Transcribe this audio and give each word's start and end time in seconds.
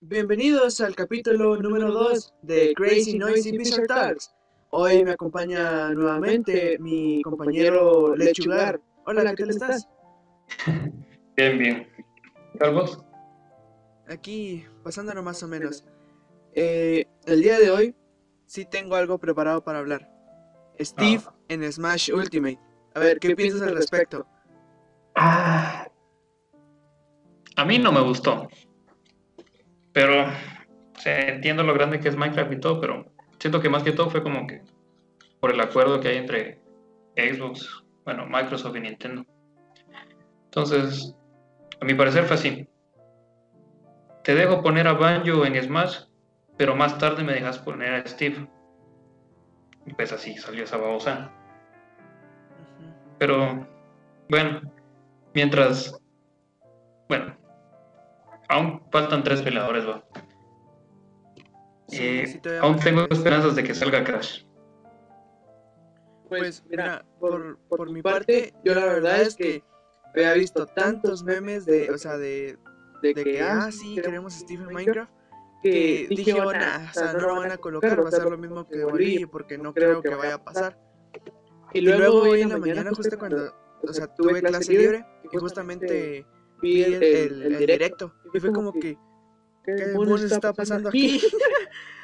Bienvenidos 0.00 0.80
al 0.80 0.94
capítulo 0.94 1.56
número 1.56 1.90
2 1.90 2.34
de 2.42 2.72
Crazy 2.74 3.18
Noisy 3.18 3.56
Bizarre 3.56 3.86
Talks. 3.86 4.32
Hoy 4.70 5.04
me 5.04 5.12
acompaña 5.12 5.90
nuevamente 5.90 6.78
mi 6.78 7.20
compañero 7.22 8.14
Lechugar. 8.14 8.80
Hola, 9.06 9.34
¿qué 9.34 9.42
tal 9.42 9.50
estás? 9.50 9.88
Bien, 11.36 11.58
bien. 11.58 11.88
¿Carlos? 12.58 13.02
Aquí, 14.08 14.64
pasándolo 14.84 15.22
más 15.22 15.42
o 15.42 15.48
menos. 15.48 15.84
Eh, 16.54 17.06
el 17.26 17.42
día 17.42 17.58
de 17.58 17.70
hoy 17.70 17.94
sí 18.46 18.64
tengo 18.64 18.94
algo 18.94 19.18
preparado 19.18 19.62
para 19.64 19.80
hablar. 19.80 20.08
Steve 20.80 21.22
Ah. 21.26 21.34
en 21.48 21.72
Smash 21.72 22.12
Ultimate. 22.12 22.58
A 22.94 23.00
ver, 23.00 23.18
¿qué 23.18 23.34
piensas 23.34 23.62
al 23.62 23.74
respecto? 23.74 24.26
Ah. 25.16 25.88
A 27.56 27.64
mí 27.64 27.78
no 27.78 27.90
me 27.90 28.00
gustó. 28.00 28.48
Pero 29.98 30.26
o 30.26 31.00
sea, 31.00 31.28
entiendo 31.28 31.64
lo 31.64 31.74
grande 31.74 31.98
que 31.98 32.08
es 32.08 32.16
Minecraft 32.16 32.52
y 32.52 32.60
todo, 32.60 32.80
pero 32.80 33.10
siento 33.40 33.60
que 33.60 33.68
más 33.68 33.82
que 33.82 33.90
todo 33.90 34.08
fue 34.08 34.22
como 34.22 34.46
que 34.46 34.62
por 35.40 35.50
el 35.50 35.60
acuerdo 35.60 35.98
que 35.98 36.06
hay 36.06 36.18
entre 36.18 36.60
Xbox, 37.16 37.82
bueno, 38.04 38.24
Microsoft 38.24 38.76
y 38.76 38.80
Nintendo. 38.80 39.26
Entonces, 40.44 41.16
a 41.80 41.84
mi 41.84 41.94
parecer 41.94 42.26
fue 42.26 42.36
así. 42.36 42.68
Te 44.22 44.36
dejo 44.36 44.62
poner 44.62 44.86
a 44.86 44.92
Banjo 44.92 45.44
en 45.44 45.60
Smash, 45.60 46.02
pero 46.56 46.76
más 46.76 46.96
tarde 46.98 47.24
me 47.24 47.32
dejas 47.32 47.58
poner 47.58 47.94
a 47.94 48.06
Steve. 48.06 48.48
Y 49.84 49.94
pues 49.94 50.12
así 50.12 50.36
salió 50.36 50.62
esa 50.62 50.76
babosa. 50.76 51.32
Pero, 53.18 53.66
bueno, 54.28 54.60
mientras. 55.34 56.00
Bueno, 57.08 57.36
aún 58.48 58.82
faltan 58.90 59.22
tres 59.22 59.42
peleadores, 59.42 59.86
va. 59.86 60.04
Sí, 61.88 61.98
Eh, 62.02 62.26
sí 62.26 62.38
te 62.38 62.58
aún 62.58 62.78
tengo 62.78 63.06
esperanzas 63.10 63.56
de 63.56 63.64
que 63.64 63.74
salga 63.74 64.04
Crash. 64.04 64.44
Pues 66.28 66.62
mira, 66.68 67.04
por, 67.18 67.58
por 67.68 67.90
mi 67.90 68.02
parte, 68.02 68.52
yo 68.62 68.74
la 68.74 68.84
verdad 68.84 69.22
es 69.22 69.34
que 69.34 69.62
había 70.14 70.34
visto 70.34 70.66
tantos 70.66 71.22
memes 71.24 71.64
de, 71.64 71.90
o 71.90 71.96
sea, 71.96 72.18
de, 72.18 72.58
de 73.02 73.14
que, 73.14 73.40
ah, 73.40 73.70
sí, 73.72 73.96
queremos 73.96 74.36
a 74.36 74.38
Steve 74.40 74.64
en 74.64 74.74
Minecraft, 74.74 75.10
que 75.62 76.06
dije, 76.10 76.34
oh, 76.34 76.52
nah, 76.52 76.90
o 76.90 76.92
sea, 76.92 77.12
no 77.14 77.20
lo 77.20 77.36
van 77.36 77.52
a 77.52 77.56
colocar, 77.56 78.04
va 78.04 78.08
a 78.08 78.12
ser 78.12 78.24
lo 78.24 78.36
mismo 78.36 78.68
que 78.68 78.84
Bolivia, 78.84 79.26
porque 79.26 79.56
no 79.56 79.72
creo 79.72 80.02
que 80.02 80.14
vaya 80.14 80.34
a 80.34 80.44
pasar. 80.44 80.78
Y 81.72 81.80
luego 81.80 82.22
hoy 82.22 82.42
en 82.42 82.50
la 82.50 82.58
mañana, 82.58 82.90
justo 82.94 83.18
cuando, 83.18 83.54
o 83.82 83.92
sea, 83.92 84.06
tuve 84.14 84.42
clase 84.42 84.72
libre, 84.72 85.06
y 85.32 85.36
justamente 85.38 86.26
vi 86.60 86.82
el, 86.82 87.02
el- 87.02 87.42
el 87.42 87.58
directo, 87.58 88.12
y 88.34 88.40
fue 88.40 88.52
como 88.52 88.72
que, 88.72 88.96
¿qué 89.64 89.72
demonios 89.72 90.22
está 90.22 90.52
pasando 90.52 90.88
aquí? 90.88 91.20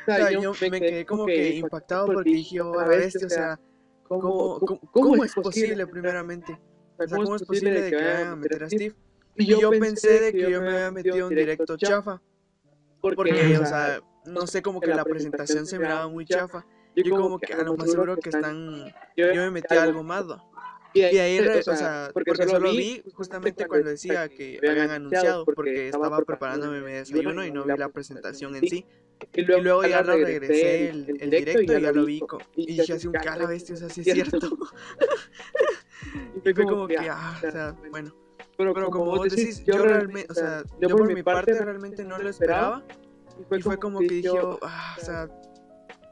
O 0.06 0.12
sea, 0.12 0.30
yo 0.33 0.52
me 0.70 0.80
quedé 0.83 1.06
como 1.06 1.24
que 1.24 1.48
impactado 1.56 2.06
porque 2.06 2.28
dije, 2.30 2.60
oh, 2.60 2.78
a 2.78 2.84
bestia, 2.88 3.27
o 3.27 3.30
sea, 3.30 3.60
¿cómo, 4.02 4.58
cómo, 4.60 4.80
cómo 4.92 5.25
es 5.25 5.32
posible 5.34 5.86
primeramente? 5.86 6.52
O 6.98 7.06
sea, 7.06 7.16
¿cómo 7.16 7.36
es 7.36 7.42
posible 7.42 7.80
de 7.80 7.91
que 7.91 7.97
vayan 7.97 8.27
a 8.28 8.36
meter 8.36 8.64
a 8.64 8.69
Steve? 8.69 8.94
Y 9.36 9.47
yo 9.47 9.70
pensé 9.70 10.20
de 10.20 10.32
que 10.32 10.50
yo 10.50 10.60
me 10.60 10.69
había 10.69 10.91
metido 10.91 11.16
en 11.16 11.34
directo 11.41 11.77
chafa, 11.78 12.20
porque, 13.00 13.56
o 13.58 13.64
sea, 13.66 14.00
no 14.27 14.47
sé, 14.47 14.60
como 14.60 14.78
que 14.80 14.88
la 14.88 15.05
presentación 15.05 15.64
se 15.66 15.78
miraba 15.78 16.06
muy 16.08 16.27
chafa. 16.27 16.66
Yo 16.94 17.16
como 17.22 17.38
que 17.38 17.52
a 17.55 17.62
lo 17.62 17.75
más 17.75 17.91
seguro 17.91 18.16
que 18.19 18.28
están, 18.28 18.84
yo 19.16 19.41
me 19.42 19.50
metí 19.50 19.75
a 19.75 19.82
algo 19.84 20.02
más, 20.02 20.27
¿no? 20.27 20.52
Y 20.95 21.00
de 21.00 21.20
ahí, 21.20 21.41
re- 21.41 21.59
o 21.59 21.62
sea, 21.62 22.11
porque 22.14 22.34
solo 22.47 22.70
vi 22.70 23.03
justamente 23.14 23.67
cuando 23.67 23.91
decía 23.91 24.28
que 24.28 24.61
habían 24.69 24.91
anunciado, 24.91 25.45
porque 25.45 25.89
estaba 25.89 26.20
preparándome 26.23 26.81
mi 26.81 26.92
desayuno 26.92 27.45
y 27.45 27.50
no 27.50 27.64
vi 27.64 27.77
la 27.77 27.89
presentación 27.89 28.55
en 28.56 28.67
sí. 28.69 28.87
Y 29.33 29.42
luego 29.42 29.84
ya 29.84 30.03
lo 30.03 30.12
regresé 30.17 30.91
el, 30.91 31.17
el 31.20 31.31
directo 31.31 31.62
y 31.62 31.81
ya 31.81 31.92
lo 31.92 32.05
vi 32.05 32.20
y 32.56 32.67
dije 32.67 32.92
así 32.92 33.06
un 33.06 33.12
cara 33.15 33.47
bestia, 33.47 33.75
o 33.75 33.78
sea, 33.78 33.89
sí 33.89 34.03
es 34.03 34.12
cierto. 34.12 34.39
Y 36.44 36.53
fue 36.53 36.65
como 36.65 36.87
que, 36.87 36.99
ah, 36.99 37.41
o 37.47 37.50
sea, 37.50 37.77
bueno. 37.91 38.15
Pero 38.56 38.72
como 38.91 39.04
vos 39.06 39.28
decís, 39.31 39.65
yo 39.65 39.78
realmente, 39.83 40.31
o 40.31 40.34
sea, 40.34 40.62
yo 40.81 40.88
por 40.88 41.12
mi 41.12 41.22
parte 41.22 41.53
realmente 41.59 42.04
no 42.04 42.19
lo 42.19 42.28
esperaba. 42.28 42.84
Y 43.50 43.62
fue 43.62 43.78
como 43.78 43.99
que 44.00 44.06
dije, 44.09 44.28
ah, 44.62 44.97
o 45.00 45.04
sea, 45.04 45.28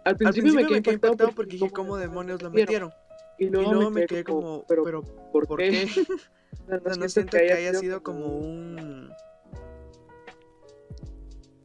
al 0.04 0.16
principio 0.16 0.53
me 0.54 0.66
quedé 0.66 0.78
impactado 0.78 1.31
porque 1.32 1.53
dije, 1.53 1.71
¿cómo 1.71 1.97
demonios 1.97 2.42
lo 2.42 2.50
metieron? 2.50 2.91
Y 3.47 3.50
luego 3.70 3.91
me 3.91 4.06
quedé 4.06 4.25
como, 4.25 4.64
pero 4.69 5.03
¿por 5.47 5.58
qué? 5.58 5.86
No 6.69 7.08
siento 7.08 7.36
que 7.38 7.53
haya 7.53 7.75
sido 7.75 8.03
como 8.03 8.26
un... 8.38 9.10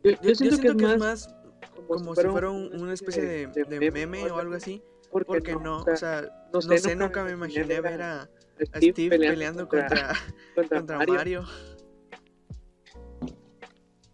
Yo, 0.03 0.11
Yo, 0.11 0.17
yo 0.21 0.35
siento 0.35 0.75
que 0.77 0.85
es 0.93 0.99
más 0.99 1.35
como 1.88 2.15
si 2.15 2.21
fuera 2.31 2.49
un- 2.49 2.81
una 2.81 2.93
especie 2.93 3.21
de, 3.23 3.47
de 3.65 3.91
meme 3.91 4.29
o 4.31 4.38
algo 4.39 4.55
así, 4.55 4.81
porque 5.27 5.53
no, 5.63 5.77
o 5.93 5.95
sea, 5.97 6.21
no 6.53 6.61
sé, 6.61 6.95
nunca 7.05 7.23
me 7.23 7.31
imaginé 7.31 7.81
ver 7.81 8.01
a, 8.01 8.21
a 8.21 8.29
Steve 8.91 9.17
peleando 9.29 9.67
contra, 9.67 10.13
contra 10.55 10.97
Mario. 11.07 11.44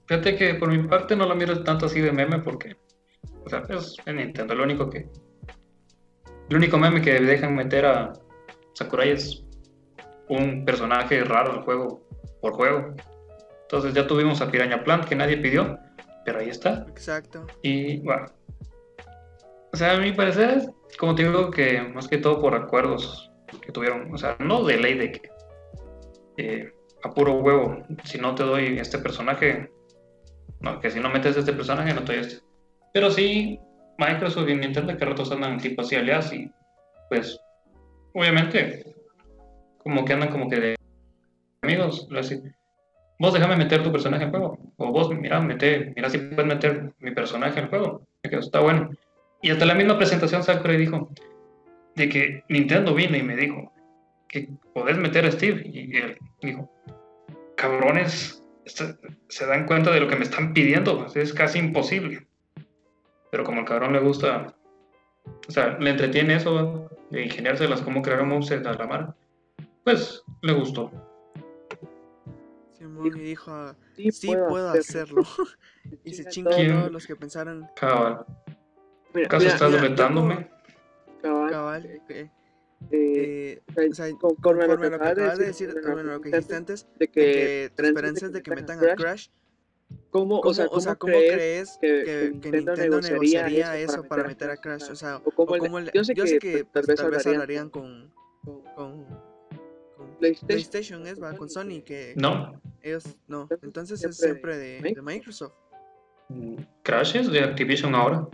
Fíjate 0.08 0.36
que 0.36 0.56
por 0.56 0.70
mi 0.70 0.86
parte 0.88 1.16
no 1.16 1.26
lo 1.26 1.36
miro 1.36 1.64
tanto 1.64 1.86
así 1.86 2.02
de 2.02 2.12
meme 2.12 2.40
porque, 2.40 2.76
o 3.46 3.50
sea, 3.50 3.64
es 3.70 3.96
en 4.06 4.18
Nintendo. 4.18 4.54
Lo 4.56 4.64
único 4.64 4.90
que. 4.90 5.10
El 6.50 6.58
único 6.58 6.78
meme 6.78 7.02
que 7.02 7.20
dejan 7.20 7.56
meter 7.56 7.86
a 7.86 8.14
Sakurai 8.74 9.12
es 9.12 9.44
un 10.30 10.66
personaje 10.66 11.24
raro 11.24 11.54
del 11.54 11.62
juego 11.64 12.02
por 12.42 12.54
juego. 12.54 12.94
Entonces 13.64 13.94
ya 13.94 14.06
tuvimos 14.08 14.42
a 14.42 14.52
Piraña 14.52 14.84
Plant 14.84 15.06
que 15.06 15.16
nadie 15.16 15.38
pidió, 15.38 15.80
pero 16.26 16.40
ahí 16.40 16.50
está. 16.50 16.86
Exacto. 16.90 17.46
Y 17.62 18.00
bueno. 18.02 18.26
O 19.72 19.78
sea, 19.78 19.94
a 19.94 19.98
mi 19.98 20.12
parecer 20.12 20.58
es, 20.58 20.98
como 20.98 21.16
te 21.16 21.24
digo, 21.24 21.50
que 21.50 21.82
más 21.82 22.08
que 22.08 22.20
todo 22.20 22.40
por 22.40 22.54
acuerdos 22.54 23.32
que 23.62 23.72
tuvieron. 23.72 24.14
O 24.14 24.18
sea, 24.18 24.36
no 24.40 24.64
de 24.64 24.78
ley 24.78 24.98
de 24.98 25.12
que 25.12 25.30
eh, 26.38 26.74
a 27.04 27.12
puro 27.12 27.40
huevo, 27.40 27.84
si 28.04 28.18
no 28.18 28.36
te 28.36 28.44
doy 28.44 28.78
este 28.78 29.00
personaje, 29.00 29.72
no, 30.60 30.80
que 30.80 30.92
si 30.92 31.00
no 31.00 31.10
metes 31.10 31.36
este 31.36 31.54
personaje, 31.54 31.94
no 31.94 32.04
te 32.04 32.14
doy 32.14 32.22
este. 32.22 32.44
Pero 32.94 33.10
sí, 33.10 33.60
Microsoft 33.98 34.50
y 34.50 34.56
Nintendo 34.56 34.98
que 34.98 35.06
ratos 35.06 35.32
andan 35.32 35.60
tipo 35.60 35.82
así 35.82 35.96
aliados 35.96 36.34
y 36.34 36.52
pues, 37.10 37.40
obviamente, 38.14 38.86
como 39.78 40.04
que 40.06 40.14
andan 40.14 40.30
como 40.30 40.50
que 40.50 40.60
de 40.60 40.76
amigos, 41.62 42.08
así. 42.18 42.42
Vos 43.20 43.34
déjame 43.34 43.56
meter 43.56 43.84
tu 43.84 43.92
personaje 43.92 44.26
en 44.26 44.32
juego. 44.32 44.58
O 44.78 44.92
vos, 44.92 45.10
mira, 45.16 45.40
mete, 45.40 45.94
mira 45.96 46.10
si 46.10 46.18
puedes 46.18 46.46
meter 46.46 46.92
mi 47.00 47.12
personaje 47.12 47.60
en 47.60 47.70
juego. 47.70 48.06
Quedo, 48.24 48.40
está 48.40 48.60
bueno. 48.60 48.90
Y 49.42 49.52
hasta 49.52 49.66
la 49.66 49.76
misma 49.76 49.98
presentación 49.98 50.44
Sakurai 50.44 50.78
dijo 50.78 51.10
de 51.96 52.10
que 52.10 52.44
Nintendo 52.50 52.94
vino 52.94 53.16
y 53.16 53.24
me 53.24 53.36
dijo 53.36 53.72
que 54.28 54.50
podés 54.74 54.98
meter 54.98 55.26
a 55.26 55.32
Steve. 55.32 55.62
Y 55.66 55.96
él 55.96 56.18
dijo, 56.42 56.70
cabrones, 57.56 58.44
se 58.66 59.46
dan 59.46 59.68
cuenta 59.68 59.92
de 59.92 60.00
lo 60.00 60.08
que 60.08 60.16
me 60.16 60.24
están 60.24 60.54
pidiendo. 60.54 61.06
Es 61.14 61.34
casi 61.34 61.60
imposible. 61.60 62.28
Pero 63.34 63.44
como 63.44 63.62
al 63.62 63.66
cabrón 63.66 63.94
le 63.94 64.00
gusta, 64.00 64.54
o 65.48 65.52
sea, 65.52 65.76
le 65.80 65.90
entretiene 65.90 66.36
eso 66.36 66.88
de 67.10 67.24
ingeniárselas, 67.24 67.82
cómo 67.82 68.04
crear 68.04 68.22
un 68.22 68.30
moveset 68.30 68.64
a 68.68 68.74
la 68.76 68.86
mar, 68.86 69.16
pues 69.84 70.24
le 70.44 70.54
gustó. 70.54 70.92
Simón 72.70 73.08
y 73.08 73.10
dijo, 73.22 73.74
Sí, 73.96 74.12
sí 74.12 74.28
puedo 74.28 74.70
hacerlo. 74.70 75.24
y 76.04 76.14
se 76.14 76.26
chingan 76.26 76.54
¿Quién? 76.54 76.78
todos 76.78 76.92
los 76.92 77.08
que 77.08 77.16
pensaron, 77.16 77.68
Cabal. 77.76 78.24
Mira, 79.16 79.26
¿Acaso 79.26 79.46
mira, 79.46 79.54
estás 79.56 79.72
mira, 79.72 79.82
retándome? 79.82 80.52
cabal, 81.24 81.50
cabal, 81.50 82.02
que, 82.08 82.20
eh, 82.20 82.30
eh, 82.92 83.90
o 83.90 83.94
sea, 83.96 84.12
conforme 84.12 84.66
a 84.66 84.68
conforme 84.68 84.86
a 84.86 84.90
lo 84.92 85.00
que 85.00 85.10
acabas 85.10 85.40
de 85.40 85.46
decir, 85.46 85.72
bueno, 85.74 85.92
bueno, 85.94 86.12
lo 86.14 86.22
que 86.22 86.30
dijiste 86.30 86.56
antes, 86.56 86.88
de 87.00 87.08
de 87.08 87.08
que 87.08 87.66
esperanza 87.66 88.28
es 88.28 88.32
de 88.32 88.44
que 88.44 88.52
metan 88.52 88.78
a 88.88 88.94
Crash, 88.94 89.30
¿cómo, 90.10 90.42
¿cómo, 90.42 90.50
o 90.50 90.54
sea, 90.54 90.68
¿cómo, 90.68 90.96
¿cómo 90.98 91.14
crees, 91.14 91.78
crees 91.80 92.06
que- 92.06 92.30
Nintendo 92.32 92.58
Nintendo 92.76 93.02
negociaría 93.02 93.44
negociaría 93.44 93.78
eso 93.78 94.04
para 94.04 94.24
meter 94.26 94.50
a 94.50 94.58
Crash? 94.58 94.90
O 94.92 94.96
sea, 94.96 95.18
o 95.18 95.32
cómo 95.32 95.80
yo 95.94 96.04
sé 96.04 96.14
que, 96.14 96.66
pues, 96.66 96.72
tal 96.72 96.84
vez 96.86 96.96
tal 96.96 97.12
vez 97.12 97.28
hablarían 97.28 97.70
con, 97.70 98.12
con 98.44 98.62
con, 98.76 99.06
con 99.96 100.18
PlayStation? 100.20 100.48
PlayStation, 100.48 101.08
es, 101.08 101.22
va, 101.22 101.36
con 101.36 101.50
Sony, 101.50 101.82
que 101.86 102.14
No. 102.18 102.60
ellos 102.82 103.06
no. 103.28 103.48
Entonces 103.62 104.04
es 104.04 104.18
Siempre 104.18 104.58
de, 104.58 105.02
Microsoft. 105.02 105.54
Crash 106.84 107.16
es 107.18 107.32
de 107.32 107.40
Activision 107.42 107.94
ahora. 107.96 108.28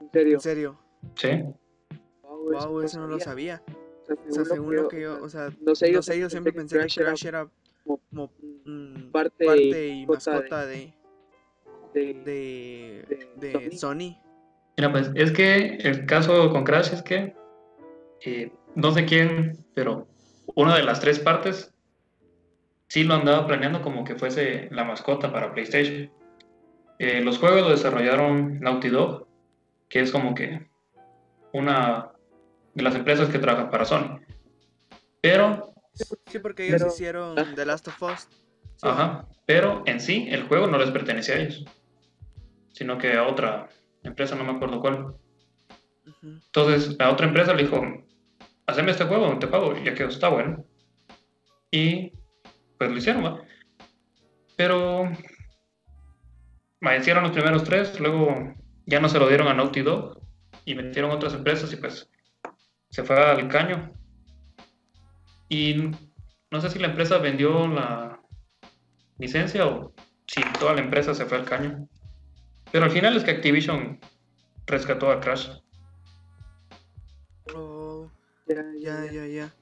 En 0.00 0.10
serio. 0.12 0.34
En 0.34 0.40
serio. 0.40 0.78
Sí. 1.16 1.28
Wow, 2.22 2.50
Wow, 2.52 2.80
eso 2.82 3.00
no 3.00 3.06
lo 3.06 3.18
sabía. 3.20 3.62
O 3.66 4.06
sea, 4.06 4.16
O 4.28 4.32
sea, 4.32 4.44
según 4.44 4.76
lo 4.76 4.88
que 4.88 5.00
yo, 5.00 5.22
o 5.22 5.28
sea, 5.30 5.50
no 5.62 5.74
sé, 5.74 5.86
no 5.86 5.92
yo, 5.94 6.02
sé, 6.02 6.18
yo 6.18 6.28
siempre 6.28 6.52
pensé 6.52 6.78
que 6.78 6.86
Crash 7.02 7.26
era 7.26 7.48
como 7.84 8.30
mm, 8.64 9.10
parte 9.10 9.44
parte 9.44 9.88
y 9.88 10.06
mascota 10.06 10.66
de, 10.66 10.94
de, 11.92 12.14
de, 12.14 13.28
de 13.36 13.58
de 13.58 13.70
Sony. 13.76 13.78
Sony. 13.78 14.24
Mira, 14.76 14.90
pues 14.90 15.10
es 15.14 15.32
que 15.32 15.76
el 15.76 16.06
caso 16.06 16.50
con 16.50 16.64
Crash 16.64 16.92
es 16.92 17.02
que 17.02 17.36
eh, 18.24 18.52
no 18.74 18.90
sé 18.92 19.04
quién, 19.04 19.64
pero 19.74 20.08
una 20.54 20.76
de 20.76 20.82
las 20.82 21.00
tres 21.00 21.18
partes 21.18 21.72
sí 22.88 23.04
lo 23.04 23.14
andaba 23.14 23.46
planeando 23.46 23.82
como 23.82 24.04
que 24.04 24.16
fuese 24.16 24.68
la 24.70 24.84
mascota 24.84 25.32
para 25.32 25.52
PlayStation. 25.52 26.10
Eh, 26.98 27.20
los 27.20 27.38
juegos 27.38 27.62
lo 27.62 27.70
desarrollaron 27.70 28.60
Naughty 28.60 28.88
Dog, 28.88 29.26
que 29.88 30.00
es 30.00 30.10
como 30.10 30.34
que 30.34 30.66
una 31.52 32.12
de 32.74 32.82
las 32.82 32.94
empresas 32.94 33.28
que 33.28 33.38
trabaja 33.38 33.70
para 33.70 33.84
Sony. 33.84 34.20
Pero, 35.20 35.73
Sí, 35.94 36.38
porque 36.40 36.66
ellos 36.66 36.80
Pero- 36.82 36.92
hicieron 36.92 37.38
ah. 37.38 37.52
The 37.54 37.66
Last 37.66 37.88
of 37.88 38.02
Us. 38.02 38.28
Sí. 38.76 38.88
ajá, 38.88 39.28
pero 39.46 39.82
en 39.86 40.00
sí 40.00 40.26
el 40.30 40.48
juego 40.48 40.66
no 40.66 40.78
les 40.78 40.90
pertenecía 40.90 41.36
a 41.36 41.38
ellos, 41.38 41.64
sino 42.72 42.98
que 42.98 43.12
a 43.14 43.26
otra 43.28 43.68
empresa, 44.02 44.34
no 44.34 44.42
me 44.44 44.52
acuerdo 44.52 44.80
cuál. 44.80 45.14
Entonces 46.22 46.96
la 46.98 47.10
otra 47.12 47.28
empresa 47.28 47.54
le 47.54 47.62
dijo, 47.62 47.80
haceme 48.66 48.90
este 48.90 49.04
juego, 49.04 49.38
te 49.38 49.46
pago, 49.46 49.74
ya 49.82 49.94
que 49.94 50.04
está 50.04 50.28
bueno. 50.28 50.64
Y 51.70 52.12
pues 52.78 52.90
lo 52.90 52.96
hicieron, 52.96 53.24
¿va? 53.24 53.42
Pero 54.56 55.04
va, 56.84 56.96
hicieron 56.96 57.22
los 57.24 57.32
primeros 57.32 57.64
tres, 57.64 57.98
luego 58.00 58.54
ya 58.86 59.00
no 59.00 59.08
se 59.08 59.18
lo 59.18 59.28
dieron 59.28 59.48
a 59.48 59.54
Naughty 59.54 59.82
Dog 59.82 60.20
y 60.64 60.74
metieron 60.74 61.10
otras 61.12 61.34
empresas 61.34 61.72
y 61.72 61.76
pues 61.76 62.08
se 62.90 63.04
fue 63.04 63.16
al 63.16 63.48
caño. 63.48 63.92
Y 65.48 65.90
no 66.50 66.60
sé 66.60 66.70
si 66.70 66.78
la 66.78 66.88
empresa 66.88 67.18
vendió 67.18 67.66
la 67.68 68.20
licencia 69.18 69.66
o 69.66 69.92
si 70.26 70.42
toda 70.58 70.74
la 70.74 70.80
empresa 70.80 71.14
se 71.14 71.26
fue 71.26 71.38
al 71.38 71.44
caño. 71.44 71.88
Pero 72.72 72.84
al 72.86 72.90
final 72.90 73.16
es 73.16 73.24
que 73.24 73.30
Activision 73.32 74.00
rescató 74.66 75.10
a 75.10 75.20
Crash. 75.20 75.48
Oh, 77.54 78.10
Ya, 78.46 78.64
ya, 78.78 79.04
ya, 79.12 79.26
ya. 79.26 79.54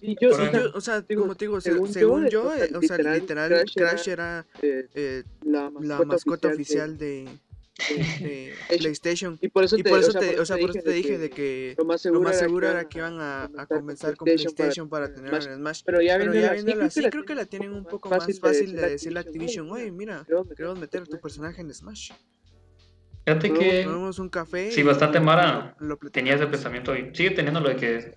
Sí, 0.00 0.16
yo, 0.20 0.30
Por 0.30 0.40
o 0.40 0.44
Sí, 0.44 0.50
sea, 0.50 0.60
yo, 0.60 0.70
o 0.74 0.80
sea, 0.80 1.00
digo, 1.02 1.22
como 1.22 1.34
te 1.34 1.44
digo, 1.46 1.60
se- 1.60 1.72
según 1.72 1.92
según, 1.92 2.24
yo, 2.28 2.30
yo, 2.30 2.48
o 2.48 2.54
sea, 2.54 2.64
eh, 2.64 2.70
o 2.76 2.82
sea, 2.82 2.96
literal, 2.98 3.20
literal, 3.20 3.48
Crash 3.50 3.72
Crash, 3.74 4.08
era- 4.08 4.46
era, 4.62 4.68
eh, 4.68 4.88
eh, 4.94 5.24
la 5.42 5.62
la 5.64 5.70
mascota, 5.70 6.04
mascota 6.04 6.48
oficial 6.48 6.90
oficial 6.92 6.98
de, 6.98 7.28
Hecho. 7.78 8.78
PlayStation. 8.78 9.38
Y 9.40 9.48
por 9.48 9.64
eso 9.64 9.76
Y 9.78 9.82
te, 9.82 9.90
por 9.90 9.98
o 9.98 10.02
eso 10.02 10.12
sea, 10.12 10.20
te, 10.20 10.40
o 10.40 10.44
sea, 10.44 10.56
por 10.58 10.70
eso 10.70 10.80
te 10.82 10.90
dije 10.90 11.16
de 11.16 11.30
que 11.30 11.74
lo 11.78 11.84
más 11.84 11.94
lo 11.94 11.98
seguro, 12.10 12.20
más 12.22 12.36
era, 12.36 12.46
seguro 12.46 12.66
que 12.66 12.72
era 12.72 12.88
que 12.88 12.98
iban 12.98 13.20
a, 13.20 13.44
a 13.56 13.66
comenzar 13.66 14.16
con 14.16 14.26
PlayStation 14.26 14.88
para 14.88 15.12
tener 15.14 15.30
Smash. 15.30 15.46
el 15.46 15.54
Smash. 15.56 15.82
Pero 15.84 16.02
ya 16.02 16.18
Pero 16.18 16.32
viéndola 16.32 16.56
ya 16.56 16.62
viéndola 16.62 16.86
así, 16.86 17.02
creo 17.08 17.24
que 17.24 17.34
la 17.34 17.44
tienen 17.46 17.72
un 17.72 17.84
poco 17.84 18.10
más 18.10 18.26
más 18.26 18.40
fácil 18.40 18.74
de 18.74 18.90
decirle 18.90 19.20
a 19.20 19.22
Activision, 19.22 19.70
oye, 19.70 19.90
mira, 19.92 20.26
queremos 20.56 20.78
meter 20.78 21.02
a 21.02 21.06
tu 21.06 21.20
personaje". 21.20 21.60
en 21.60 21.72
Smash. 21.72 22.10
Fíjate 23.24 23.52
que 23.52 23.84
Tomamos 23.84 24.18
un 24.18 24.28
café. 24.28 24.70
Sí, 24.72 24.82
bastante 24.82 25.20
Mara 25.20 25.76
lo 25.80 25.96
tenía 25.98 26.34
ese 26.34 26.46
pensamiento 26.46 26.96
y 26.96 27.14
sigue 27.14 27.30
teniendo 27.30 27.60
lo 27.60 27.68
de 27.68 27.76
que 27.76 28.14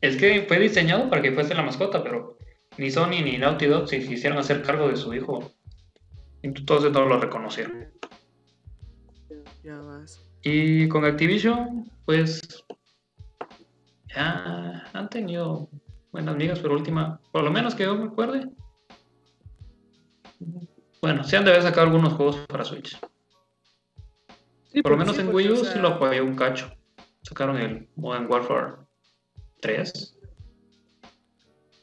es 0.00 0.16
que 0.16 0.44
fue 0.46 0.58
diseñado 0.58 1.10
para 1.10 1.20
que 1.20 1.32
fuese 1.32 1.54
la 1.54 1.62
mascota, 1.62 2.02
pero 2.02 2.38
ni 2.78 2.90
Sony 2.90 3.22
ni 3.24 3.38
Naughty 3.38 3.66
Dog 3.66 3.88
se 3.88 3.98
quisieron 4.00 4.38
hacer 4.38 4.62
cargo 4.62 4.88
de 4.88 4.96
su 4.96 5.12
hijo. 5.14 5.52
Entonces 6.42 6.92
no 6.92 7.06
lo 7.06 7.18
reconocieron. 7.18 7.88
Y 10.48 10.88
con 10.88 11.04
Activision, 11.04 11.90
pues 12.04 12.40
ya 14.14 14.88
han 14.92 15.10
tenido 15.10 15.68
buenas 16.12 16.36
ligas, 16.36 16.60
pero 16.60 16.74
última, 16.74 17.20
por 17.32 17.42
lo 17.42 17.50
menos 17.50 17.74
que 17.74 17.82
yo 17.82 17.96
me 17.96 18.04
acuerde. 18.06 18.48
Bueno, 21.02 21.24
se 21.24 21.36
han 21.36 21.44
de 21.44 21.50
haber 21.50 21.64
sacado 21.64 21.88
algunos 21.88 22.12
juegos 22.12 22.36
para 22.46 22.64
Switch. 22.64 22.96
Sí, 24.68 24.82
Por 24.82 24.92
lo 24.92 24.98
menos 24.98 25.16
sí, 25.16 25.22
en 25.22 25.34
Wii 25.34 25.48
U 25.50 25.52
o 25.54 25.64
sí 25.64 25.80
lo 25.80 25.88
apoyó 25.88 26.24
un 26.24 26.36
cacho. 26.36 26.70
Sacaron 27.22 27.56
el 27.56 27.88
Modern 27.96 28.30
Warfare 28.30 28.74
3. 29.60 30.16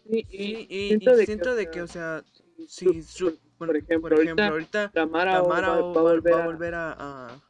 sí, 0.10 0.26
Y, 0.30 0.38
y 0.42 0.68
y- 0.70 0.70
y 0.70 0.88
siento 0.88 1.16
de 1.18 1.26
siento 1.26 1.50
que, 1.50 1.56
de 1.58 1.70
que, 1.70 1.82
o 1.82 1.88
sea, 1.88 2.24
sí, 2.66 2.66
si, 2.70 3.04
su- 3.04 3.38
por, 3.58 3.68
por, 3.68 3.76
ejemplo, 3.76 4.10
por 4.10 4.14
ejemplo, 4.24 4.46
ahorita 4.46 4.82
ahorita 4.84 4.92
la 5.02 5.06
Mara, 5.06 5.42
va, 5.42 5.82
va 5.82 6.40
a 6.40 6.46
volver, 6.46 6.76
a, 6.76 6.94
a, 6.94 7.28
a 7.28 7.42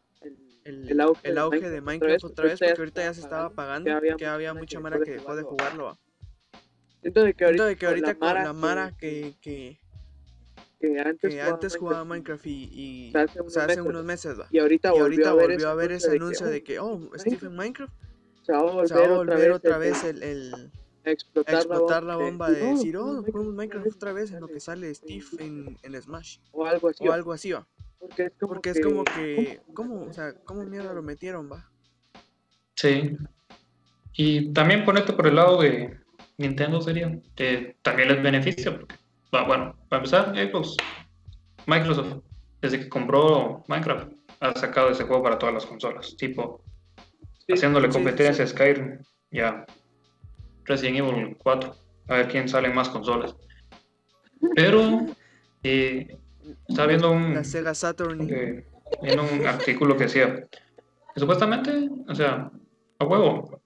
el, 0.65 1.01
auge, 1.01 1.29
el 1.29 1.37
auge 1.37 1.69
de 1.69 1.81
Minecraft 1.81 2.23
otra 2.23 2.45
vez, 2.45 2.59
porque 2.59 2.75
ahorita 2.77 3.01
ya 3.01 3.13
se 3.13 3.21
estaba 3.21 3.45
apagando, 3.45 3.91
que 4.17 4.25
había, 4.25 4.53
mucha 4.53 4.79
mara 4.79 4.99
que 4.99 5.11
dejó 5.11 5.35
de 5.35 5.43
jugarlo. 5.43 5.97
Siento 7.01 7.23
de 7.23 7.33
que 7.33 7.45
ahorita, 7.45 7.65
de 7.65 7.75
que 7.75 7.85
ahorita 7.85 8.15
con 8.15 8.33
la 8.33 8.43
que- 8.45 8.53
Mara 8.53 8.91
que, 8.97 9.35
que, 9.41 9.79
que 10.79 10.99
antes, 10.99 11.33
que 11.33 11.41
antes 11.41 11.75
jugaba 11.75 12.05
Minecraft 12.05 12.45
y, 12.47 12.69
y 12.71 13.09
o 13.09 13.11
sea, 13.11 13.23
hace 13.23 13.41
o 13.41 13.43
sea, 13.43 13.43
unos 13.43 13.57
hace 13.57 13.67
meses, 13.67 13.85
unos 13.85 14.05
meses, 14.05 14.39
¿va? 14.39 14.47
y 14.49 14.59
ahorita 14.59 14.93
Y 14.95 14.99
ahorita 14.99 15.33
volvió, 15.33 15.47
volvió 15.49 15.69
a 15.69 15.75
ver 15.75 15.91
ese 15.91 16.11
anuncio 16.11 16.47
de 16.47 16.59
oh, 16.59 16.63
que, 16.63 16.79
oh, 16.79 17.11
Stephen 17.17 17.55
Minecraft 17.55 17.93
se 18.41 18.51
va 18.53 18.59
a 18.59 18.63
volver, 18.63 18.87
se 18.87 18.95
va 18.95 19.05
a 19.05 19.17
volver 19.17 19.51
otra 19.51 19.77
vez 19.77 20.03
el, 20.03 20.71
explotar, 21.05 22.03
la 22.03 22.15
bomba 22.15 22.49
de 22.49 22.61
oh, 22.61 22.69
decir, 22.71 22.97
oh, 22.97 23.03
Minecraft 23.05 23.31
jugamos 23.31 23.53
Minecraft 23.55 23.95
otra 23.95 24.13
vez 24.13 24.31
en 24.31 24.39
lo 24.39 24.47
que 24.47 24.59
sale 24.59 24.93
Steve 24.95 25.25
en, 25.39 25.77
en 25.81 26.01
Smash. 26.01 26.37
o 26.51 26.65
algo 26.65 26.89
así, 26.89 27.07
O 27.07 27.11
algo 27.11 27.33
así, 27.33 27.51
va. 27.51 27.67
Porque 28.07 28.23
es 28.25 28.33
como 28.39 28.53
Porque 28.53 28.71
es 28.71 28.81
como 28.81 29.03
que, 29.03 29.61
¿cómo? 29.73 30.01
O 30.05 30.13
sea, 30.13 30.33
¿cómo 30.43 30.63
mierda 30.63 30.93
lo 30.93 31.01
metieron, 31.01 31.49
va? 31.51 31.69
Sí. 32.75 33.17
Y 34.13 34.51
también 34.53 34.83
ponerte 34.83 35.13
por 35.13 35.27
el 35.27 35.35
lado 35.35 35.61
de 35.61 35.97
Nintendo 36.37 36.81
sería, 36.81 37.17
que 37.35 37.77
también 37.81 38.09
les 38.09 38.21
beneficia, 38.21 38.77
porque, 38.77 38.95
va, 39.33 39.43
bueno, 39.45 39.75
para 39.89 40.03
empezar, 40.03 40.35
Xbox, 40.35 40.75
Microsoft, 41.65 42.23
desde 42.61 42.79
que 42.79 42.89
compró 42.89 43.63
Minecraft, 43.67 44.11
ha 44.39 44.53
sacado 44.55 44.89
ese 44.89 45.05
juego 45.05 45.23
para 45.23 45.39
todas 45.39 45.55
las 45.55 45.65
consolas, 45.65 46.15
tipo, 46.17 46.61
Sí, 47.45 47.53
haciéndole 47.53 47.91
sí, 47.91 47.93
competencia 47.93 48.43
a 48.43 48.47
Skyrim, 48.47 48.99
ya, 49.31 49.65
Resident 50.63 50.97
Evil 50.97 51.37
4, 51.37 51.75
a 52.07 52.13
ver 52.13 52.27
quién 52.29 52.47
sale 52.47 52.69
en 52.69 52.75
más 52.75 52.89
consolas. 52.89 53.35
Pero, 54.55 55.07
eh, 55.63 56.17
estaba 56.67 56.87
viendo 56.87 57.11
un, 57.11 57.33
La 57.33 57.43
Sega 57.43 57.73
Saturn. 57.73 58.27
viendo 59.01 59.23
un 59.23 59.45
artículo 59.45 59.95
que 59.97 60.03
decía 60.03 60.47
que 61.13 61.19
supuestamente, 61.19 61.89
o 62.07 62.15
sea, 62.15 62.51
a 62.99 63.05
huevo, 63.05 63.61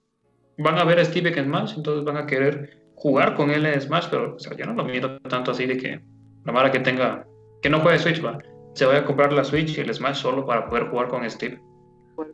van 0.58 0.78
a 0.78 0.84
ver 0.84 0.98
a 0.98 1.04
Steve 1.04 1.30
en 1.38 1.44
Smash, 1.46 1.74
entonces 1.76 2.04
van 2.04 2.16
a 2.16 2.26
querer 2.26 2.78
jugar 2.94 3.34
con 3.34 3.50
él 3.50 3.64
en 3.66 3.80
Smash, 3.80 4.08
pero 4.10 4.34
o 4.34 4.38
sea, 4.38 4.56
yo 4.56 4.66
no 4.66 4.74
lo 4.74 4.84
miro 4.84 5.18
tanto 5.20 5.52
así 5.52 5.66
de 5.66 5.76
que 5.76 6.00
la 6.44 6.52
mara 6.52 6.70
que 6.70 6.80
tenga, 6.80 7.26
que 7.62 7.70
no 7.70 7.80
juegue 7.80 7.98
Switch, 7.98 8.24
va, 8.24 8.38
se 8.74 8.84
vaya 8.86 9.00
a 9.00 9.04
comprar 9.04 9.32
la 9.32 9.44
Switch 9.44 9.76
y 9.78 9.80
el 9.80 9.92
Smash 9.94 10.16
solo 10.16 10.44
para 10.46 10.68
poder 10.68 10.88
jugar 10.88 11.08
con 11.08 11.28
Steve. 11.30 11.60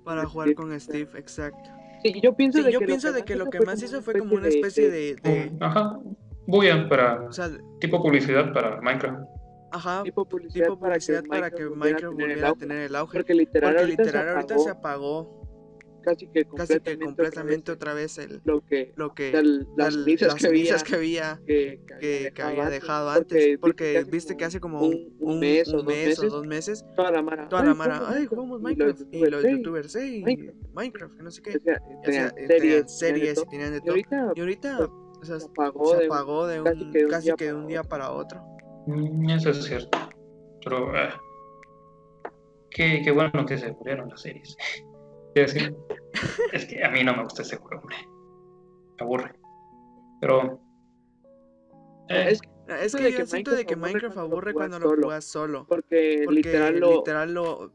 Para 0.03 0.25
jugar 0.25 0.55
con 0.55 0.79
Steve, 0.81 1.11
exacto. 1.19 1.71
Sí, 2.03 2.21
yo 2.23 2.35
pienso, 2.35 2.59
Sí, 2.59 2.65
de, 2.65 2.73
yo 2.73 2.79
que 2.81 2.87
pienso 2.87 3.09
lo 3.09 3.15
de 3.15 3.25
que 3.25 3.35
lo 3.35 3.51
que 3.51 3.59
fue 3.59 3.67
más 3.67 3.83
hizo 3.83 4.03
fue 4.03 4.19
como 4.19 4.35
una 4.35 4.49
especie 4.49 4.91
de, 4.91 5.17
de- 5.17 5.53
Ajá, 5.61 5.99
bulla 6.47 6.89
para, 6.89 7.23
o 7.29 7.33
sea, 7.33 7.51
tipo 7.81 8.03
publicidad 8.03 8.53
para 8.53 8.81
Minecraft. 8.81 9.23
Ajá, 9.75 10.03
tipo 10.05 10.25
publicidad, 10.27 10.67
tipo 10.67 10.79
publicidad 10.79 11.25
para 11.25 11.51
que 11.51 11.65
Minecraft 11.69 12.15
volviera 12.17 12.49
a 12.51 12.55
tener 12.55 12.79
el 12.79 12.95
auge. 12.97 13.19
Porque 13.19 13.35
literal, 13.35 13.73
Porque 13.75 13.83
ahorita, 13.83 14.05
se 14.05 14.19
ahorita 14.19 14.55
apagó 14.55 14.65
se 14.65 14.71
apagó 14.71 15.45
casi 16.03 16.27
que 16.29 16.45
casi 16.45 16.81
que 16.81 16.99
completamente, 16.99 17.73
otra 17.73 17.95
vez 17.95 18.19
otra 18.19 18.27
vez 18.27 18.33
el, 18.35 18.43
lo 18.45 18.61
que 18.61 18.93
lo 18.97 19.07
o 19.07 19.15
que 19.15 19.31
sea, 19.31 19.41
el- 19.41 19.67
las 19.77 19.97
las 19.97 20.35
que 20.35 20.47
había 20.47 20.77
que 20.79 20.95
había 20.95 21.41
que, 21.47 21.81
que, 21.99 22.33
que 22.35 22.43
había 22.43 22.69
dejado 22.71 23.11
antes. 23.11 23.59
Porque 23.59 24.05
viste 24.05 24.37
que 24.37 24.45
hace 24.45 24.61
como 24.61 24.81
un, 24.81 25.17
un 25.19 25.39
mes, 25.41 25.69
o, 25.73 25.83
dos 26.29 26.47
meses 26.47 26.85
toda 26.95 27.11
la 27.11 27.23
mara 27.23 27.49
toda 27.49 27.63
"Ay, 27.63 27.69
la 27.69 27.75
mara, 27.75 28.03
ay, 28.07 28.27
jugamos 28.27 28.61
Y 28.61 28.65
Minecraft. 28.65 29.03
Y 29.13 29.27
los 29.27 29.45
"Hey, 29.45 29.53
youtubers, 29.57 29.97
hey, 29.97 30.23
Minecraft". 30.75 31.21
No 31.21 31.31
sé 31.31 31.43
qué. 31.43 31.53
Y 31.53 32.03
tenían 32.05 32.33
series, 32.37 32.99
series 32.99 33.43
y 33.43 33.47
tenían 33.49 33.73
de 33.73 33.81
todo. 33.81 33.97
Y 34.35 34.41
ahorita, 34.41 34.79
o 34.85 35.25
sea, 35.25 35.41
se 35.41 35.47
apagó, 35.47 35.91
se 35.93 35.97
de, 36.01 36.07
apagó 36.07 36.47
de 36.47 36.63
casi 36.63 36.85
un, 36.85 36.93
que 36.93 36.99
de 36.99 37.05
un 37.07 37.11
casi 37.11 37.25
día 37.25 37.37
que 37.37 37.45
de 37.47 37.55
un 37.55 37.67
día 37.67 37.83
para 37.83 38.11
otro. 38.11 38.45
Mm, 38.87 39.31
Eso 39.31 39.51
es 39.51 39.65
cierto. 39.65 39.99
Pero 40.65 40.97
eh, 40.97 41.11
qué, 42.71 43.03
qué 43.05 43.11
bueno 43.11 43.45
que 43.47 43.59
se 43.59 43.73
murieron 43.73 44.09
las 44.09 44.21
series. 44.23 44.57
Decir, 45.35 45.75
es 46.53 46.65
que 46.67 46.85
a 46.85 46.91
mí 46.91 47.03
no 47.03 47.15
me 47.17 47.25
gusta 47.25 47.43
ese 47.43 47.57
juego, 47.57 47.81
hombre. 47.83 47.97
Me 48.99 49.05
aburre. 49.05 49.33
Pero. 50.21 50.61
eh, 52.09 52.29
Es 52.31 52.41
Ah, 52.67 52.79
Es 52.81 52.87
Eso 52.87 52.97
que 52.99 53.05
de 53.05 53.13
yo 53.13 53.19
que 53.19 53.27
siento 53.27 53.51
de 53.51 53.67
que 53.67 53.77
Minecraft 53.77 54.17
Minecraft 54.17 54.19
aburre 54.33 54.55
cuando 54.55 54.79
lo 54.79 54.89
juegas 55.03 55.25
solo. 55.27 55.67
porque, 55.69 56.23
Porque 56.25 56.37
literal 56.37 56.79
lo, 56.81 56.93
literal 56.95 57.35
lo, 57.35 57.73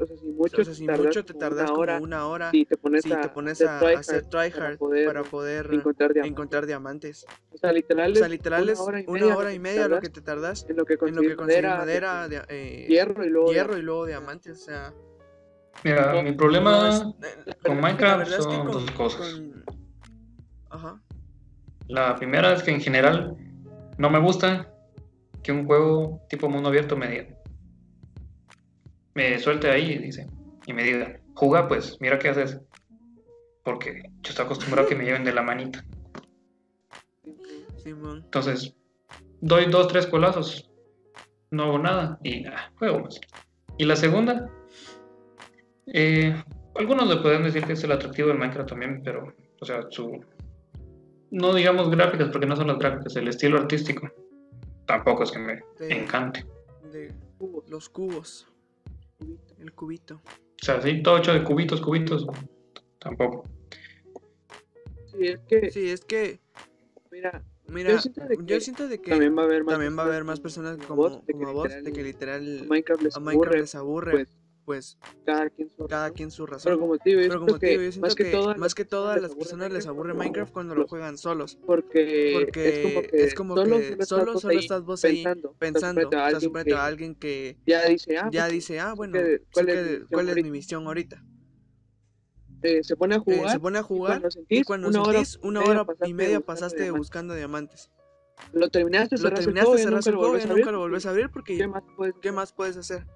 o 0.00 0.06
sea, 0.06 0.16
si 0.16 0.26
mucho, 0.28 0.62
o 0.62 0.64
sea, 0.64 0.74
si 0.74 0.86
mucho 0.88 1.24
te 1.24 1.34
tardas 1.34 1.70
una 1.70 1.78
hora 1.78 1.92
como 1.94 2.04
una 2.04 2.26
hora 2.26 2.50
y 2.52 2.64
te 2.64 2.76
pones 2.76 3.02
si 3.04 3.12
a 3.12 3.20
te 3.20 3.28
pones 3.28 3.52
hacer 3.60 3.68
a 3.68 3.78
tryhard 3.78 3.98
hacer 3.98 4.22
tryhard 4.26 4.52
para 4.52 4.76
poder 4.78 5.06
para 5.06 5.22
poder 5.24 5.66
encontrar 5.74 6.12
diamantes. 6.12 6.30
encontrar 6.30 6.66
diamantes. 6.66 7.26
O 7.52 7.58
sea, 7.58 7.72
literal, 7.72 8.12
O 8.12 8.14
sea, 8.16 8.26
es 8.26 8.30
literal 8.32 8.68
es 8.68 8.78
una 9.06 9.36
hora 9.36 9.52
y 9.52 9.58
media 9.58 9.88
lo 9.88 10.00
que 10.00 10.08
te 10.10 10.20
tardas 10.22 10.64
en 10.68 10.76
lo 10.76 10.84
que 10.84 10.94
en 10.94 10.98
lo 10.98 11.04
conseguir 11.06 11.30
que 11.32 11.36
conseguir 11.36 11.64
madera, 11.68 12.12
madera, 12.14 12.28
dia- 12.28 12.46
eh, 12.48 12.86
hierro 12.88 13.24
y 13.24 13.28
luego 13.30 13.52
hierro 13.52 13.76
y 13.78 13.82
luego 13.82 14.06
diamantes. 14.06 14.60
O 14.60 14.64
sea, 14.64 14.94
mira, 15.84 16.12
no, 16.12 16.22
mi 16.22 16.32
problema 16.32 16.70
no 16.70 16.86
es- 16.86 17.02
eh, 17.02 17.54
con 17.66 17.80
Minecraft 17.80 18.18
verdad 18.18 18.38
es 18.38 18.46
que 18.46 18.52
son 18.54 18.62
con- 18.62 18.72
dos 18.72 18.90
cosas. 18.92 19.32
con- 19.34 19.64
Ajá. 20.70 21.02
La 21.88 22.16
primera 22.16 22.52
es 22.54 22.62
que 22.62 22.70
en 22.70 22.80
general 22.80 23.36
no 23.98 24.08
me 24.08 24.18
gusta 24.20 24.72
que 25.42 25.52
un 25.52 25.66
juego 25.66 26.22
tipo 26.30 26.48
mundo 26.48 26.68
abierto 26.70 26.96
me 26.96 27.08
diga. 27.08 27.26
Me 29.14 29.38
suelte 29.38 29.70
ahí 29.70 29.92
y 29.92 29.98
dice, 29.98 30.26
y 30.66 30.72
me 30.72 30.82
diga, 30.84 31.20
juga 31.34 31.68
pues, 31.68 31.96
mira 32.00 32.18
qué 32.18 32.28
haces. 32.30 32.60
Porque 33.64 34.02
yo 34.22 34.30
estoy 34.30 34.44
acostumbrado 34.44 34.86
a 34.86 34.88
que 34.88 34.96
me 34.96 35.04
lleven 35.04 35.24
de 35.24 35.32
la 35.32 35.42
manita. 35.42 35.84
Entonces, 37.94 38.74
doy 39.40 39.66
dos, 39.66 39.88
tres 39.88 40.06
colazos, 40.06 40.70
no 41.50 41.64
hago 41.64 41.78
nada 41.78 42.18
y 42.22 42.46
ah, 42.46 42.72
juego 42.78 43.00
más. 43.00 43.20
Y 43.78 43.84
la 43.84 43.96
segunda, 43.96 44.50
eh, 45.86 46.42
algunos 46.74 47.08
le 47.08 47.16
pueden 47.20 47.44
decir 47.44 47.64
que 47.64 47.74
es 47.74 47.84
el 47.84 47.92
atractivo 47.92 48.28
del 48.28 48.38
Minecraft 48.38 48.68
también, 48.70 49.02
pero, 49.04 49.34
o 49.60 49.64
sea, 49.64 49.82
su. 49.90 50.24
No 51.30 51.54
digamos 51.54 51.90
gráficas, 51.90 52.28
porque 52.30 52.46
no 52.46 52.56
son 52.56 52.68
las 52.68 52.78
gráficas, 52.78 53.16
el 53.16 53.28
estilo 53.28 53.58
artístico 53.58 54.08
tampoco 54.86 55.22
es 55.22 55.30
que 55.30 55.38
me 55.38 55.60
De- 55.78 55.92
encante. 55.92 56.44
De 56.92 57.12
los 57.68 57.88
cubos. 57.88 58.48
El 59.58 59.72
cubito. 59.72 60.20
O 60.24 60.64
sea, 60.64 60.80
sí, 60.80 61.02
todo 61.02 61.18
hecho 61.18 61.32
de 61.32 61.42
cubitos, 61.42 61.80
cubitos, 61.80 62.26
tampoco. 62.98 63.44
Sí, 65.06 65.26
es 65.28 65.40
que, 65.48 65.70
Sí, 65.70 65.88
es 65.90 66.04
que, 66.04 66.40
mira, 67.10 67.42
mira, 67.68 67.90
Yo 67.90 67.98
siento 68.00 68.24
de 68.26 68.36
yo 68.36 68.46
que 68.46 68.60
siento 68.60 68.88
de 68.88 69.00
que 69.00 69.10
también 69.10 69.36
va 69.36 69.42
a 69.42 69.44
haber 69.44 69.64
más 69.64 69.74
también 69.74 69.98
va 69.98 70.02
a 70.02 70.06
haber 70.06 70.24
más 70.24 70.40
personas 70.40 70.78
como, 70.78 71.24
como 71.24 71.48
a 71.48 71.52
vos, 71.52 71.68
de 71.68 71.92
que 71.92 72.02
literal 72.02 72.66
Minecraft 72.68 73.02
les 73.02 73.16
a 73.16 73.20
Minecraft 73.20 73.46
aburre, 73.46 73.60
les 73.60 73.74
aburre, 73.74 74.12
pues, 74.12 74.28
pues 74.64 74.98
cada 75.24 75.50
quien 75.50 75.70
su 75.76 75.86
cada 75.86 76.10
razón. 76.10 76.16
quien 76.16 76.30
su 76.30 76.44
Pero 76.44 76.52
razón. 76.52 76.78
como 76.78 76.98
te 76.98 77.10
digo, 77.10 77.20
yo 77.22 77.28
Pero 77.28 77.40
como 77.40 77.58
te 77.58 77.66
digo, 77.68 77.82
yo 77.82 77.92
siento 77.92 78.00
más 78.06 78.14
que, 78.14 78.24
que 78.24 78.30
todas 78.30 78.56
más 78.58 78.74
que 78.74 78.84
todas 78.84 79.20
las 79.20 79.34
personas 79.34 79.72
les 79.72 79.86
aburre 79.86 80.14
Minecraft 80.14 80.52
cuando 80.52 80.74
lo 80.74 80.86
juegan 80.86 81.18
solos. 81.18 81.58
porque, 81.66 82.32
Porque 82.32 82.68
es 82.70 82.78
como 82.80 83.02
que, 83.02 83.30
solo, 83.56 83.82
solo, 84.00 84.36
solo 84.36 84.58
estás 84.58 84.82
vos 84.84 85.04
ahí 85.04 85.16
pensando, 85.24 85.54
pensando. 85.58 86.00
Estás 86.02 86.10
frente 86.10 86.16
a 86.16 86.26
Estás 86.26 86.34
alguien 86.44 86.52
frente 86.52 86.68
que 86.70 86.74
a 86.74 86.84
alguien 86.86 87.14
que 87.14 87.58
ya 87.66 87.84
dice, 87.86 88.16
ah, 88.18 88.30
ya 88.30 88.42
pues, 88.42 88.52
dice, 88.52 88.80
ah, 88.80 88.94
bueno, 88.94 89.30
¿cuál 89.52 89.68
es 89.68 89.80
mi 89.80 89.90
misión 89.90 90.08
¿cuál 90.10 90.28
es 90.28 90.38
mi 90.38 90.48
ahorita? 90.48 90.50
misión 90.50 90.86
ahorita? 90.86 91.24
eh, 92.62 92.82
se 92.82 92.96
pone 92.96 93.14
a 93.16 93.18
Eh, 93.18 93.22
jugar, 93.24 93.50
se 93.50 93.60
pone 93.60 93.78
a 93.78 93.82
jugar 93.82 94.20
cuando 94.20 94.30
sentís, 94.30 94.60
y 94.60 94.64
cuando 94.64 94.88
una 94.88 95.02
hora 95.02 95.24
sentís 95.24 95.38
una 95.42 95.60
y 95.60 95.64
hora 95.64 95.84
y 96.00 96.14
media 96.14 96.40
pasaste 96.40 96.84
diamantes. 96.84 96.92
buscando 96.92 97.34
diamantes. 97.34 97.90
lo 98.52 98.68
terminaste, 98.70 99.18
Lo 99.18 99.32
terminaste, 99.32 99.78
cerraste 99.78 100.10
el 100.10 100.16
nunca 100.16 100.16
lo 100.16 100.18
juego 100.18 100.38
y 100.38 100.46
nunca 100.46 100.50
abrir, 100.52 100.66
lo 100.70 100.78
volvés 100.78 101.06
a 101.06 101.10
abrir 101.10 101.30
porque 101.30 101.56
¿Qué 101.56 101.66
más 101.66 101.82
puedes 101.96 102.14
¿qué 102.20 102.32
más 102.32 102.52
puedes 102.52 102.76
hacer? 102.76 103.06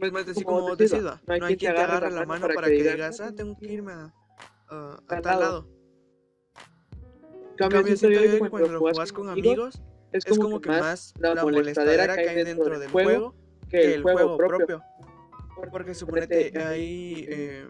Pues, 0.00 0.12
Más 0.12 0.26
decir 0.26 0.44
como 0.44 0.60
como 0.60 0.76
va, 0.76 1.20
no 1.26 1.34
hay 1.44 1.56
quien 1.56 1.74
te 1.74 1.80
agarre 1.82 2.10
la 2.10 2.24
mano 2.24 2.48
para 2.54 2.68
que 2.68 2.72
digas, 2.82 3.20
ah, 3.20 3.32
tengo 3.34 3.56
que 3.56 3.66
irme 3.66 3.92
a, 3.92 4.14
a- 4.68 4.94
a 5.08 5.20
Tal 5.20 5.38
lado. 5.38 5.68
cambio, 7.56 7.78
cambio, 7.80 7.96
siento 7.96 8.18
yo 8.18 8.30
que 8.30 8.38
que 8.44 8.48
cuando 8.50 8.68
lo 8.72 8.78
jugás 8.78 9.12
con 9.12 9.28
amigos 9.28 9.82
es 10.12 10.24
es 10.26 10.38
como 10.38 10.60
que 10.60 10.70
más 10.70 11.12
la 11.18 11.42
molestadera 11.42 12.16
que 12.16 12.28
hay 12.28 12.44
dentro 12.44 12.78
del 12.78 12.90
juego 12.90 13.34
que 13.68 13.94
el 13.94 14.02
juego 14.02 14.36
propio. 14.38 14.82
Porque 15.70 15.94
suponete 15.94 16.58
ahí, 16.58 17.26
eh, 17.28 17.68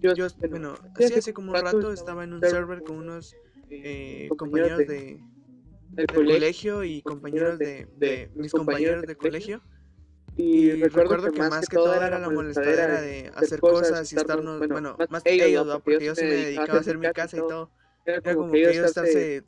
yo, 0.00 0.12
yo, 0.14 0.26
bueno, 0.50 0.74
sí, 0.98 1.14
hace 1.14 1.32
como 1.32 1.52
un 1.52 1.58
rato 1.58 1.90
estaba 1.92 2.24
en 2.24 2.34
un 2.34 2.42
server 2.42 2.82
con 2.82 2.96
unos 2.98 3.34
eh, 3.70 4.28
compañeros 4.36 4.78
de, 4.86 5.24
del 5.88 6.06
colegio 6.06 6.84
y 6.84 7.00
compañeros 7.00 7.58
de, 7.58 7.86
de 7.96 8.30
mis 8.34 8.52
compañeros 8.52 9.06
de 9.06 9.16
colegio. 9.16 9.62
Y, 10.38 10.70
Y 10.70 10.82
recuerdo 10.84 11.30
que 11.30 11.38
más 11.38 11.68
que 11.68 11.76
todo 11.76 11.94
era 11.94 12.18
la 12.18 12.30
molestadera 12.30 13.00
de 13.00 13.30
hacer 13.34 13.60
cosas 13.60 14.10
y 14.12 14.16
estarnos, 14.16 14.66
bueno, 14.68 14.96
más 15.10 15.22
ellos, 15.24 15.68
¿va? 15.68 15.80
porque 15.80 16.04
yo 16.04 16.14
sí 16.14 16.24
me 16.24 16.30
dedicaba 16.30 16.78
a 16.78 16.80
hacer 16.80 16.96
mi 16.96 17.10
casa 17.12 17.36
y 17.36 17.40
todo. 17.40 17.70
Era 18.06 18.34
como 18.34 18.50
que 18.50 18.70
ellos 18.70 18.86
estarse 18.86 19.44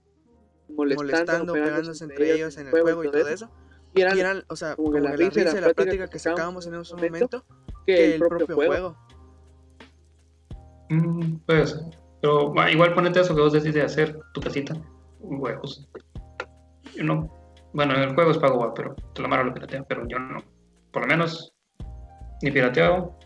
molestando, 0.68 1.52
pegándose 1.52 2.04
entre 2.04 2.34
ellos 2.34 2.56
en 2.58 2.66
el 2.66 2.72
juego 2.72 3.04
y 3.04 3.10
todo 3.10 3.28
eso. 3.28 3.50
Y 3.94 4.00
Y 4.00 4.02
eran 4.02 4.44
o 4.48 4.56
sea, 4.56 4.76
como 4.76 4.90
como 4.90 4.98
que 4.98 5.00
la 5.00 5.16
que 5.16 5.24
la 5.24 5.30
risa 5.30 5.40
y 5.40 5.44
la 5.44 5.52
la 5.52 5.60
plática 5.60 5.74
plática 5.74 6.06
que 6.06 6.12
que 6.12 6.18
sacábamos 6.18 6.66
en 6.66 6.74
ese 6.74 6.94
momento 6.94 7.44
que 7.86 8.14
el 8.14 8.20
propio 8.20 8.54
juego. 8.54 8.96
Mm, 10.90 11.36
puede 11.46 11.66
ser. 11.66 11.80
Pero 12.20 12.52
ah, 12.58 12.70
igual 12.70 12.94
ponete 12.94 13.20
eso 13.20 13.34
que 13.34 13.40
vos 13.40 13.52
decís 13.52 13.72
de 13.72 13.82
hacer 13.82 14.18
tu 14.34 14.40
casita, 14.40 14.74
huevos. 15.20 15.88
Yo 16.94 17.04
no. 17.04 17.32
Bueno, 17.72 17.94
en 17.94 18.00
el 18.00 18.14
juego 18.14 18.32
es 18.32 18.38
pago, 18.38 18.74
pero 18.74 18.94
te 19.14 19.22
lo 19.22 19.28
maro 19.28 19.44
lo 19.44 19.54
piratea, 19.54 19.84
pero 19.84 20.06
yo 20.06 20.18
no. 20.18 20.38
Por 20.92 21.02
lo 21.02 21.08
menos, 21.08 21.52
ni 22.42 22.50
pirateado, 22.50 23.18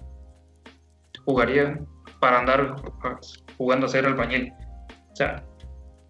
jugaría 1.25 1.78
para 2.21 2.40
andar 2.40 2.76
ah, 3.02 3.18
jugando 3.56 3.87
a 3.87 3.88
ser 3.88 4.06
albañil. 4.06 4.52
O 5.12 5.16
sea, 5.16 5.44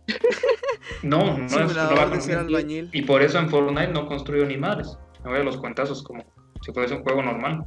no, 1.03 1.39
no 1.39 1.45
es 1.45 1.53
no 1.53 1.97
va 1.97 2.21
ser 2.21 2.39
albañil. 2.39 2.91
Y 2.93 3.03
por 3.03 3.23
eso 3.23 3.39
en 3.39 3.49
Fortnite 3.49 3.93
no 3.93 4.07
construyo 4.07 4.47
ni 4.47 4.57
madres. 4.57 4.99
Me 5.25 5.31
voy 5.31 5.41
a 5.41 5.45
los 5.45 5.57
cuentazos 5.57 6.03
como 6.03 6.25
si 6.63 6.73
fuese 6.73 6.95
un 6.95 7.03
juego 7.03 7.23
normal. 7.23 7.65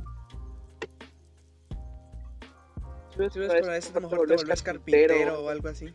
Si 3.10 3.20
ves 3.20 3.34
por 3.36 3.52
ahí, 3.52 3.62
a 3.62 4.00
lo 4.00 4.10
mejor 4.10 4.28
te 4.28 4.36
volvés 4.36 4.62
carpintero 4.62 5.42
o 5.42 5.50
algo 5.50 5.70
así. 5.70 5.92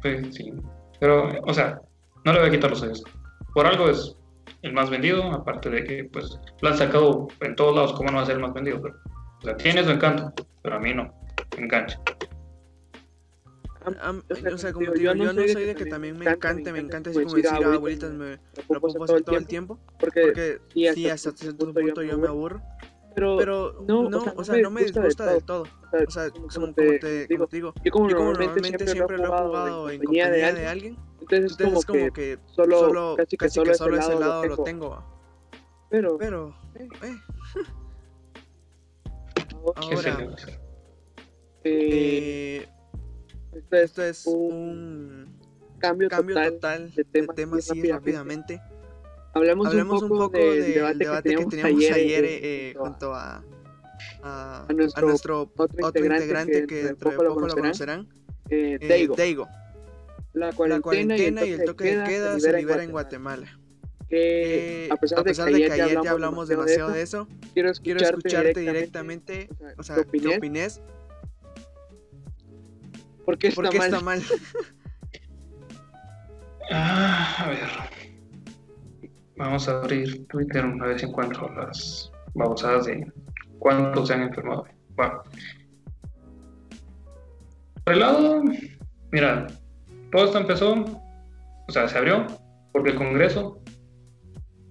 Pues 0.00 0.34
sí. 0.34 0.52
Pero, 1.00 1.28
o 1.42 1.54
sea, 1.54 1.80
no 2.24 2.32
le 2.32 2.40
voy 2.40 2.48
a 2.48 2.52
quitar 2.52 2.70
los 2.70 2.80
sellos. 2.80 3.02
Por 3.52 3.66
algo 3.66 3.88
es 3.88 4.16
el 4.62 4.72
más 4.72 4.90
vendido, 4.90 5.24
aparte 5.32 5.70
de 5.70 5.84
que 5.84 6.04
pues 6.04 6.38
lo 6.60 6.68
han 6.68 6.76
sacado 6.76 7.28
en 7.40 7.54
todos 7.56 7.74
lados, 7.76 7.92
¿cómo 7.94 8.10
no 8.10 8.16
va 8.16 8.22
a 8.22 8.26
ser 8.26 8.36
el 8.36 8.42
más 8.42 8.54
vendido? 8.54 8.80
Pero, 8.82 8.96
o 9.38 9.42
sea, 9.42 9.56
tiene 9.56 9.84
su 9.84 9.90
encanto, 9.90 10.32
pero 10.62 10.76
a 10.76 10.80
mí 10.80 10.94
no. 10.94 11.12
Me 11.56 11.64
engancha. 11.64 12.00
O 13.86 14.34
sea, 14.34 14.54
o 14.54 14.58
sea, 14.58 14.72
como 14.72 14.92
digo, 14.92 15.12
yo 15.12 15.14
no 15.14 15.32
soy 15.32 15.64
de 15.64 15.74
que 15.74 15.84
también 15.86 16.18
me 16.18 16.24
encante, 16.24 16.72
me 16.72 16.78
encanta 16.78 17.10
así 17.10 17.22
como 17.22 17.34
decir, 17.36 17.50
ah, 17.52 17.74
abuelitas, 17.74 18.12
me 18.12 18.38
la 18.68 18.80
puedo 18.80 18.94
pasar 18.94 19.20
todo 19.20 19.36
el 19.36 19.46
tiempo. 19.46 19.78
Porque, 20.00 20.22
Porque 20.22 20.58
sí, 20.72 20.88
sí, 20.94 21.10
hasta 21.10 21.32
cierto 21.32 21.70
punto 21.72 22.02
yo 22.02 22.18
me 22.18 22.28
aburro. 22.28 22.62
pero, 23.14 23.36
Pero 23.36 23.84
no, 23.86 24.08
no, 24.08 24.24
o 24.36 24.44
sea, 24.44 24.56
no 24.56 24.70
me 24.70 24.84
disgusta 24.84 25.26
del 25.26 25.44
todo. 25.44 25.64
O 25.92 26.10
sea, 26.10 26.30
como, 26.30 26.72
te, 26.72 27.26
digo, 27.26 27.74
yo 27.84 27.90
como, 27.92 28.08
normalmente, 28.08 28.86
siempre 28.86 29.18
lo 29.18 29.24
he 29.24 29.28
jugado 29.28 29.90
en 29.90 29.98
compañía 29.98 30.30
de 30.30 30.66
alguien, 30.66 30.96
entonces 31.32 31.52
es 31.52 31.58
entonces 31.58 31.84
como, 31.86 31.98
es 31.98 32.04
como 32.04 32.12
que, 32.12 32.36
que 32.36 32.38
solo, 32.54 32.78
solo, 32.78 33.14
casi 33.16 33.36
que 33.36 33.36
casi 33.46 33.54
solo 33.54 33.66
que 33.66 33.72
ese 33.72 33.78
solo 33.78 33.96
ese 33.96 34.08
lado 34.10 34.20
lado 34.20 34.46
lo 34.46 34.56
lo 34.56 34.64
tengo. 34.64 35.04
pero, 35.90 36.18
Pero, 36.18 36.54
eh, 36.74 36.88
¿Qué 39.88 39.96
se 39.96 40.10
ahora, 40.10 40.36
eh, 41.64 42.66
eh, 42.66 42.68
esto 43.52 43.76
es 43.76 43.84
esto 43.84 44.02
es 44.02 44.26
un 44.26 45.38
cambio, 45.78 46.08
cambio 46.08 46.34
total, 46.34 46.52
total 46.52 46.94
de 46.94 47.04
de 47.04 47.26
tema 47.34 47.56
así 47.56 47.70
rápidamente. 47.70 47.92
rápidamente. 47.92 48.60
Hablemos, 49.34 49.66
Hablemos 49.66 50.02
un 50.02 50.08
poco, 50.10 50.38
del 50.38 50.98
debate, 50.98 51.34
que 51.36 51.46
teníamos 51.46 51.90
ayer, 51.90 52.24
eh, 52.24 52.74
junto 52.76 53.12
a, 53.14 53.42
a, 54.22 54.60
a 54.62 54.66
a 54.66 54.72
nuestro 54.72 55.50
otro 55.56 55.88
integrante 55.88 56.66
que 56.66 56.84
dentro 56.84 57.10
de 57.10 57.16
de 57.16 57.22
poco 57.22 57.34
poco 57.34 57.40
lo 57.40 57.46
lo 57.48 57.54
conocerán, 57.54 58.08
eh, 58.50 58.78
eh, 58.80 58.88
Daigo. 58.88 59.16
Daigo. 59.16 59.48
La 60.34 60.46
La 60.46 60.52
cuarentena, 60.80 61.44
y 61.44 61.52
el 61.52 61.64
toque 61.64 61.96
de 61.96 62.04
queda 62.04 62.38
se 62.38 62.52
libera 62.52 62.82
en 62.82 62.90
Guatemala. 62.90 63.46
Guatemala. 63.46 63.60
Que, 64.08 64.86
Eh, 64.86 64.88
a 64.90 64.96
pesar, 64.96 65.24
de 65.24 65.32
que 65.32 65.72
ayer 65.72 66.00
ya 66.02 66.10
hablamos 66.10 66.48
demasiado 66.48 66.88
demasiado 66.88 66.90
de 66.90 66.96
de 66.98 67.02
eso, 67.02 67.28
quiero 67.54 67.72
quiero 67.82 68.00
escucharte, 68.00 68.60
directamente, 68.60 69.32
directamente, 69.48 69.74
o 69.78 69.82
sea, 69.82 69.82
o 69.82 69.82
sea, 69.82 69.96
¿qué 70.04 70.18
¿qué 70.20 70.36
opines? 70.36 70.78
opines? 70.78 70.82
¿Por 73.24 73.38
qué 73.38 73.48
está 73.48 73.62
¿Por 73.62 73.70
qué 73.70 73.78
mal? 73.78 73.86
está 73.86 74.00
mal? 74.04 74.22
Ah, 76.70 77.44
a 77.44 77.48
ver. 77.48 77.68
Vamos 79.36 79.68
a 79.68 79.80
abrir 79.80 80.26
Twitter 80.28 80.64
a 80.64 80.86
ver 80.86 80.98
si 80.98 81.06
encuentro 81.06 81.52
las 81.54 82.10
babosadas 82.34 82.86
de 82.86 83.06
cuántos 83.58 84.08
se 84.08 84.14
han 84.14 84.22
enfermado. 84.22 84.64
Va. 84.98 85.22
Por 87.84 87.92
el 87.94 88.00
lado, 88.00 88.42
mira, 89.12 89.46
todo 90.14 90.26
esto 90.26 90.38
empezó, 90.38 90.74
o 91.66 91.72
sea, 91.72 91.88
se 91.88 91.98
abrió 91.98 92.24
porque 92.70 92.90
el 92.90 92.96
Congreso 92.96 93.60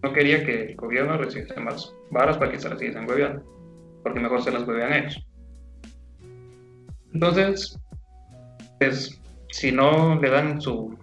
no 0.02 0.14
quería 0.14 0.46
que 0.46 0.68
el 0.68 0.76
gobierno 0.78 1.18
recibiese 1.18 1.60
más 1.60 1.94
varas 2.12 2.38
para 2.38 2.50
que 2.50 2.60
se 2.60 2.70
las 2.70 2.80
siguiesen 2.80 3.10
hueveando, 3.10 3.44
porque 4.04 4.22
mejor 4.22 4.42
se 4.42 4.52
las 4.52 4.66
huevean 4.66 4.94
ellos. 4.94 5.28
Entonces, 7.14 7.78
pues, 8.80 9.22
si 9.50 9.74
no 9.74 10.16
le 10.16 10.30
dan 10.30 10.62
su 10.62 10.98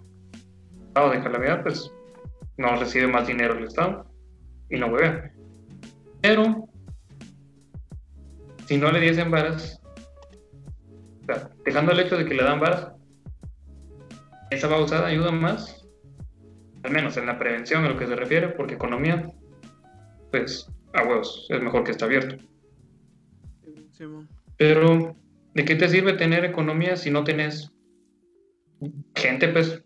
estado 0.87 1.11
de 1.11 1.21
calamidad, 1.21 1.61
pues 1.61 1.91
no 2.57 2.75
recibe 2.77 3.05
más 3.05 3.27
dinero 3.27 3.55
el 3.55 3.65
Estado 3.65 4.07
y 4.71 4.77
no 4.77 4.87
huevea. 4.87 5.31
Pero, 6.21 6.67
si 8.65 8.75
no 8.77 8.91
le 8.91 9.01
diesen 9.01 9.29
varas, 9.29 9.79
o 11.21 11.25
sea, 11.25 11.47
dejando 11.63 11.91
el 11.91 11.99
hecho 11.99 12.17
de 12.17 12.25
que 12.25 12.33
le 12.33 12.43
dan 12.43 12.59
varas, 12.59 12.91
esa 14.51 14.67
bausada 14.67 15.07
ayuda 15.07 15.31
más, 15.31 15.87
al 16.83 16.91
menos 16.91 17.17
en 17.17 17.25
la 17.25 17.39
prevención 17.39 17.85
a 17.85 17.89
lo 17.89 17.97
que 17.97 18.05
se 18.05 18.15
refiere, 18.15 18.49
porque 18.49 18.75
economía, 18.75 19.31
pues 20.31 20.69
a 20.93 21.03
huevos, 21.03 21.47
es 21.49 21.61
mejor 21.61 21.83
que 21.83 21.91
está 21.91 22.05
abierto. 22.05 22.35
Pero, 24.57 25.15
¿de 25.53 25.65
qué 25.65 25.75
te 25.75 25.87
sirve 25.87 26.13
tener 26.13 26.43
economía 26.43 26.97
si 26.97 27.11
no 27.11 27.23
tienes 27.23 27.71
gente, 29.15 29.47
pues? 29.47 29.83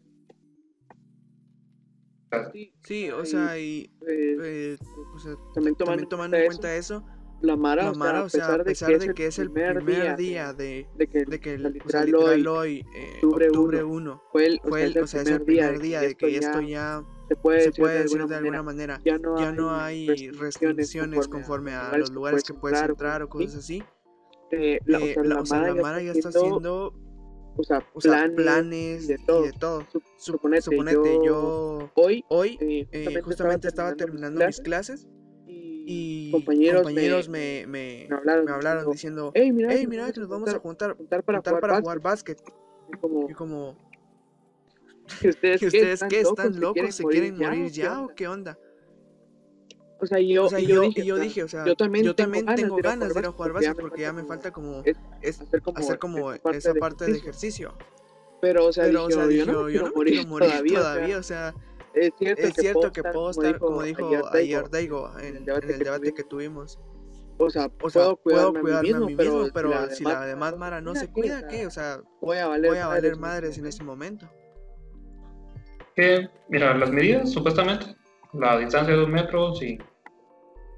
Sí, 2.52 2.74
Sí, 2.84 3.10
o 3.12 3.24
y, 3.24 3.26
sea, 3.26 3.58
y 3.58 3.90
eh, 4.08 4.78
o 5.14 5.20
sea, 5.20 5.34
también 5.54 5.76
tomando, 5.76 6.04
también 6.04 6.10
tomando 6.10 6.38
en 6.38 6.46
cuenta 6.48 6.76
eso, 6.76 7.06
la 7.42 7.56
Mara, 7.56 7.84
La 7.84 7.92
o 7.92 7.94
sea, 7.94 8.00
Mara, 8.00 8.20
a 8.20 8.24
o 8.24 8.30
sea, 8.30 8.42
pesar, 8.42 8.62
a 8.62 8.64
pesar 8.64 9.00
de 9.00 9.14
que 9.14 9.28
es 9.28 9.40
el 9.40 9.52
primer 9.52 10.16
día 10.16 10.54
de, 10.54 10.88
de 10.98 11.08
que, 11.08 11.26
de 11.26 11.40
que 11.40 11.54
el, 11.56 11.66
o 11.66 11.90
sea, 11.90 12.04
literal 12.06 12.38
literal 12.38 12.48
hoy 12.48 12.86
eh, 12.96 13.14
octubre 13.16 13.48
octubre 13.48 13.84
uno, 13.84 14.14
1, 14.14 14.24
fue 14.32 14.46
el, 14.48 14.60
fue 14.64 14.84
el, 14.84 14.98
o 14.98 15.08
sea, 15.08 15.22
es 15.22 15.28
el 15.30 15.42
primer 15.42 15.80
día 15.80 16.02
de 16.02 16.16
que 16.16 16.38
esto 16.38 16.62
ya 16.62 17.04
se 17.28 17.36
puede 17.36 17.60
se 17.62 17.66
decir, 17.68 17.82
puede 17.84 17.94
de, 17.96 18.04
decir 18.04 18.18
alguna 18.22 18.34
de 18.34 18.38
alguna 18.40 18.64
manera, 18.64 18.94
manera, 18.94 19.02
ya 19.06 19.18
no 19.20 19.40
ya 19.40 19.52
no 19.52 19.76
hay 19.76 20.30
restricciones 20.32 21.28
conforme 21.28 21.74
a 21.74 21.98
los 21.98 22.12
lugares 22.12 22.44
que 22.44 22.54
puedes 22.54 22.82
entrar 22.82 23.22
o 23.24 23.30
cosas 23.30 23.56
así. 23.56 23.84
Eh, 24.52 24.80
la, 24.86 25.00
Eh, 25.00 25.12
o 25.12 25.14
sea, 25.14 25.24
la, 25.24 25.36
la, 25.36 25.42
o 25.42 25.46
sea, 25.46 25.60
Mara 25.60 25.74
la 25.76 25.82
Mara 25.82 26.02
ya 26.02 26.12
está 26.12 26.30
haciendo, 26.30 26.94
o 27.58 27.64
sea, 27.64 27.82
planes, 28.00 28.36
planes 28.36 29.04
y 29.04 29.08
de 29.08 29.14
y 29.16 29.26
todo. 29.26 29.42
de 29.44 29.52
todo. 29.54 29.82
Sup- 29.82 29.92
Sup- 29.94 30.04
suponete, 30.18 30.62
Suponete, 30.62 31.16
yo, 31.16 31.24
yo 31.26 31.92
hoy 31.96 32.24
hoy 32.30 32.58
eh, 32.62 32.88
eh, 32.92 33.22
justamente 33.22 33.68
estaba 33.68 33.96
terminando 33.96 34.46
mis 34.46 34.62
clases 34.62 35.08
y, 35.86 36.32
compañeros, 36.32 36.82
compañeros 36.84 37.30
me, 37.30 37.66
me, 37.68 38.08
me, 38.10 38.16
hablaron, 38.16 38.46
me 38.46 38.52
hablaron 38.52 38.92
diciendo, 38.92 39.32
hey, 39.36 39.52
mira, 39.52 39.70
hey, 39.72 39.86
mira 39.88 40.12
que 40.12 40.20
nos 40.20 40.30
vamos 40.30 40.50
a 40.54 40.60
juntar, 40.60 40.96
juntar 40.98 41.24
para 41.24 41.38
juntar 41.38 41.54
jugar, 41.54 41.62
para 41.62 41.74
básquet". 41.74 41.84
jugar 41.84 42.00
básquet. 42.02 42.42
Y 42.94 42.98
como, 42.98 43.30
Y 43.30 43.34
como, 43.34 43.78
¿que 45.22 45.30
ustedes, 45.30 45.60
¿que 45.60 45.68
ustedes 45.68 46.04
qué? 46.10 46.22
¿Están 46.22 46.54
¿Se 46.54 46.60
locos? 46.60 46.96
¿Se 46.96 47.04
quieren 47.06 47.38
morir 47.38 47.72
ya 47.72 48.02
o 48.02 48.08
qué 48.16 48.28
onda? 48.28 48.58
O 50.02 50.06
sea, 50.08 50.20
yo, 50.20 50.46
O 50.46 50.50
sea, 50.50 50.60
y 50.60 50.68
yo, 50.68 50.82
dije, 50.82 51.06
yo 51.06 51.16
o 51.16 51.18
sea, 51.18 51.24
dije, 51.26 51.44
o 51.44 51.48
sea, 51.48 51.66
yo 51.66 51.76
también 51.76 52.06
yo 52.06 52.16
también 52.16 52.46
tengo 52.56 52.76
ganas 52.76 53.14
de 53.14 53.20
ir 53.22 53.26
a 53.26 53.32
jugar 53.32 53.54
básquet 53.54 53.78
porque 53.80 54.02
ya 54.02 54.12
me 54.14 54.24
falta 54.26 54.52
como 54.52 54.84
es- 55.22 55.40
hacer 55.42 55.62
como, 55.62 55.78
hacer 55.78 56.00
como 56.00 56.32
esa 56.34 56.42
parte 56.44 56.58
esa 56.58 56.74
de 56.74 56.80
parte 56.80 57.06
de 57.06 57.12
ejercicio. 57.18 57.70
ejercicio. 57.70 57.96
Pero, 58.42 58.66
o 58.66 58.74
sea, 58.74 58.84
Pero, 58.84 59.06
o 59.06 59.08
dije, 59.08 59.22
sea, 59.22 59.32
yo 59.32 59.46
no 59.46 59.64
me 59.64 59.64
yo 59.64 59.66
quiero 59.68 59.84
no 59.86 59.90
me 59.92 59.96
morir 59.96 60.14
quiero 60.14 60.30
morir 60.30 60.74
todavía, 60.74 61.18
o 61.18 61.24
sea, 61.24 61.54
es 61.96 62.14
cierto, 62.18 62.42
es 62.42 62.54
cierto 62.56 62.92
que 62.92 63.04
puedo 63.04 63.30
estar, 63.32 63.58
como 63.60 63.82
ayer 63.82 63.98
dijo 63.98 64.28
ayer 64.34 64.70
Daigo, 64.70 65.12
en 65.20 65.38
el 65.38 65.46
debate 65.46 65.66
en 65.68 65.72
el 65.74 65.78
que 65.80 65.84
debate 65.86 66.14
que 66.14 66.24
tuvimos. 66.24 66.80
o 67.38 67.50
sea, 67.50 67.70
O 67.82 67.90
sea, 67.90 68.04
puedo 68.04 68.16
puedo 68.18 68.54
cuidarme, 68.54 68.62
cuidarme 68.62 68.90
a 68.90 69.00
mí 69.00 69.16
mismo, 69.16 69.18
pero, 69.18 69.48
pero 69.54 69.90
si 69.92 70.04
la 70.04 70.26
demás 70.26 70.58
Mara 70.58 70.82
no 70.82 70.96
se 70.96 71.10
cuida, 71.10 71.48
¿qué? 71.48 71.66
O 71.68 71.72
sea, 71.72 72.00
voy 72.22 72.38
a 72.38 72.48
valer, 72.48 72.72
voy 72.72 72.80
a 72.80 72.88
valer 72.88 73.18
madres 73.18 73.20
madres 73.20 73.58
en 73.58 73.66
ese 73.68 73.84
momento. 73.84 74.30
Que, 75.96 76.30
mira, 76.50 76.74
las 76.78 76.92
medidas, 76.92 77.32
supuestamente, 77.32 77.96
la 78.34 78.58
distancia 78.58 78.94
de 78.94 79.00
dos 79.00 79.10
metros 79.10 79.62
y, 79.62 79.78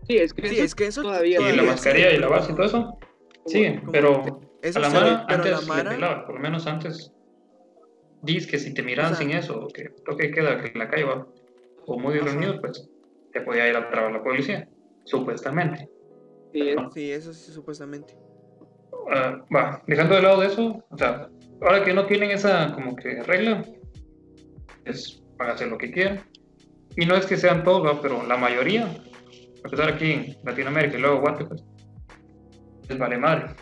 Sí, 0.08 0.18
es 0.18 0.34
que 0.34 0.48
Sí, 0.48 0.56
eso 0.56 0.64
es 0.64 0.76
que 0.76 0.88
eso 0.88 1.02
todavía- 1.02 1.52
y 1.52 1.56
la 1.56 1.64
mascarilla 1.64 2.12
y 2.12 2.18
la 2.18 2.28
base 2.30 2.52
y 2.54 2.56
todo 2.56 2.66
eso, 2.66 2.98
como- 3.44 3.80
como- 3.82 3.92
pero 3.92 4.40
Eso 4.62 4.80
a 4.80 4.82
la 4.84 4.90
sí, 4.90 4.96
Mara 4.96 5.26
pero 5.28 5.44
antes 5.44 5.52
la 5.68 5.84
le 5.84 5.98
Mara, 5.98 6.26
por 6.26 6.36
lo 6.36 6.42
menos 6.42 6.66
antes. 6.68 7.12
Dices 8.22 8.50
que 8.50 8.58
si 8.60 8.74
te 8.74 8.82
O 8.82 8.86
sea- 8.96 9.16
sin 9.16 9.32
eso, 9.32 9.68
que 9.74 9.90
toque 10.06 10.32
queda 10.32 10.62
que 10.62 10.70
en 10.70 10.80
la 10.80 10.90
calle 10.90 11.04
va, 11.04 11.28
o 11.86 12.00
muy 12.00 12.16
Ajá. 12.18 12.26
reunidos, 12.26 12.58
pues 12.62 12.90
te 13.32 13.42
podía 13.42 13.70
ir 13.70 13.76
a 13.76 13.90
trabar 13.90 14.12
la 14.12 14.24
policía, 14.24 14.68
supuestamente. 15.06 15.90
sí, 16.52 16.76
¿no? 16.76 16.90
sí, 16.92 17.12
eso 17.12 17.34
sí, 17.34 17.52
supuestamente. 17.52 18.18
Ah, 19.10 19.46
va, 19.56 19.84
dejando 19.88 20.16
de 20.16 20.22
lado 20.22 20.44
eso, 20.44 20.84
o 20.90 20.98
sea, 20.98 21.30
ahora 21.62 21.84
que 21.84 21.94
no 21.94 22.06
tienen 22.08 22.32
esa 22.32 22.74
como 22.74 22.96
que 22.96 23.22
regla, 23.24 23.64
es 24.86 25.22
para 25.38 25.54
hacer 25.54 25.68
lo 25.68 25.78
que 25.78 25.92
quieran. 25.92 26.24
Y 26.96 27.06
no 27.06 27.16
es 27.16 27.26
que 27.26 27.38
sean 27.38 27.64
todos, 27.64 27.86
¿va? 27.86 28.02
pero 28.02 28.26
la 28.26 28.38
mayoría, 28.38 28.88
a 29.64 29.70
pesar 29.70 29.90
aquí 29.94 30.12
en 30.12 30.36
Latinoamérica 30.44 30.98
y 30.98 31.02
luego 31.02 31.22
Guate, 31.22 31.46
pues, 31.46 31.64
les 32.90 32.98
vale 32.98 33.18
madre. 33.18 33.54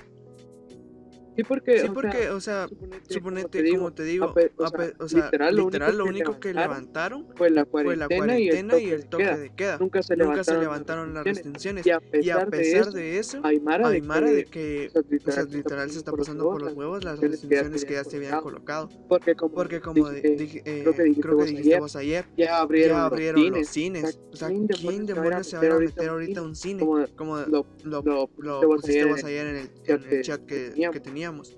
Sí, 1.36 1.44
porque, 1.44 1.80
Sí, 1.80 1.90
porque, 1.94 2.30
o 2.30 2.40
sea, 2.40 2.68
suponete, 2.68 3.14
suponete, 3.14 3.70
como 3.72 3.94
te 3.94 4.04
digo, 4.04 4.26
ape- 4.34 4.52
o 4.58 4.72
pe- 4.72 4.94
o 5.00 5.08
sea, 5.10 5.26
literal, 5.26 5.56
literal, 5.56 5.92
lo 5.92 5.98
lo 6.06 6.10
único 6.10 6.32
único 6.32 6.40
que 6.40 6.50
que 6.50 6.54
levantaron 6.54 7.28
fue 7.36 7.50
la 7.50 7.66
fue 7.66 7.96
la 7.96 8.08
cuarentena, 8.08 8.26
cuarentena 8.26 8.80
y 8.80 8.90
el 8.90 9.06
toque 9.08 9.38
de 9.38 9.50
queda. 9.56 9.78
Nunca 9.80 10.04
se 10.04 10.16
Nunca 10.16 10.44
se 10.44 10.52
levantaron, 10.54 10.62
levantaron 10.62 11.14
las 11.14 11.26
restricciones. 11.26 11.86
Y 11.86 11.92
a 11.92 12.00
Y 12.00 12.30
a 12.30 12.46
pesar, 12.46 12.50
pesar 12.50 12.92
de 12.94 13.02
de 13.02 13.20
eso, 13.20 13.38
eso, 13.38 13.46
Aymara, 13.48 13.88
hay 13.90 14.02
Mara 14.02 14.32
de 14.32 14.46
que, 14.46 14.92
o 14.94 15.32
sea, 15.32 15.44
literal 15.44 15.90
se 15.90 15.98
está 16.00 16.12
pasando 16.12 16.46
por 16.50 16.62
los 16.62 16.74
huevos 16.74 17.04
las 17.04 17.20
restricciones 17.20 17.86
que 17.86 17.94
ya 17.94 18.04
se 18.04 18.18
habían 18.18 18.42
colocado. 18.42 18.90
Porque 19.08 19.36
como, 19.36 19.54
Porque 19.56 19.82
como 19.82 20.10
dije, 20.10 20.30
de- 20.30 20.36
dije, 20.36 20.62
eh, 20.66 20.82
creo 20.84 20.94
que 20.94 21.04
dijiste 21.04 21.22
que 21.28 21.34
vos 21.36 21.46
dijiste 21.46 21.70
ayer, 21.70 21.80
vos 21.80 21.96
ayer, 21.96 22.26
ya 22.38 22.60
abrieron, 22.60 22.98
ya 22.98 23.06
abrieron 23.06 23.42
los 23.42 23.52
los 23.60 23.68
cines. 23.68 24.20
O 24.32 24.36
sea, 24.38 24.48
¿quién 24.50 24.68
¿quién 24.68 25.06
demonios 25.06 25.48
se 25.48 25.58
va 25.58 25.76
a 25.76 25.80
meter 25.80 26.10
ahorita 26.10 26.40
a 26.40 26.44
un 26.44 26.56
cine? 26.56 26.80
Como 26.82 27.06
Como 27.16 27.38
lo, 27.38 27.66
lo, 27.84 28.04
lo 28.04 28.30
lo 28.62 28.70
pusiste 28.70 29.06
vos 29.06 29.24
ayer 29.24 29.48
en 29.48 29.56
el, 29.56 30.22
chat 30.22 30.46
que 30.46 30.68
el 30.68 30.92
que, 30.92 31.02
teníamos. 31.26 31.58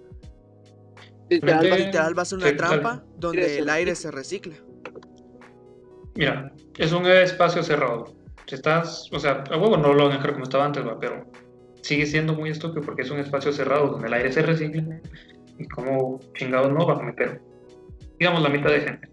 literal, 1.29 1.71
va- 1.71 1.77
Literal 1.77 2.17
va 2.17 2.21
a 2.21 2.25
ser 2.25 2.37
una 2.39 2.49
Sí, 2.49 2.55
trampa 2.55 3.03
donde 3.17 3.57
el 3.59 3.69
aire 3.69 3.95
se 3.95 4.11
recicla. 4.11 4.55
Mira, 6.15 6.51
es 6.77 6.91
un 6.93 7.05
espacio 7.05 7.61
cerrado. 7.63 8.05
Si 8.47 8.55
estás, 8.55 9.09
o 9.11 9.19
sea, 9.19 9.43
a 9.51 9.57
huevo 9.57 9.77
no 9.77 9.93
lo 9.93 10.03
van 10.05 10.13
a 10.13 10.15
dejar 10.15 10.31
como 10.33 10.43
estaba 10.43 10.65
antes, 10.65 10.85
¿va? 10.85 10.97
pero 10.99 11.25
sigue 11.81 12.05
siendo 12.05 12.33
muy 12.33 12.49
estúpido 12.49 12.81
porque 12.81 13.01
es 13.01 13.11
un 13.11 13.19
espacio 13.19 13.51
cerrado 13.51 13.87
donde 13.87 14.07
el 14.07 14.13
aire 14.13 14.31
se 14.31 14.41
recicla 14.41 15.01
y 15.59 15.67
como 15.67 16.19
chingados 16.35 16.71
no 16.71 16.85
van 16.85 16.99
a 16.99 17.03
meter, 17.03 17.41
digamos, 18.19 18.41
la 18.41 18.49
mitad 18.49 18.69
de 18.69 18.81
gente. 18.81 19.09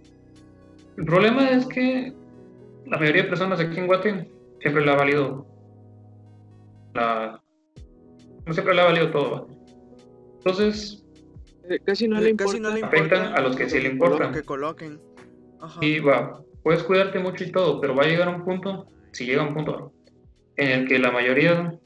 El 0.96 1.04
problema 1.04 1.50
es 1.50 1.66
que 1.66 2.12
la 2.86 2.98
mayoría 2.98 3.22
de 3.24 3.28
personas 3.28 3.58
aquí 3.60 3.78
en 3.78 3.86
Guate 3.88 4.30
siempre 4.60 4.84
le 4.84 4.92
ha 4.92 4.96
valido 4.96 5.46
la... 6.94 7.40
No 8.46 8.52
siempre 8.52 8.74
le 8.74 8.80
ha 8.82 8.84
valido 8.84 9.10
todo, 9.10 9.30
¿va? 9.32 9.53
Entonces, 10.44 11.02
eh, 11.68 11.78
casi 11.84 12.06
no 12.06 12.18
Eh, 12.18 12.22
le 12.22 12.30
importa. 12.30 12.50
casi 12.52 12.60
no 12.60 12.70
le 12.74 12.82
Afectan 12.82 13.02
importa 13.24 13.34
a 13.34 13.40
los 13.42 13.56
que 13.56 13.68
sí 13.70 13.80
le 13.80 13.88
importan. 13.88 14.32
que 14.32 14.42
coloquen. 14.42 15.00
Ajá. 15.60 15.80
Y 15.82 16.00
va, 16.00 16.42
puedes 16.62 16.82
cuidarte 16.82 17.18
mucho 17.18 17.44
y 17.44 17.50
todo, 17.50 17.80
pero 17.80 17.94
va 17.94 18.02
a 18.04 18.06
llegar 18.06 18.28
un 18.28 18.44
punto, 18.44 18.86
si 19.12 19.24
llega 19.24 19.42
un 19.42 19.54
punto, 19.54 19.92
en 20.56 20.70
el 20.80 20.88
que 20.88 20.98
la 20.98 21.10
mayoría 21.10 21.78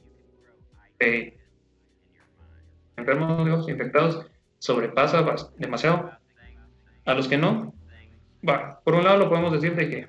de 0.98 1.38
enfermos 2.96 3.44
digamos, 3.44 3.68
infectados 3.68 4.26
sobrepasa 4.58 5.24
demasiado. 5.56 6.10
A 7.04 7.14
los 7.14 7.28
que 7.28 7.38
no, 7.38 7.72
va, 8.46 8.80
por 8.84 8.94
un 8.94 9.04
lado 9.04 9.18
lo 9.18 9.28
podemos 9.30 9.52
decir 9.52 9.74
de 9.76 9.88
que 9.88 10.08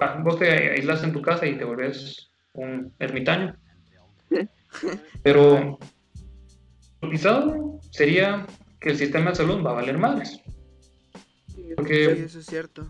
va, 0.00 0.16
vos 0.16 0.38
te 0.38 0.50
aislas 0.72 1.02
en 1.04 1.12
tu 1.12 1.22
casa 1.22 1.46
y 1.46 1.56
te 1.56 1.64
volvés 1.64 2.30
un 2.52 2.92
ermitaño. 2.98 3.56
Pero 5.22 5.78
pisado 7.08 7.78
sería 7.90 8.46
que 8.80 8.90
el 8.90 8.96
sistema 8.96 9.30
de 9.30 9.36
salud 9.36 9.64
va 9.64 9.70
a 9.70 9.74
valer 9.74 9.98
madres. 9.98 10.40
Porque 11.76 12.16
Sí, 12.16 12.22
eso 12.22 12.38
es 12.40 12.46
cierto. 12.46 12.86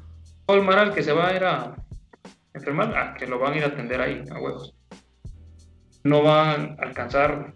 todo 0.46 0.56
el 0.56 0.64
maral 0.64 0.94
que 0.94 1.02
se 1.02 1.12
va 1.12 1.28
a 1.28 1.36
ir 1.36 1.44
a 1.44 1.76
enfermar, 2.54 2.92
ah, 2.96 3.14
que 3.18 3.26
lo 3.26 3.38
van 3.38 3.52
a 3.52 3.56
ir 3.58 3.64
a 3.64 3.68
atender 3.68 4.00
ahí, 4.00 4.22
a 4.30 4.38
huevos. 4.38 4.74
No 6.02 6.22
van 6.22 6.76
a 6.78 6.82
alcanzar, 6.82 7.54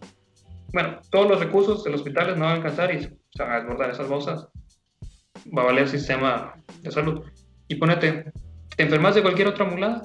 bueno, 0.73 1.01
todos 1.11 1.29
los 1.29 1.41
recursos 1.41 1.83
de 1.83 1.91
los 1.91 2.01
hospitales 2.01 2.37
no 2.37 2.45
van 2.45 2.53
a 2.53 2.57
alcanzar 2.57 2.95
y 2.95 3.03
se 3.03 3.43
van 3.43 3.53
a 3.53 3.61
desbordar 3.61 3.91
esas 3.91 4.09
bolsas. 4.09 4.49
Va 5.57 5.63
a 5.63 5.67
valer 5.67 5.85
el 5.85 5.89
sistema 5.89 6.55
de 6.83 6.91
salud. 6.91 7.25
Y 7.69 7.77
ponete, 7.77 8.33
te 8.77 8.83
enfermas 8.83 9.15
de 9.15 9.23
cualquier 9.23 9.49
otra 9.49 9.65
mulada, 9.65 10.03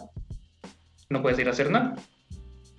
no 1.10 1.22
puedes 1.22 1.40
ir 1.40 1.48
a 1.48 1.52
hacer 1.52 1.70
nada. 1.70 1.96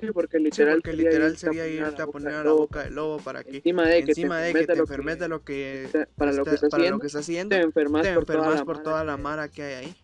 Sí, 0.01 0.07
porque 0.13 0.39
Sí, 0.39 0.45
literal, 0.45 0.81
porque 0.83 0.97
literal 0.97 1.37
sería 1.37 1.67
irte 1.67 2.03
a 2.03 2.07
poner 2.07 2.35
a 2.35 2.45
la 2.45 2.53
boca 2.53 2.85
del 2.85 2.95
lobo 2.95 3.19
para 3.19 3.45
que 3.45 3.57
encima 3.57 3.85
de 3.87 4.03
que 4.05 4.11
encima 4.13 4.39
te 4.39 4.45
de 4.47 4.53
que 4.55 4.67
te 4.67 4.79
enfermes 4.79 5.19
de 5.19 5.29
lo 5.29 5.45
que 5.45 5.85
está- 5.85 6.09
para 6.17 6.33
lo 6.33 6.45
que 6.45 6.55
está- 6.55 6.69
para 6.69 6.81
haciendo, 6.83 6.97
lo 6.97 7.01
que 7.01 7.07
estás 7.07 7.21
haciendo, 7.23 7.57
te 7.57 7.63
enfermas, 7.63 8.03
te 8.03 8.15
por, 8.15 8.25
toda 8.25 8.39
enfermas 8.39 8.59
la 8.61 8.65
por 8.65 8.75
mara. 8.77 8.85
toda 8.85 9.05
la 9.05 9.17
mara 9.17 9.49
que 9.49 9.63
hay 9.63 9.75
ahí. 9.85 9.95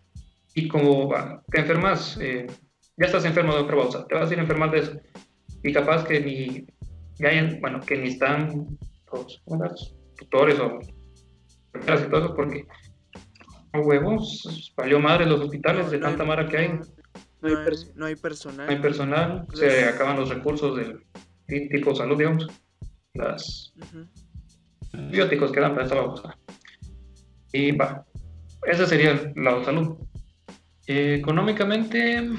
Y 0.53 0.67
como 0.67 1.09
te 1.51 1.59
enfermas, 1.59 2.17
eh, 2.21 2.47
ya 2.97 3.05
estás 3.05 3.25
enfermo 3.25 3.53
de 3.55 3.61
otra 3.61 3.75
bolsa, 3.75 4.05
te 4.07 4.15
vas 4.15 4.29
a 4.29 4.33
ir 4.33 4.39
a 4.39 4.43
enfermar 4.43 4.71
de 4.71 4.79
eso. 4.79 4.91
Y 5.63 5.73
capaz 5.73 6.03
que 6.05 6.19
ni, 6.19 6.65
ya 7.19 7.29
hayan- 7.29 7.59
bueno, 7.61 7.79
que 7.81 7.97
ni 7.97 8.09
están 8.09 8.67
los 9.11 9.41
tutores 10.17 10.59
o 10.59 10.79
enfermeras 11.73 12.05
y 12.07 12.09
todo 12.09 12.25
eso, 12.25 12.35
porque 12.35 12.65
a 13.73 13.79
huevos, 13.79 14.73
valió 14.75 14.99
madre 14.99 15.25
los 15.25 15.41
hospitales 15.41 15.91
de 15.91 15.99
tanta 15.99 16.23
mara 16.23 16.47
que 16.47 16.57
hay, 16.57 16.79
No 17.41 17.49
No 17.49 17.57
hay 17.59 17.65
no 17.95 18.05
hay 18.07 18.15
personal. 18.15 18.65
no 18.67 18.71
hay 18.73 18.79
personal, 18.81 19.47
se 19.53 19.83
acaban 19.85 20.17
los 20.19 20.29
recursos 20.29 20.75
del 20.75 21.03
ti- 21.45 21.69
tipo 21.69 21.91
de 21.91 21.95
salud, 21.97 22.17
digamos, 22.17 22.47
los 23.13 23.73
Ujú. 23.77 24.07
bióticos 25.11 25.51
que 25.51 25.59
dan 25.59 25.71
para 25.73 25.83
esta 25.83 25.95
babosa. 25.95 26.37
Y 27.53 27.71
va, 27.71 28.05
ese 28.65 28.85
sería 28.87 29.11
el 29.11 29.33
lado 29.43 29.59
de 29.59 29.65
salud. 29.65 29.97
Eh, 30.87 31.15
económicamente, 31.19 32.29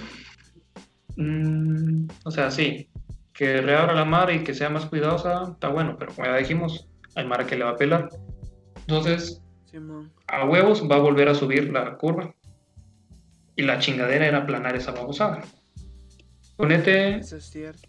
mm, 1.16 2.06
o 2.24 2.30
sea, 2.30 2.50
sí, 2.50 2.90
que 3.32 3.60
reabra 3.60 3.94
la 3.94 4.04
mar 4.04 4.32
y 4.32 4.42
que 4.42 4.54
sea 4.54 4.68
más 4.70 4.86
cuidadosa, 4.86 5.50
está 5.52 5.68
bueno, 5.68 5.96
pero 5.98 6.12
como 6.14 6.26
ya 6.26 6.36
dijimos, 6.36 6.88
hay 7.14 7.26
mar 7.26 7.46
que 7.46 7.56
le 7.56 7.64
va 7.64 7.70
a 7.70 7.76
pelar. 7.76 8.08
Entonces, 8.80 9.42
a 10.26 10.44
huevos 10.44 10.82
va 10.90 10.96
a 10.96 11.00
volver 11.00 11.28
a 11.28 11.34
subir 11.34 11.70
la 11.72 11.96
curva. 11.96 12.34
Y 13.58 13.62
la 13.62 13.80
chingadera 13.80 14.24
era 14.24 14.38
aplanar 14.38 14.76
esa 14.76 14.92
babosada. 14.92 15.42
Ponete 16.56 17.16
Eso 17.16 17.38
es 17.38 17.50
cierto. 17.50 17.82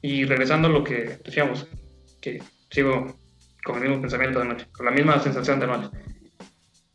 Y 0.00 0.24
regresando 0.24 0.66
a 0.66 0.72
lo 0.72 0.82
que 0.82 1.20
decíamos, 1.24 1.68
que 2.20 2.42
sigo 2.72 3.20
con 3.64 3.76
el 3.76 3.82
mismo 3.82 4.00
pensamiento 4.00 4.40
de 4.40 4.46
noche, 4.46 4.66
con 4.72 4.84
la 4.84 4.90
misma 4.90 5.20
sensación 5.20 5.60
de 5.60 5.68
noche. 5.68 5.90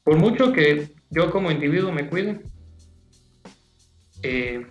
Por 0.03 0.17
mucho 0.17 0.51
que 0.51 0.93
yo 1.09 1.31
como 1.31 1.51
individuo 1.51 1.93
me 1.93 2.09
cuide, 2.09 2.41
eh, 4.23 4.67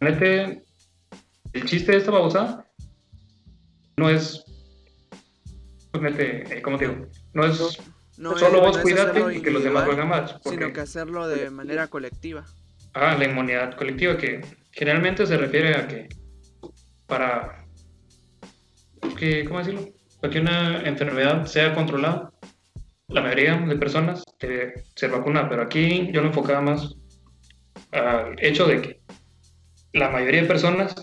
neta, 0.00 0.24
el 0.26 0.64
el 1.52 1.64
chiste 1.64 1.92
de 1.92 1.98
esta 1.98 2.10
babosada 2.10 2.68
no 3.96 4.10
es. 4.10 4.44
Ponete, 5.92 6.58
eh, 6.58 6.60
¿cómo 6.60 6.76
te 6.76 6.88
digo? 6.88 7.06
No 7.34 7.44
es 7.44 7.78
No 8.16 8.36
solo 8.38 8.58
es- 8.58 8.62
vos 8.62 8.76
no 8.76 8.82
cuídate 8.82 9.34
y 9.36 9.42
que 9.42 9.50
los 9.50 9.64
demás 9.64 9.84
jueguen 9.84 10.08
más. 10.08 10.32
Porque, 10.34 10.48
Sino 10.50 10.72
que 10.72 10.80
hacerlo 10.80 11.26
de 11.28 11.50
manera 11.50 11.88
colectiva. 11.88 12.44
ah, 12.94 13.16
la 13.18 13.24
inmunidad 13.24 13.74
colectiva, 13.76 14.16
que 14.16 14.40
generalmente 14.70 15.26
se 15.26 15.36
refiere 15.36 15.74
a 15.74 15.88
que 15.88 16.08
para 17.06 17.66
que, 19.18 19.44
¿cómo 19.44 19.58
decirlo? 19.58 19.88
Para 20.20 20.32
que 20.32 20.40
una 20.40 20.80
enfermedad 20.82 21.44
sea 21.46 21.74
controlada, 21.74 22.32
la 23.08 23.20
mayoría 23.20 23.56
de 23.56 23.76
personas 23.76 24.22
debe 24.40 24.74
ser 24.94 25.10
vacunada, 25.10 25.48
pero 25.48 25.62
aquí 25.62 26.10
yo 26.12 26.20
lo 26.22 26.28
enfocaba 26.28 26.60
más 26.60 26.94
al 27.92 28.34
hecho 28.38 28.66
de 28.66 28.80
que 28.80 29.00
la 29.92 30.08
mayoría 30.10 30.42
de 30.42 30.48
personas 30.48 30.94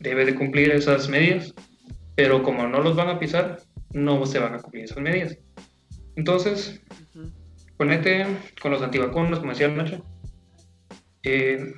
debe 0.00 0.24
de 0.24 0.34
cumplir 0.34 0.70
esas 0.72 1.08
medidas, 1.08 1.52
pero 2.16 2.42
como 2.42 2.66
no 2.66 2.80
los 2.80 2.96
van 2.96 3.08
a 3.08 3.18
pisar, 3.18 3.58
no 3.92 4.24
se 4.26 4.38
van 4.38 4.54
a 4.54 4.58
cumplir 4.58 4.84
esas 4.84 4.98
medidas. 4.98 5.36
Entonces, 6.16 6.80
Ujú. 7.14 7.30
ponete 7.76 8.26
con 8.60 8.70
los 8.72 8.82
antivacunas, 8.82 9.38
como 9.38 9.52
decía 9.52 9.68
Nacho, 9.68 10.04
eh, 11.22 11.72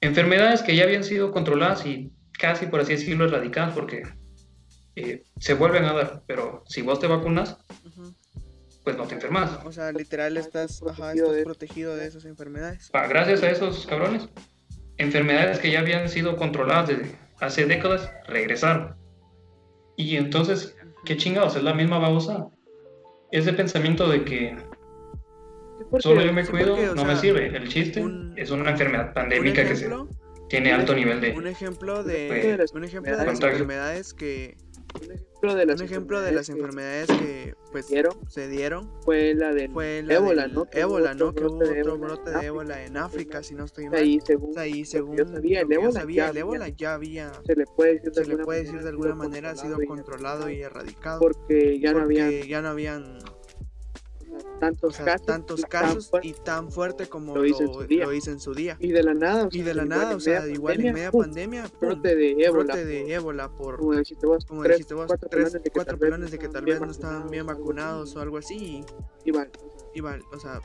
enfermedades 0.00 0.62
que 0.62 0.76
ya 0.76 0.84
habían 0.84 1.04
sido 1.04 1.32
controladas 1.32 1.84
y 1.86 2.12
casi, 2.38 2.66
por 2.66 2.80
así 2.80 2.92
decirlo, 2.92 3.24
erradicadas 3.26 3.74
porque 3.74 4.02
eh, 4.96 5.22
se 5.38 5.54
vuelven 5.54 5.84
a 5.84 5.92
dar, 5.92 6.22
pero 6.26 6.62
si 6.66 6.82
vos 6.82 6.98
te 7.00 7.06
vacunas, 7.06 7.56
pues 8.84 8.96
no 8.96 9.04
te 9.06 9.14
enfermas. 9.14 9.58
O 9.64 9.72
sea, 9.72 9.92
literal 9.92 10.36
estás, 10.36 10.80
ajá, 10.82 11.12
protegido 11.12 11.24
estás 11.26 11.36
de- 11.36 11.44
protegido 11.44 11.96
de 11.96 12.06
esas 12.06 12.24
enfermedades. 12.24 12.88
Pa- 12.90 13.06
Gracias 13.06 13.42
a 13.42 13.50
esos 13.50 13.86
cabrones, 13.86 14.28
enfermedades 14.96 15.58
que 15.58 15.70
ya 15.70 15.80
habían 15.80 16.08
sido 16.08 16.36
controladas 16.36 16.88
desde 16.88 17.16
hace 17.40 17.66
décadas 17.66 18.10
regresaron. 18.26 18.96
Y 19.96 20.16
entonces, 20.16 20.76
¿qué 21.04 21.16
chingados? 21.16 21.54
Es 21.56 21.62
la 21.62 21.74
misma 21.74 21.98
babosa. 21.98 22.46
Ese 23.30 23.52
pensamiento 23.52 24.08
de 24.08 24.24
que 24.24 24.56
porque- 25.90 26.02
solo 26.02 26.22
yo 26.22 26.32
me 26.32 26.44
sí, 26.44 26.50
cuido 26.50 26.74
porque, 26.76 26.86
no 26.86 26.94
sea, 26.94 27.04
me 27.04 27.16
sirve. 27.16 27.46
El 27.56 27.68
chiste 27.68 28.02
un- 28.02 28.34
es 28.36 28.50
una 28.50 28.70
enfermedad 28.70 29.08
Un 29.08 29.14
pandémica 29.14 29.62
que 29.66 29.76
se 29.76 29.86
ejemplo, 29.86 30.08
tiene 30.48 30.72
alto 30.72 30.94
nivel 30.94 31.16
un 31.16 31.44
de... 31.44 31.50
ejemplo 31.50 32.02
de 32.02 32.28
de, 32.28 32.70
un 32.74 32.84
ejemplo 32.84 33.16
de 33.16 33.24
las 33.24 33.40
enfermedades 33.40 34.14
que, 34.14 34.56
un 34.94 35.12
ejemplo 35.12 35.27
de 35.40 35.66
las 35.66 35.80
un 35.80 35.86
ejemplo 35.86 36.20
de 36.20 36.32
las 36.32 36.48
enfermedades 36.48 37.06
que, 37.06 37.54
pues, 37.70 37.88
dieron 37.88 38.14
se 38.28 38.48
dieron 38.48 38.90
fue 39.04 39.34
la 39.34 39.54
fue 39.72 40.02
la 40.02 40.14
ébola, 40.14 40.42
del 40.42 40.54
¿no? 40.54 40.64
Que 40.64 40.80
ébola, 40.80 41.14
¿no? 41.14 41.32
Que 41.32 41.44
hubo 41.44 41.58
de 41.58 41.80
otro 41.80 41.98
brote 41.98 42.30
de 42.30 42.46
ébola 42.46 42.84
en 42.84 42.96
África, 42.96 43.42
si 43.42 43.54
no 43.54 43.64
estoy 43.64 43.88
mal. 43.88 44.00
ahí 44.00 44.18
según 44.24 44.50
O 44.50 44.52
sea, 44.54 44.62
ahí 44.62 44.84
según 44.84 45.16
yo 45.16 45.26
sabía, 45.26 45.60
el 45.60 45.72
ébola 45.72 45.92
sabía, 45.92 46.24
ya 46.24 46.30
el 46.30 46.36
ébola 46.38 46.68
ya 46.68 46.94
había, 46.94 47.32
se 47.46 47.54
le 47.54 47.64
puede 47.66 47.94
decir 47.94 48.12
de 48.12 48.20
alguna 48.22 48.44
puede 48.44 48.64
decir 48.64 48.82
de 48.82 48.88
alguna 48.88 49.14
manera, 49.14 49.50
ha 49.50 49.56
sido 49.56 49.78
controlado 49.86 50.50
y 50.50 50.60
erradicado. 50.60 51.20
porque 51.20 51.78
ya 51.78 51.92
no 51.92 52.00
porque 52.00 52.22
había 52.22 52.46
ya 52.46 52.62
no 52.62 52.68
habían 52.68 53.18
tantos 54.60 54.94
o 54.94 54.96
sea, 54.96 55.04
casos 55.04 55.26
tantos 55.26 55.60
y 55.60 55.62
tan 55.62 55.70
casos 55.70 56.10
fuertes. 56.10 56.30
y 56.30 56.34
tan 56.42 56.70
fuerte 56.70 57.08
como 57.08 57.34
lo 57.34 57.42
día. 57.42 58.04
lo 58.04 58.12
hice 58.12 58.30
en 58.30 58.40
su 58.40 58.54
día. 58.54 58.76
y 58.80 58.92
de 58.92 59.02
la 59.02 59.14
nada 59.14 59.44
o 59.44 59.48
Y 59.50 59.62
sea, 59.62 59.64
de 59.64 59.74
la 59.74 59.82
igual 59.84 59.88
nada, 59.88 60.10
en 60.10 60.16
o 60.16 60.20
sea, 60.20 60.40
media 60.40 60.54
igual 60.54 60.80
en 60.80 60.94
media 60.94 61.10
¡pum! 61.10 61.20
pandemia, 61.22 61.70
brote 61.80 62.16
de 62.16 62.30
ébola 62.32 62.64
brote 62.64 62.84
de 62.84 63.14
ébola 63.14 63.48
por, 63.50 63.76
como 63.78 63.94
dijiste 63.94 64.26
vos 64.26 64.44
como 64.44 64.62
tres, 64.62 64.76
dijiste 64.78 64.94
vos, 64.94 65.06
cuatro 65.06 65.28
tres, 65.28 65.44
pelones 65.44 65.52
de 65.52 65.60
que 65.62 65.70
cuatro 65.70 65.92
tal 65.92 65.98
vez 66.00 66.08
pelones 66.10 66.30
de 66.30 66.38
que 66.38 66.48
tal 66.48 66.64
vez 66.64 66.80
no 66.80 66.90
estaban 66.90 67.30
bien 67.30 67.46
vacunados 67.46 68.16
o 68.16 68.20
algo 68.20 68.38
así 68.38 68.56
y, 68.56 68.84
y 69.24 69.30
vale, 69.30 69.50
y 69.94 70.00
o 70.00 70.40
sea, 70.40 70.60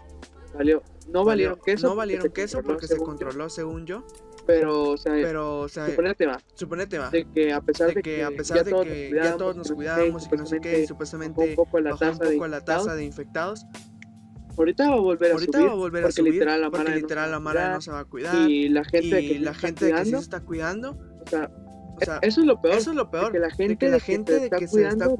valió 0.53 0.83
no 1.09 1.25
valieron 1.25 1.59
queso 1.59 1.87
no 1.87 1.95
valieron 1.95 2.29
queso 2.31 2.61
porque 2.61 2.87
se 2.87 2.97
controló 2.97 3.49
según 3.49 3.85
yo, 3.85 4.05
pero 4.45 4.89
o 4.89 4.97
sea 4.97 5.13
pero 5.13 5.61
o 5.61 5.69
sea, 5.69 5.87
suponete 5.87 6.25
va. 6.25 6.39
suponete 6.55 6.97
va, 6.97 7.09
de 7.09 7.25
que 7.25 7.53
a 7.53 7.61
pesar 7.61 7.93
de 7.93 8.01
que 8.01 8.23
a 8.23 8.31
pesar 8.31 8.63
de 8.63 8.71
todos 8.71 8.85
que 8.85 9.11
ya 9.13 9.37
todos 9.37 9.55
nos 9.55 9.71
cuidábamos 9.71 10.25
y 10.25 10.29
que 10.29 10.37
no 10.37 10.45
sé 10.45 10.59
qué, 10.59 10.81
y 10.81 10.87
supuestamente 10.87 11.39
bajó 11.39 11.49
un 11.49 11.55
poco 11.55 11.79
la 11.79 11.95
tasa 11.95 12.25
de 12.25 12.33
poco 12.35 12.47
la 12.47 12.61
tasa 12.61 12.95
infectados, 12.95 12.97
de 12.97 13.03
infectados, 13.05 13.65
ahorita 14.57 14.89
va 14.89 14.95
a 14.95 14.99
volver 14.99 15.31
a 15.31 15.33
ahorita 15.33 15.57
subir 15.57 15.67
va 15.67 15.71
a 15.71 15.75
volver 15.75 16.03
a 16.03 16.05
porque 16.07 16.15
subir 16.15 16.33
literal 16.33 16.61
la 16.61 16.69
porque 16.69 16.83
mara 16.83 16.95
no 16.95 17.01
literal 17.01 17.25
se 17.25 17.31
la 17.31 17.39
va 17.39 17.49
a 17.49 17.53
cuidar, 17.53 17.73
no 17.73 17.81
se 17.81 17.91
va 17.91 17.99
a 17.99 18.05
cuidar 18.05 18.49
y 18.49 18.69
la 18.69 18.83
gente 18.83 19.21
y 19.21 19.27
que 19.27 19.39
la 19.39 19.53
se 19.53 19.67
está 19.67 19.67
gente 19.67 19.91
que 19.91 20.05
sí 20.05 20.11
se 20.11 20.17
está 20.17 20.39
cuidando, 20.41 20.91
o 20.91 21.29
sea, 21.29 21.51
o 22.01 22.05
sea, 22.05 22.19
eso 22.21 22.41
es 22.41 22.47
lo 22.47 22.61
peor 22.61 22.75
eso 22.75 22.89
es 22.91 22.95
lo 22.95 23.05
de 23.05 23.11
peor, 23.11 23.31
que 23.31 23.39
la 23.39 23.47
de 23.47 23.53
gente 23.53 23.77
que 23.77 23.85
la 23.87 23.91
de 23.93 23.99
gente 23.99 24.33
se 24.33 24.39
de 24.39 24.45
está 24.45 24.57
que 24.57 24.67
se 24.67 24.81
está 24.87 25.05
cuidando 25.07 25.17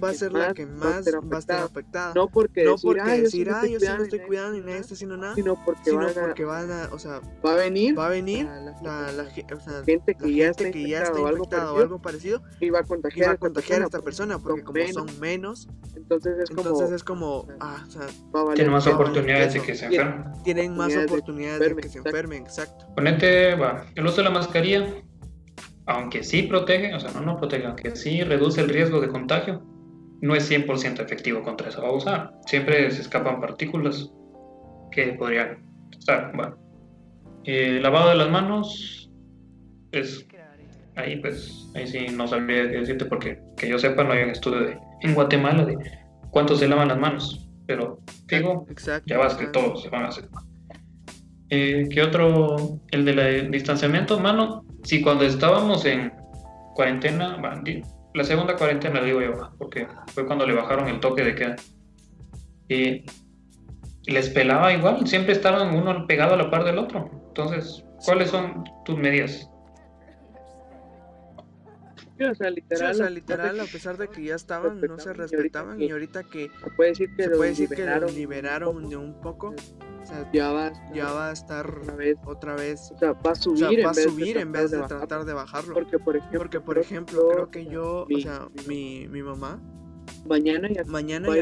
va 0.00 0.08
a 0.08 0.14
ser 0.14 0.32
la 0.32 0.54
que 0.54 0.66
más 0.66 0.80
más 0.80 1.06
va 1.06 1.36
a 1.36 1.38
estar 1.40 1.56
afectada. 1.58 1.64
afectada. 1.64 2.12
no 2.14 2.28
porque 2.28 2.64
No 2.64 2.72
decir, 2.72 2.86
porque 2.88 3.00
"Ah, 3.02 3.16
yo 3.16 3.30
sí 3.30 3.44
decir, 3.44 3.46
me 3.46 3.52
ah, 3.52 3.56
estoy 3.56 3.72
yo 3.72 3.78
sí 3.80 3.84
me 3.86 3.88
cuidando 3.88 4.04
estoy 4.04 4.18
y 4.18 4.22
cuidando 4.26 4.56
y 4.56 4.60
nadie 4.60 4.64
nadie 4.70 4.80
está 4.80 4.94
haciendo 4.94 5.16
nada, 5.16 5.34
sino 5.34 5.64
porque 5.64 5.80
sino 5.84 5.96
van 5.98 6.08
a, 6.08 6.20
porque 6.20 6.44
van 6.44 6.70
a, 6.70 6.88
o 6.92 6.98
sea, 6.98 7.20
va 7.44 7.52
a 7.52 7.56
venir 7.56 7.98
va 7.98 8.06
a 8.06 8.10
venir 8.10 8.44
la, 8.82 9.12
la- 9.12 9.22
o 9.24 9.60
sea, 9.60 9.82
gente 9.84 10.14
que 10.14 10.22
la 10.26 10.28
ya 10.30 10.44
gente 10.46 10.64
está 10.64 10.70
que 10.72 10.88
ya 10.88 11.02
está 11.02 11.20
infectada 11.20 11.72
o 11.72 11.78
algo 11.78 12.00
parecido 12.00 12.42
y 12.60 12.70
va 12.70 12.80
a 12.80 12.84
contagiar, 12.84 13.26
va 13.28 13.30
a 13.30 13.34
esta 13.34 13.40
contagiar 13.46 13.82
a 13.82 13.84
esta 13.84 14.00
persona, 14.00 14.38
porque 14.38 14.62
como 14.62 14.74
menos, 14.78 14.94
son 14.94 15.20
menos, 15.20 15.68
entonces 15.96 16.38
es 16.38 16.50
entonces 16.50 16.86
como 16.86 16.94
es 16.94 17.04
como, 17.04 17.46
ah, 17.60 17.84
o 17.86 17.90
sea, 17.90 18.02
va 18.34 18.40
a 18.40 18.44
valer 18.44 18.56
Tiene 18.56 18.70
más 18.70 18.86
a 18.86 18.94
oportunidades 18.94 19.54
de 19.54 19.60
que 19.60 19.74
se 19.74 19.86
enfermen. 19.86 20.24
tienen 20.42 20.76
más 20.76 20.96
oportunidades 20.96 21.60
de 21.60 21.68
que 21.68 21.74
de 21.74 21.82
se 21.82 21.88
exacto. 21.98 22.08
enfermen, 22.08 22.42
exacto. 22.42 22.86
Ponete, 22.94 23.54
va, 23.56 23.84
el 23.94 24.06
uso 24.06 24.16
de 24.18 24.22
la 24.24 24.30
mascarilla, 24.30 24.86
aunque 25.86 26.22
sí 26.22 26.42
protege, 26.42 26.94
o 26.94 27.00
sea, 27.00 27.12
no, 27.12 27.20
no 27.20 27.36
protege, 27.36 27.66
aunque 27.66 27.94
sí 27.96 28.22
reduce 28.22 28.60
el 28.60 28.68
riesgo 28.68 29.00
de 29.00 29.08
contagio, 29.08 29.62
no 30.20 30.34
es 30.34 30.50
100% 30.50 31.00
efectivo 31.00 31.42
contra 31.42 31.68
esa 31.68 31.82
babosa. 31.82 32.32
Siempre 32.46 32.90
se 32.90 33.02
escapan 33.02 33.40
partículas 33.40 34.10
que 34.90 35.12
podrían 35.14 35.62
estar, 35.90 36.34
bueno. 36.34 36.56
Eh, 37.44 37.78
lavado 37.82 38.08
de 38.10 38.16
las 38.16 38.30
manos, 38.30 39.10
es 39.92 40.26
ahí 40.96 41.16
pues, 41.16 41.70
ahí 41.74 41.86
sí 41.86 42.06
no 42.12 42.26
sabría 42.26 42.64
decirte 42.64 43.04
porque 43.04 43.40
que 43.56 43.68
yo 43.68 43.78
sepa 43.78 44.04
no 44.04 44.12
hay 44.12 44.24
un 44.24 44.30
estudio 44.30 44.60
de, 44.60 44.78
en 45.02 45.14
Guatemala 45.14 45.64
de 45.64 45.76
cuánto 46.30 46.56
se 46.56 46.68
lavan 46.68 46.88
las 46.88 46.98
manos, 46.98 47.48
pero 47.66 47.98
Exacto. 48.68 49.04
ya 49.06 49.18
vas 49.18 49.34
que 49.34 49.46
todos 49.46 49.82
se 49.82 49.90
van 49.90 50.04
a 50.04 50.08
hacer. 50.08 50.28
Eh, 51.50 51.88
¿Qué 51.90 52.02
otro? 52.02 52.80
El 52.90 53.04
del 53.04 53.50
distanciamiento, 53.50 54.18
mano. 54.18 54.64
Si 54.82 55.02
cuando 55.02 55.24
estábamos 55.24 55.84
en 55.84 56.12
cuarentena, 56.74 57.38
la 58.14 58.24
segunda 58.24 58.56
cuarentena 58.56 59.00
digo 59.00 59.20
yo, 59.20 59.50
porque 59.58 59.86
fue 60.14 60.26
cuando 60.26 60.46
le 60.46 60.54
bajaron 60.54 60.88
el 60.88 61.00
toque 61.00 61.22
de 61.24 61.34
queda. 61.34 61.56
Y 62.68 63.04
les 64.06 64.28
pelaba 64.30 64.72
igual, 64.72 65.06
siempre 65.06 65.32
estaban 65.32 65.74
uno 65.74 66.06
pegado 66.06 66.34
a 66.34 66.36
la 66.36 66.50
par 66.50 66.64
del 66.64 66.78
otro. 66.78 67.10
Entonces, 67.28 67.84
¿cuáles 68.04 68.30
son 68.30 68.64
tus 68.84 68.96
medidas? 68.96 69.50
Sí, 72.16 72.24
o 72.24 72.34
sea, 72.34 72.48
Sí, 72.48 72.54
literal, 72.54 72.90
o 72.90 72.94
sea, 72.94 73.10
literal, 73.10 73.60
a 73.60 73.64
pesar 73.64 73.96
de 73.98 74.08
que 74.08 74.22
ya 74.24 74.36
estaban, 74.36 74.80
no 74.80 74.98
se 74.98 75.12
respetaban 75.12 75.80
y 75.82 75.90
ahorita 75.90 76.22
que 76.24 76.48
se 76.62 76.70
puede 76.76 76.90
decir 76.90 77.10
que 77.16 77.28
puede 77.30 77.50
decir 77.50 77.68
que 77.68 77.74
liberaron, 77.76 78.02
los 78.02 78.14
liberaron 78.14 78.88
de 78.88 78.96
un 78.96 79.20
poco, 79.20 79.48
o 80.02 80.06
sea, 80.06 80.30
ya 80.32 80.52
va, 80.52 80.72
ya 80.92 81.10
va 81.12 81.30
a 81.30 81.32
estar 81.32 81.78
una 81.78 81.94
vez, 81.96 82.16
otra 82.24 82.54
vez, 82.54 82.92
o 82.94 82.98
sea, 82.98 83.12
va 83.12 83.30
a 83.30 83.32
o 83.32 83.34
subir, 83.34 83.58
sea, 83.58 83.68
en 83.70 83.84
va 83.86 83.90
a 83.90 83.92
vez 83.94 84.04
subir 84.04 84.36
en 84.38 84.52
vez 84.52 84.70
de 84.70 84.78
tratar 84.78 84.90
de 85.00 85.06
tratar 85.06 85.24
de 85.24 85.32
bajarlo. 85.32 85.74
Porque, 85.74 85.98
por 85.98 86.16
ejemplo, 86.16 86.38
Porque, 86.38 86.60
por 86.60 86.74
creo 86.74 86.84
ejemplo, 86.84 87.28
que 87.28 87.34
creo 87.34 87.50
que 87.50 87.66
yo, 87.66 88.02
o 88.02 88.06
mi- 88.06 88.22
sea, 88.22 88.48
mi, 88.68 89.08
mi 89.08 89.22
mamá, 89.22 89.60
mañana 90.26 90.68
ya 90.68 90.84
mañana 90.84 91.28
va 91.28 91.34
a 91.34 91.38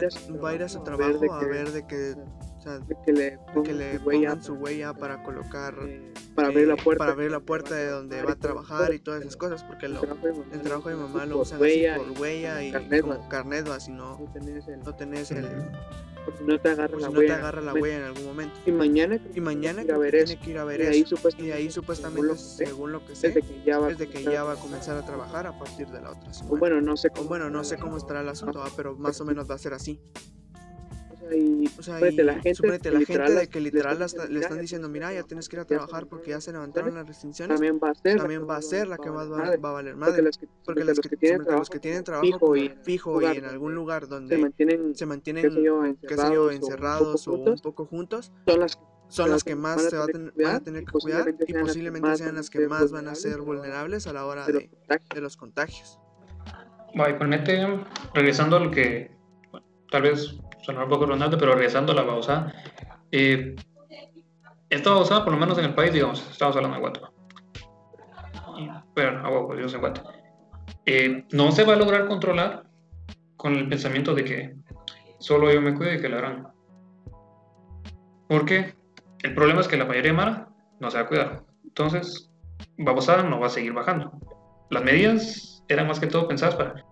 ir 0.55 0.63
a 0.63 0.69
su 0.69 0.83
trabajo 0.83 1.05
a 1.05 1.07
ver 1.09 1.19
de 1.19 1.27
trabajo 1.27 1.35
a 1.35 1.41
que- 1.41 1.47
ver 1.47 1.71
de 1.73 1.87
que, 1.87 2.13
o 2.13 2.52
sea, 2.63 2.79
de 2.79 2.97
que 3.05 3.13
le 3.13 3.39
pongan 3.39 3.63
que 3.65 3.73
le 3.75 3.99
su 3.99 4.05
huella 4.05 4.29
pongan 4.31 4.43
su 4.43 4.53
huella 4.55 4.95
para 4.95 5.23
colocar, 5.23 5.75
eh, 5.83 6.13
para 6.35 6.49
abrir 6.49 6.69
la 6.69 6.75
eh, 6.75 6.79
puerta 6.83 6.99
para 6.99 7.13
abrir 7.13 7.31
la 7.31 7.41
puerta 7.41 7.75
de 7.75 7.89
donde 7.89 8.23
va 8.23 8.33
a 8.33 8.37
trabajar 8.37 8.95
y 8.95 8.99
todas 8.99 9.23
esas 9.23 9.37
cosas, 9.37 9.65
porque 9.65 9.87
el 9.87 9.95
lo, 9.95 10.01
trabajo 10.01 10.27
de 10.27 10.33
mamá, 10.33 10.47
el 10.53 10.61
trabajo 10.63 10.89
de 10.89 10.97
mamá 10.97 11.27
lo 11.27 11.39
usan 11.41 11.63
así 11.63 11.85
por 11.97 12.21
huella 12.21 12.63
y 12.63 12.73
como 13.01 13.29
carnet, 13.29 13.69
o 13.69 13.73
así 13.73 13.91
no, 13.93 14.19
no 14.85 14.95
tenés 14.95 15.31
el- 15.31 15.49
porque 16.25 16.45
no 16.45 16.57
te 16.57 16.69
agarra 16.69 16.99
la 17.01 17.09
no 17.09 17.19
huella 17.19 17.35
te 17.35 17.41
agarra 17.41 17.61
la 17.63 17.75
huella 17.75 17.97
en 17.97 18.03
algún 18.05 18.25
momento. 18.27 18.55
y 18.65 18.71
mañana 18.71 19.19
Y 19.35 19.41
mañana 19.41 19.83
que 19.85 19.93
tiene 19.93 20.23
eso 20.23 20.39
que 20.41 20.51
ir 20.51 20.59
a 20.59 20.65
ver 20.65 20.81
y 20.81 20.87
ahí 20.87 21.01
eso. 21.01 21.17
supuestamente 21.17 21.49
Y 21.49 21.53
ahí 21.53 21.63
según 21.71 21.73
supuestamente, 21.73 22.27
lo 22.29 22.35
que 22.35 22.39
sé, 22.39 22.67
según 22.67 22.93
lo 22.93 23.05
que 23.07 23.17
sé, 23.17 23.29
desde 23.29 23.43
que 23.43 23.63
ya 23.65 23.79
va 23.79 23.87
a 23.89 23.91
es 23.91 23.99
de 23.99 24.07
que 24.07 24.13
comenzar 24.13 24.33
ya 24.33 24.45
va 24.45 24.53
a 24.53 24.57
comenzar 24.57 24.97
a 24.97 25.05
trabajar 25.05 25.47
a 25.49 25.59
partir 25.59 25.89
de 25.89 26.01
la 26.01 26.11
otra 26.13 26.31
o 26.31 26.33
semana. 26.33 26.59
bueno 26.61 26.81
no 26.81 26.97
sé 26.97 27.09
O 27.09 27.13
cómo 27.15 27.29
bueno, 27.29 27.51
no 27.51 27.65
sé 27.65 27.77
cómo 27.77 27.97
estará 27.97 28.21
el 28.21 28.29
asunto, 28.29 28.63
ah, 28.63 28.71
pero 28.77 28.95
más 28.97 29.21
o 29.21 29.25
menos 29.25 29.51
va 29.51 29.57
a 29.57 29.59
ser 29.59 29.75
así. 29.75 30.01
O 31.25 31.29
sea, 31.29 31.37
y 31.37 31.65
O 31.79 31.83
sea, 31.83 31.99
Suponete, 31.99 32.23
y 32.23 32.25
la 32.25 32.41
gente 32.41 32.63
que 32.63 32.91
la 32.91 32.99
literal 32.99 33.07
gente 33.07 33.33
de 33.33 33.35
las- 33.41 33.49
que 33.49 33.59
le 33.61 33.65
literal 33.65 34.03
están 34.03 34.19
las- 34.19 34.31
le 34.31 34.41
están 34.41 34.53
"Mira, 34.57 34.63
diciendo, 34.63 34.89
mira, 34.89 35.13
ya 35.13 35.23
tienes 35.23 35.49
que 35.49 35.57
ir 35.57 35.61
a 35.61 35.63
se 35.63 35.69
trabajar 35.69 36.07
porque 36.07 36.31
ya 36.31 36.41
se 36.41 36.51
restricciones, 36.53 36.55
levantaron 36.55 36.95
las 36.95 37.07
restricciones, 37.07 37.55
también 37.57 37.81
va 37.83 37.91
a 37.91 37.95
ser 37.95 38.13
la 38.17 38.19
también 38.23 38.41
que 38.41 38.47
va 38.47 38.57
a 38.57 38.63
ser 38.63 38.89
la 38.89 38.99
que 38.99 39.11
más 39.11 39.31
va, 39.33 39.37
madre, 39.39 39.57
va 39.59 39.69
a 39.69 39.73
valer 39.73 39.95
porque 39.95 40.11
madre. 40.11 40.23
los 40.23 40.39
que, 40.39 40.47
Porque 40.47 40.65
porque 40.65 40.85
los 40.85 40.89
los 40.97 41.01
que, 41.03 41.09
que 41.11 41.17
tienen 41.17 41.39
trabajo 41.45 41.61
los 41.61 41.71
que 41.71 41.81
tienen 41.81 42.05
trabajo 42.05 42.57
y 42.57 42.69
fijo 42.83 43.13
lugar 43.15 43.35
y 43.35 43.39
en 43.39 43.45
algún 43.45 43.75
donde 43.75 43.75
lugar 43.75 44.03
se 44.05 44.09
donde 44.09 44.39
mantienen 44.39 44.95
se 44.95 45.05
qué 45.05 45.07
mantienen, 45.07 45.55
sé 45.55 45.63
yo 45.63 45.83
qué 45.83 46.17
sé 46.17 46.33
yo, 46.33 46.51
encerrados, 46.51 46.55
encerrados 46.55 47.29
o 47.29 47.31
o 47.31 47.35
un 47.35 47.39
juntos 47.45 47.63
poco 47.63 47.87
juntos, 47.87 48.33
son 48.47 48.61
las 48.61 48.79
son 49.09 49.31
las 49.31 49.45
que 49.45 49.55
más 49.55 49.83
se 49.83 49.97
va 49.97 50.05
a 50.05 50.07
tener 50.07 50.33
ten- 50.33 50.45
van 50.45 50.55
a 50.57 50.61
tener 50.61 50.83
y 50.83 50.87
que 50.87 50.93
cuidar 50.93 51.35
y 51.47 51.53
posiblemente 51.55 52.17
sean 52.17 52.35
las 52.35 52.49
que 52.51 52.67
más 52.67 52.91
van 52.93 53.09
a 53.09 53.15
ser 53.15 53.41
vulnerables 53.43 54.07
a 54.07 54.13
la 54.15 54.25
hora 54.27 54.47
de 54.47 54.53
los 54.55 54.63
de, 55.15 55.21
los 55.21 55.37
contagios. 55.37 55.99
Va, 56.99 57.11
y 57.11 57.15
ponete, 57.15 57.63
regresando 58.15 58.57
a 58.57 58.61
lo 58.61 58.71
que 58.71 59.17
bueno, 59.51 59.67
tal 59.91 60.03
vez 60.03 60.35
sonó 60.63 60.85
un 60.85 60.89
poco 60.89 61.05
redundante, 61.05 61.37
pero 61.37 61.55
regresando 61.55 61.93
a 61.93 61.95
la 61.95 62.03
babosa, 62.03 62.53
eh, 63.11 63.55
esta 64.71 64.91
babosa, 64.91 65.23
por 65.23 65.35
lo 65.35 65.39
menos 65.39 65.59
en 65.59 65.67
el 65.67 65.75
país, 65.75 65.93
digamos, 65.93 66.27
estamos 66.31 66.57
hablando 66.57 66.77
de 66.77 66.81
Guatemala. 66.81 67.13
Y 68.59 68.71
Bueno, 68.95 69.27
a 69.27 69.31
huevo, 69.31 69.55
Dios 69.55 69.75
en 69.75 69.81
guante. 69.81 70.01
Eh, 70.87 71.25
no 71.33 71.53
se 71.53 71.65
va 71.65 71.75
a 71.75 71.77
lograr 71.77 72.07
controlar 72.07 72.65
con 73.37 73.55
el 73.55 73.69
pensamiento 73.69 74.15
de 74.15 74.25
que 74.25 74.57
solo 75.19 75.53
yo 75.53 75.61
me 75.61 75.75
cuido 75.75 75.95
y 75.95 76.01
que 76.01 76.09
la 76.09 76.19
harán. 76.19 76.49
Porque 78.29 78.75
el 79.23 79.35
problema 79.35 79.61
es 79.61 79.69
que 79.69 79.77
la 79.77 79.85
mayoría 79.85 80.13
de 80.13 80.17
Mara 80.17 80.49
no 80.81 80.91
se 80.91 80.97
va 80.97 81.05
a 81.05 81.09
cuidar. 81.09 81.45
Entonces, 81.65 82.31
babosada 82.79 83.23
no 83.23 83.41
va 83.41 83.47
a 83.47 83.51
seguir 83.51 83.73
bajando. 83.73 84.13
Las 84.71 84.83
medidas 84.83 85.63
eran 85.69 85.87
más 85.87 86.01
que 86.01 86.07
todo 86.07 86.29
pensadas 86.29 86.57
para 86.57 86.85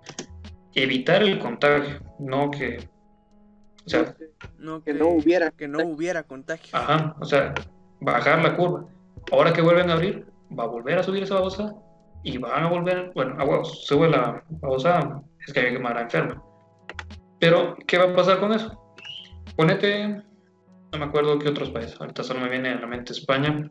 evitar 0.74 1.22
el 1.22 1.38
contagio, 1.38 2.00
no 2.18 2.50
que. 2.50 2.88
O 3.86 3.88
sea, 3.90 4.14
No, 4.58 4.82
que 4.82 4.92
no 4.94 5.08
hubiera 5.08 5.50
que 5.50 5.66
no 5.68 5.78
contagio. 5.78 5.96
hubiera 5.96 6.22
contagio. 6.22 6.76
ajá, 6.76 7.16
o 7.20 7.24
sea, 7.24 7.54
bajar 8.00 8.42
la 8.42 8.56
curva. 8.56 8.84
Ahora 9.32 9.52
que 9.52 9.62
vuelven 9.62 9.90
a 9.90 9.94
abrir, 9.94 10.26
va 10.58 10.64
a 10.64 10.68
volver 10.68 10.98
a 10.98 11.02
subir 11.02 11.22
esa 11.22 11.34
babosa 11.34 11.74
y 12.22 12.38
van 12.38 12.64
a 12.64 12.68
volver, 12.68 13.12
bueno, 13.14 13.36
a 13.40 13.44
huevos, 13.44 13.86
sube 13.86 14.08
la 14.08 14.42
babosa, 14.48 15.22
es 15.46 15.52
que 15.52 15.60
hay 15.60 15.72
que 15.72 15.78
Mara 15.78 16.02
enferma. 16.02 16.42
Pero, 17.38 17.76
¿qué 17.86 17.96
va 17.98 18.12
a 18.12 18.14
pasar 18.14 18.38
con 18.40 18.52
eso? 18.52 18.94
Ponete, 19.56 20.08
no 20.92 20.98
me 20.98 21.04
acuerdo 21.06 21.38
qué 21.38 21.48
otros 21.48 21.70
países, 21.70 21.98
ahorita 22.00 22.22
solo 22.22 22.40
me 22.40 22.48
viene 22.50 22.70
a 22.70 22.80
la 22.80 22.86
mente 22.86 23.12
España. 23.12 23.70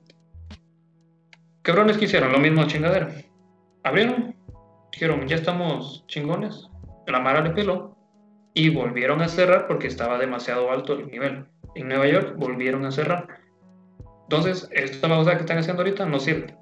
Cabrones 1.62 1.98
que 1.98 2.06
hicieron 2.06 2.32
lo 2.32 2.40
mismo 2.40 2.66
chingadera. 2.66 3.10
Abrieron, 3.84 4.36
dijeron, 4.92 5.28
ya 5.28 5.36
estamos 5.36 6.04
chingones, 6.08 6.68
la 7.08 7.20
Mara 7.20 7.42
le 7.42 7.52
peló 7.52 7.96
y 8.60 8.70
volvieron 8.70 9.22
a 9.22 9.30
cerrar 9.30 9.68
porque 9.68 9.88
estaba 9.88 10.18
demasiado 10.18 10.70
alto 10.70 10.94
el 10.94 11.08
nivel. 11.08 11.46
En 11.76 11.88
Nueva 11.88 12.08
York 12.08 12.34
volvieron 12.36 12.84
a 12.86 12.92
cerrar. 12.92 13.40
Entonces, 14.24 14.68
esta 14.72 15.08
babosa 15.08 15.36
que 15.36 15.42
están 15.42 15.58
haciendo 15.60 15.82
ahorita 15.82 16.06
no 16.06 16.20
sirve. 16.20 16.58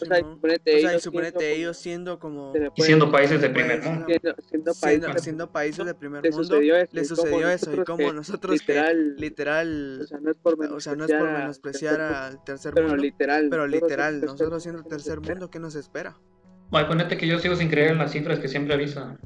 O 0.00 0.04
sea, 0.04 0.18
suponete 0.18 0.76
O 0.76 0.80
sea, 0.80 0.90
ellos 0.90 1.02
suponete 1.02 1.38
siendo- 1.38 1.56
ellos 1.56 1.76
siendo 1.76 2.18
como 2.18 2.52
Y 2.74 2.82
siendo 2.82 3.12
países 3.12 3.40
de 3.40 3.48
Pues, 3.50 3.62
primer 3.64 3.82
mundo. 3.84 4.06
siendo, 4.06 4.34
siendo 4.48 4.72
siendo, 4.74 5.06
países 5.06 5.22
siendo 5.22 5.52
países 5.52 5.86
de 5.86 5.94
primer 5.94 6.22
le 6.24 6.30
mundo, 6.30 6.44
sucedió 6.44 6.76
eso, 6.76 6.90
le 6.92 7.00
y 7.00 7.04
sucedió 7.04 7.48
eso 7.48 7.74
y 7.74 7.84
como 7.84 8.12
nosotros 8.12 8.60
que 8.62 8.72
literal, 8.72 9.16
literal, 9.16 9.98
o 10.02 10.06
sea, 10.06 10.18
no 10.20 10.30
es 10.32 10.36
por 10.38 10.54
o 10.54 10.80
sea, 10.80 10.96
no 10.96 11.04
es 11.04 11.12
por 11.12 11.30
menospreciar 11.30 12.00
a- 12.00 12.08
menospreciar 12.08 12.32
al 12.32 12.44
tercer 12.44 12.74
pero 12.74 12.88
mundo, 12.88 13.02
literal, 13.02 13.46
pero 13.50 13.66
literal, 13.68 14.20
nosotros 14.20 14.62
siendo 14.64 14.78
mundo, 14.80 14.88
¿qué 14.88 14.94
nos 14.96 15.04
tercer 15.04 15.20
mundo, 15.20 15.50
¿qué 15.50 15.58
nos 15.60 15.74
espera? 15.76 16.16
Ay, 16.72 16.86
ponete 16.86 17.16
que 17.16 17.28
yo 17.28 17.38
sigo 17.38 17.54
sin 17.54 17.68
creer 17.68 17.92
en 17.92 17.98
las 17.98 18.10
cifras 18.10 18.40
que 18.40 18.48
siempre 18.48 18.74
avisan. 18.74 19.18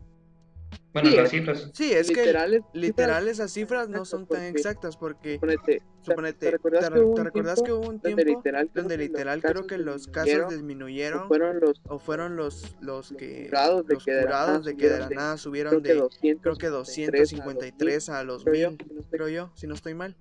Bueno, 0.96 1.10
Sí, 1.10 1.16
las 1.16 1.24
es- 1.26 1.30
cifras. 1.30 1.70
Sí, 1.74 1.92
es 1.92 2.08
que 2.08 2.14
literales, 2.22 2.62
literal. 2.72 3.28
esas 3.28 3.50
cifras 3.52 3.90
no 3.90 4.06
son 4.06 4.20
tan 4.26 4.38
porque- 4.38 4.48
exactas 4.48 4.96
porque 4.96 5.34
Suponete, 5.34 5.82
suponete, 6.00 6.38
¿te 6.38 6.50
recuerdas 6.52 6.88
¿te, 6.88 6.94
que 6.94 7.00
hubo 7.00 7.14
te 7.14 7.20
un 7.20 7.30
tiempo 7.32 7.64
que 7.64 7.72
hubo 7.72 7.80
un 7.88 8.00
donde 8.00 8.24
literal, 8.24 8.70
creo 8.72 8.82
donde 8.82 8.94
que 8.96 9.02
los 9.02 9.08
literal 9.10 9.40
creo 9.42 9.52
casos 9.52 9.66
que 9.66 9.78
los 9.78 10.06
casos 10.08 10.50
disminuyeron, 10.54 11.22
o 11.24 11.28
fueron 11.28 11.60
los, 11.60 11.82
o 11.86 11.98
fueron 11.98 12.36
los 12.36 12.76
los 12.80 13.12
que 13.18 13.44
jurados 13.44 13.86
de 13.86 13.92
los 13.94 14.04
que 14.06 14.12
de 14.12 14.22
jurados 14.22 14.66
que 14.66 14.72
de 14.88 14.98
la 14.98 15.04
subieron 15.04 15.08
de- 15.10 15.14
nada 15.16 15.36
subieron 15.36 15.70
creo 15.72 15.82
que 15.82 15.88
de 15.90 15.94
253 15.96 16.40
creo 16.42 16.56
que 16.56 16.68
253 16.70 18.08
a 18.08 18.24
los 18.24 18.42
creo 18.44 18.54
yo, 18.54 18.70
1000 18.70 18.78
si 18.78 18.94
no 18.94 19.00
estoy- 19.00 19.18
creo 19.18 19.28
yo 19.28 19.50
si 19.54 19.66
no 19.66 19.74
estoy 19.74 19.92
mal. 19.94 20.16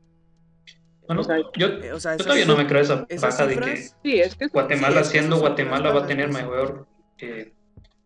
Bueno, 1.08 1.22
o 1.22 1.24
sea, 1.24 1.38
yo, 1.56 1.68
Eh, 1.68 1.94
o 1.94 2.00
sea 2.02 2.12
yo 2.12 2.16
esas, 2.16 2.26
todavía 2.26 2.46
no 2.48 2.58
me 2.58 2.68
creo 2.68 2.82
esa 2.82 3.06
baja 3.22 3.48
de 3.48 3.56
que 3.56 3.62
cifras 3.78 3.98
Sí, 4.04 4.20
es 4.20 4.36
que 4.36 4.48
Guatemala, 4.48 4.96
Sí, 4.96 5.00
es 5.00 5.08
que 5.08 5.20
siendo 5.20 5.38
Guatemala, 5.40 5.92
va 5.94 6.04
a 6.04 6.08
tener 6.08 6.30
mayor 6.34 6.86
eh, 7.20 7.54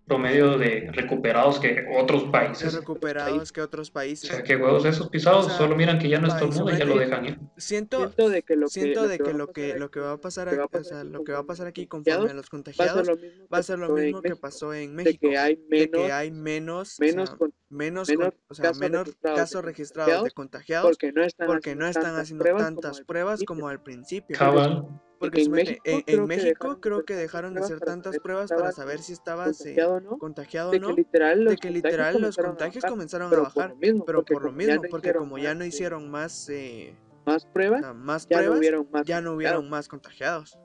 promedio 0.09 0.57
de 0.57 0.89
recuperados 0.91 1.59
que 1.59 1.85
otros 1.97 2.25
de 2.25 2.29
países. 2.31 2.73
recuperados 2.73 3.51
que 3.53 3.61
otros 3.61 3.89
O 3.89 3.93
países 3.93 4.29
sea, 4.29 4.43
que 4.43 4.57
huevos 4.57 4.83
esos 4.83 5.07
pisados 5.07 5.45
O 5.45 5.49
sea, 5.49 5.57
solo 5.59 5.75
miran 5.77 5.97
que 5.99 6.09
ya 6.09 6.19
no 6.19 6.27
pa- 6.27 6.33
estornuda 6.39 6.75
y 6.75 6.79
ya 6.79 6.85
lo 6.85 6.97
dejan 6.97 7.25
ir. 7.25 7.39
siento 7.55 7.99
siento 7.99 8.29
de 8.29 8.43
que 8.43 8.55
lo 8.57 8.65
que 8.67 8.71
siento 8.73 9.07
de 9.07 9.17
que 9.17 9.23
va 9.23 9.29
a 9.29 9.33
lo 9.33 9.45
pasar 9.47 9.53
que 9.53 9.69
aquí- 9.71 9.79
lo 9.79 9.91
que 9.91 9.99
va 10.01 10.11
a 10.11 10.17
pasar 10.17 10.47
lo 10.47 10.51
que 10.51 10.57
va 10.57 10.63
a 10.63 10.65
aquí, 10.65 10.75
o 10.75 10.79
pasar 10.79 10.95
sea, 10.97 11.03
lo 11.05 11.23
que 11.23 11.31
va 11.31 11.39
a 11.39 11.45
pasar 11.45 11.67
aquí 11.67 11.87
conforme 11.87 12.31
a 12.31 12.33
los 12.33 12.35
va 12.35 12.39
a 12.39 12.43
ser 12.43 12.49
contagiados 12.49 13.07
lo 13.07 13.15
mismo 13.15 13.47
va 13.53 13.57
a 13.57 13.61
que 13.61 13.63
ser 13.63 13.79
lo 13.79 13.87
pasó 13.87 13.97
en 13.99 14.03
mismo 14.05 14.21
que 14.21 14.29
México, 14.29 14.41
pasó 14.41 14.73
en 14.73 14.89
de 14.97 15.03
México 15.03 15.29
que 15.29 15.37
hay 15.37 15.55
de 15.55 15.65
menos 15.69 16.05
que 16.05 16.11
hay 16.11 16.31
menos 16.31 16.99
o 16.99 17.03
menos 17.03 17.29
con- 17.35 17.53
menos, 17.69 18.07
con- 18.11 18.33
o 18.49 18.53
sea, 18.55 18.63
casos 18.65 18.79
menos 18.79 18.99
registrados 19.05 19.35
de 19.37 19.41
casos 19.41 19.63
registrados 19.63 20.23
de 20.23 20.31
contagiados 20.31 20.33
contagiados 20.33 20.89
porque 20.97 21.11
no 21.13 21.23
están 21.23 21.47
porque 21.47 21.75
no 21.75 21.87
están 21.87 22.03
tantas 22.03 22.21
haciendo 22.23 22.43
pruebas 22.43 22.63
tantas 22.63 22.81
como 22.83 22.97
al 22.99 23.05
pruebas 23.05 23.39
principio. 23.39 23.47
como 23.55 23.67
al 23.69 23.83
principio. 23.83 24.37
Cabal. 24.37 24.87
Porque 25.19 25.41
en 25.41 25.51
México 25.51 25.82
en, 25.84 26.01
creo 26.01 26.21
en 26.21 26.21
que 26.21 26.27
México 26.27 26.47
dejaron 26.47 26.73
de 26.75 26.82
creo 26.82 26.97
hacer 26.99 27.05
que 27.05 27.15
dejaron 27.15 27.53
de 27.53 27.60
pruebas 27.60 27.71
hacer 27.71 27.79
para 27.79 27.91
tantas 27.91 28.19
pruebas 28.19 28.49
para 28.49 28.71
saber 28.71 28.99
si 28.99 29.13
estabas 29.13 29.65
eh, 29.65 29.75
contagiado 30.17 30.69
o 30.69 30.71
no, 30.71 30.71
de 30.71 30.79
no, 30.79 30.88
que 30.88 30.93
literal 30.93 31.43
los 31.43 31.51
de 31.51 31.58
que 31.58 31.69
literal 31.69 32.13
los 32.21 32.38
comenzaron 32.38 32.45
a 32.45 32.49
contagios 32.51 32.82
bajar, 32.84 32.91
comenzaron 32.91 33.27
a 33.27 33.29
pero 33.29 33.43
por 33.43 33.53
bajar, 33.55 33.69
lo 33.71 33.75
mismo, 33.75 34.05
pero 34.05 34.19
porque 34.19 34.34
por 34.34 34.43
lo 34.43 34.49
como 34.49 34.62
ya 34.62 34.67
mismo, 34.67 34.84
no 34.84 34.89
porque 34.89 35.08
hicieron 35.08 35.23
como 35.23 35.38
ya 35.38 35.49
más, 35.49 35.58
no 35.58 35.63
eh, 35.63 35.67
hicieron 35.67 36.10
más, 36.12 36.49
eh, 36.49 36.95
más 37.25 37.45
pruebas, 37.47 37.95
más 37.95 38.27
ya 38.29 38.41
no 38.41 38.53
hubieron 38.53 38.88
más 38.91 39.05
ya 39.05 39.21
no 39.21 39.32
contagiados. 39.32 39.36
hubieron 39.36 39.69
más 39.69 39.88
contagiados. 39.89 40.60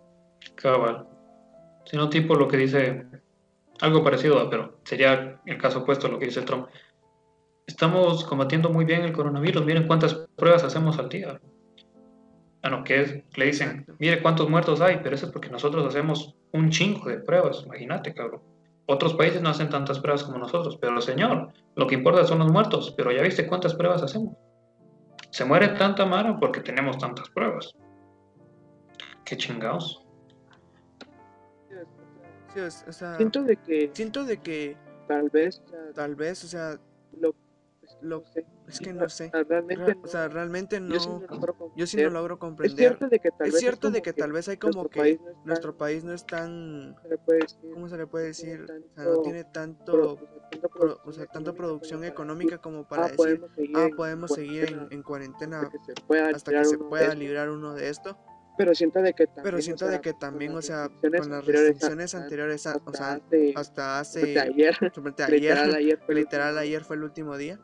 Cabal. 0.54 1.08
Sino 1.84 2.08
tipo 2.08 2.34
lo 2.36 2.46
que 2.46 2.56
dice 2.56 3.06
algo 3.80 4.04
parecido, 4.04 4.48
pero 4.48 4.78
sería 4.84 5.40
el 5.44 5.58
caso 5.58 5.80
opuesto 5.80 6.06
a 6.06 6.10
lo 6.10 6.18
que 6.20 6.26
dice 6.26 6.42
Trump. 6.42 6.68
Estamos 7.66 8.24
combatiendo 8.24 8.70
muy 8.70 8.84
bien 8.84 9.02
el 9.02 9.12
coronavirus, 9.12 9.64
miren 9.64 9.86
cuántas 9.86 10.14
pruebas 10.36 10.62
hacemos 10.62 10.98
al 10.98 11.08
día. 11.08 11.40
Ah, 12.66 12.70
no, 12.70 12.82
que 12.82 12.98
es, 13.02 13.22
le 13.36 13.44
dicen, 13.44 13.84
mire 13.98 14.22
cuántos 14.22 14.48
muertos 14.48 14.80
hay, 14.80 14.98
pero 15.02 15.14
eso 15.14 15.26
es 15.26 15.32
porque 15.32 15.50
nosotros 15.50 15.84
hacemos 15.86 16.34
un 16.52 16.70
chingo 16.70 17.10
de 17.10 17.18
pruebas, 17.18 17.62
imagínate, 17.66 18.14
cabrón. 18.14 18.40
Otros 18.86 19.12
países 19.14 19.42
no 19.42 19.50
hacen 19.50 19.68
tantas 19.68 19.98
pruebas 20.00 20.24
como 20.24 20.38
nosotros, 20.38 20.78
pero 20.80 20.98
señor, 21.02 21.52
lo 21.76 21.86
que 21.86 21.94
importa 21.94 22.24
son 22.24 22.38
los 22.38 22.50
muertos, 22.50 22.94
pero 22.96 23.12
ya 23.12 23.20
viste 23.22 23.46
cuántas 23.46 23.74
pruebas 23.74 24.02
hacemos. 24.02 24.34
Se 25.30 25.44
muere 25.44 25.68
tanta 25.68 26.06
mara 26.06 26.38
porque 26.40 26.60
tenemos 26.60 26.96
tantas 26.96 27.28
pruebas. 27.28 27.70
Qué 29.26 29.36
chingados. 29.36 30.02
Sí, 32.54 32.60
o 32.60 32.66
s- 32.66 32.84
o 32.88 32.92
sea, 32.92 33.16
Siento 33.16 33.42
de 33.42 33.56
que 33.56 33.90
siento 33.92 34.24
de 34.24 34.38
que 34.38 34.76
tal 35.06 35.28
vez, 35.28 35.60
tal 35.94 36.14
vez, 36.14 36.44
o 36.44 36.46
sea, 36.46 36.78
lo, 37.20 37.34
Lo- 38.04 38.22
es 38.68 38.78
que 38.80 38.92
no 38.92 39.08
sé. 39.08 39.26
o 39.26 39.30
sea, 39.32 39.44
realmente 39.44 39.96
o 40.02 40.06
sea, 40.06 40.28
realmente 40.28 40.80
no, 40.80 40.94
yo 40.94 41.00
sí 41.00 41.08
no 41.08 41.18
yo 41.18 41.86
sí 41.86 41.96
no 41.96 42.02
comprender. 42.04 42.12
logro 42.12 42.34
Es 42.34 42.38
comprender. 42.40 42.76
cierto 42.78 43.08
de 43.08 43.18
que 43.18 43.30
tal 43.30 43.46
Es 43.48 43.52
vez 43.54 43.60
cierto 43.60 43.90
de 43.90 44.02
que 44.02 44.12
tal 44.12 44.32
vez 44.32 44.48
hay 44.48 44.56
como 44.58 44.88
que 44.88 44.98
país 45.00 45.20
no 45.20 45.30
es 45.30 45.34
tan- 45.36 45.44
nuestro 45.46 45.76
país 45.76 46.04
no 46.04 46.12
es 46.12 46.26
tan, 46.26 46.94
se 47.02 47.16
decir, 47.40 47.70
¿cómo 47.72 47.88
se 47.88 47.96
le 47.96 48.06
puede 48.06 48.26
decir? 48.26 48.62
O 48.62 48.66
sea, 48.94 49.04
no 49.04 49.10
tanto 49.10 49.22
tiene 49.22 49.44
tanto, 49.44 50.12
o 50.12 50.16
pro- 50.68 51.00
o 51.04 51.12
producción 51.12 51.14
sea, 51.14 51.26
tanta 51.26 51.50
económica 51.50 51.56
producción 51.56 52.00
como 52.00 52.02
para 52.02 52.12
económica 52.12 52.58
como 52.58 52.88
para 52.88 53.04
ah, 53.04 53.08
decir, 53.08 53.16
podemos 53.16 53.52
seguir 53.54 53.76
ah, 53.76 53.84
en 53.86 53.96
podemos 53.96 54.30
seguir 54.32 54.64
en, 54.64 54.68
cuarentena 54.68 54.88
en 54.90 55.02
cuarentena 55.02 55.60
hasta 55.62 55.70
que 55.78 55.84
se 55.84 55.94
pueda 56.06 56.28
hasta 56.28 56.50
librar 56.50 56.66
se 56.66 56.76
uno 56.76 56.84
de 56.84 56.88
pueda 56.90 57.04
esto. 57.08 57.18
librar 57.18 57.50
uno 57.50 57.74
de 57.74 57.88
esto. 57.88 58.18
Pero 58.56 58.72
siento 58.74 59.02
de 59.02 59.14
que 59.14 59.26
también, 59.26 59.42
Pero 59.44 59.56
o 59.58 59.62
siento 59.62 59.84
sea, 59.86 59.90
de 59.94 60.00
que 60.00 60.12
también, 60.12 60.54
o 60.54 60.62
sea, 60.62 60.88
con 61.18 61.28
las 61.28 61.44
restricciones 61.44 62.14
anteriores, 62.14 62.66
a- 62.68 62.76
o 62.76 62.90
hasta 62.90 62.92
sea, 62.92 63.12
hace, 63.14 63.52
hasta 63.56 63.98
hace, 63.98 64.38
ayer, 64.38 64.76
ayer, 65.74 65.98
literal 66.08 66.56
ayer 66.58 66.84
fue 66.84 66.94
el 66.96 67.02
último 67.02 67.36
día. 67.36 67.58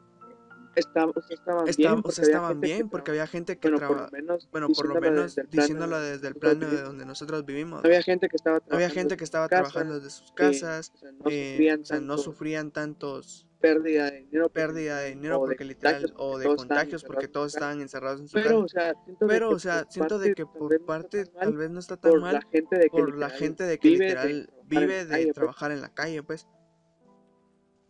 Estaban, 0.74 1.12
o 1.14 1.20
sea, 1.22 1.34
estaban 1.36 1.68
Estaban, 1.68 1.94
bien, 1.94 1.98
o 1.98 2.02
porque 2.02 2.14
sea, 2.14 2.24
había 2.24 2.36
estaban 2.36 2.48
gente 2.52 2.66
que 2.66 2.74
bien 2.74 2.88
porque 2.88 3.10
había 3.10 3.26
gente 3.26 3.58
que 3.58 3.70
bueno, 3.70 3.86
por 3.88 3.96
traba- 3.96 4.06
lo 4.06 4.12
menos, 4.12 4.48
bueno, 4.50 4.66
por 4.68 4.86
lo 4.88 4.94
diciéndolo 4.94 5.00
menos 5.10 5.24
desde 5.34 5.40
el 5.42 5.48
plano 5.48 5.62
diciéndolo 5.62 6.00
de 6.00 6.10
desde 6.10 6.28
el 6.28 6.34
plano 6.36 6.66
de 6.70 6.82
donde 6.82 7.06
nosotros 7.06 7.44
vivimos. 7.46 7.84
había 7.84 8.02
gente 8.02 8.28
que 8.28 8.36
estaba 8.36 8.56
Había 8.56 8.66
trabajando 8.68 8.94
gente 8.94 9.16
que 9.16 9.24
estaba 9.24 9.48
trabajando 9.48 9.94
desde 9.96 10.10
sus 10.10 10.30
que, 10.32 10.36
casas, 10.36 10.92
o 10.94 10.98
sea, 10.98 11.12
no 11.12 11.24
eh, 11.30 11.50
sufrían 11.52 11.80
o 11.80 11.84
sea, 11.84 12.00
no 12.00 12.06
tanto 12.08 12.22
sufrían 12.22 12.70
tantos 12.70 13.46
pérdida 13.60 14.10
de 14.10 14.18
dinero, 14.20 14.44
porque- 14.48 14.60
pérdida 14.60 14.98
de 15.00 15.08
dinero 15.10 15.36
o 15.38 15.40
de 15.42 15.46
porque 15.48 15.64
literal 15.64 15.94
contagios, 15.96 16.12
o 16.16 16.16
porque 16.30 16.38
de 16.38 16.48
todos 16.48 16.62
estaban 16.62 16.68
contagios 16.68 17.04
porque 17.04 17.24
encerrados 17.24 17.26
en 17.26 17.32
todos 17.32 17.54
estaban 17.54 17.80
encerrados 17.82 18.20
en 18.20 18.28
su 18.28 18.32
Pero, 18.34 18.48
casa. 18.48 18.56
o 18.64 18.68
sea, 18.68 18.94
siento 19.04 19.26
de 19.26 19.28
Pero, 19.34 19.48
que 19.50 19.54
o 19.54 19.58
sea, 19.58 19.82
por 19.82 19.92
siento 19.92 20.14
parte 20.14 20.28
de 20.28 20.34
que 20.34 20.44
tal 20.44 20.52
por 20.58 20.68
vez 20.70 20.80
no 20.80 20.88
está 20.88 20.96
parte 20.96 21.24
tan 21.26 21.34
mal 21.34 21.40
tal 21.44 21.56
vez 21.58 21.70
no 21.70 21.78
está 21.80 21.96
tan 21.98 22.10
por 22.10 22.20
la 22.20 22.32
mal 22.32 22.46
gente 22.50 22.76
de 22.78 22.82
que 22.84 22.88
por 22.90 23.00
la 23.00 23.26
literal 23.26 23.30
gente 23.38 23.64
de 23.64 23.78
que 23.78 23.88
vive 23.88 24.04
de 24.04 24.08
literal 24.14 24.46
trabajar 24.46 24.60
en 24.62 24.68
vive 24.70 24.96
la 24.96 25.02
de 25.04 25.10
calle, 25.10 25.24
pues. 25.26 25.34
trabajar 25.34 25.72
en 25.72 25.80
la 25.82 25.88
calle, 25.94 26.22
pues. 26.22 26.48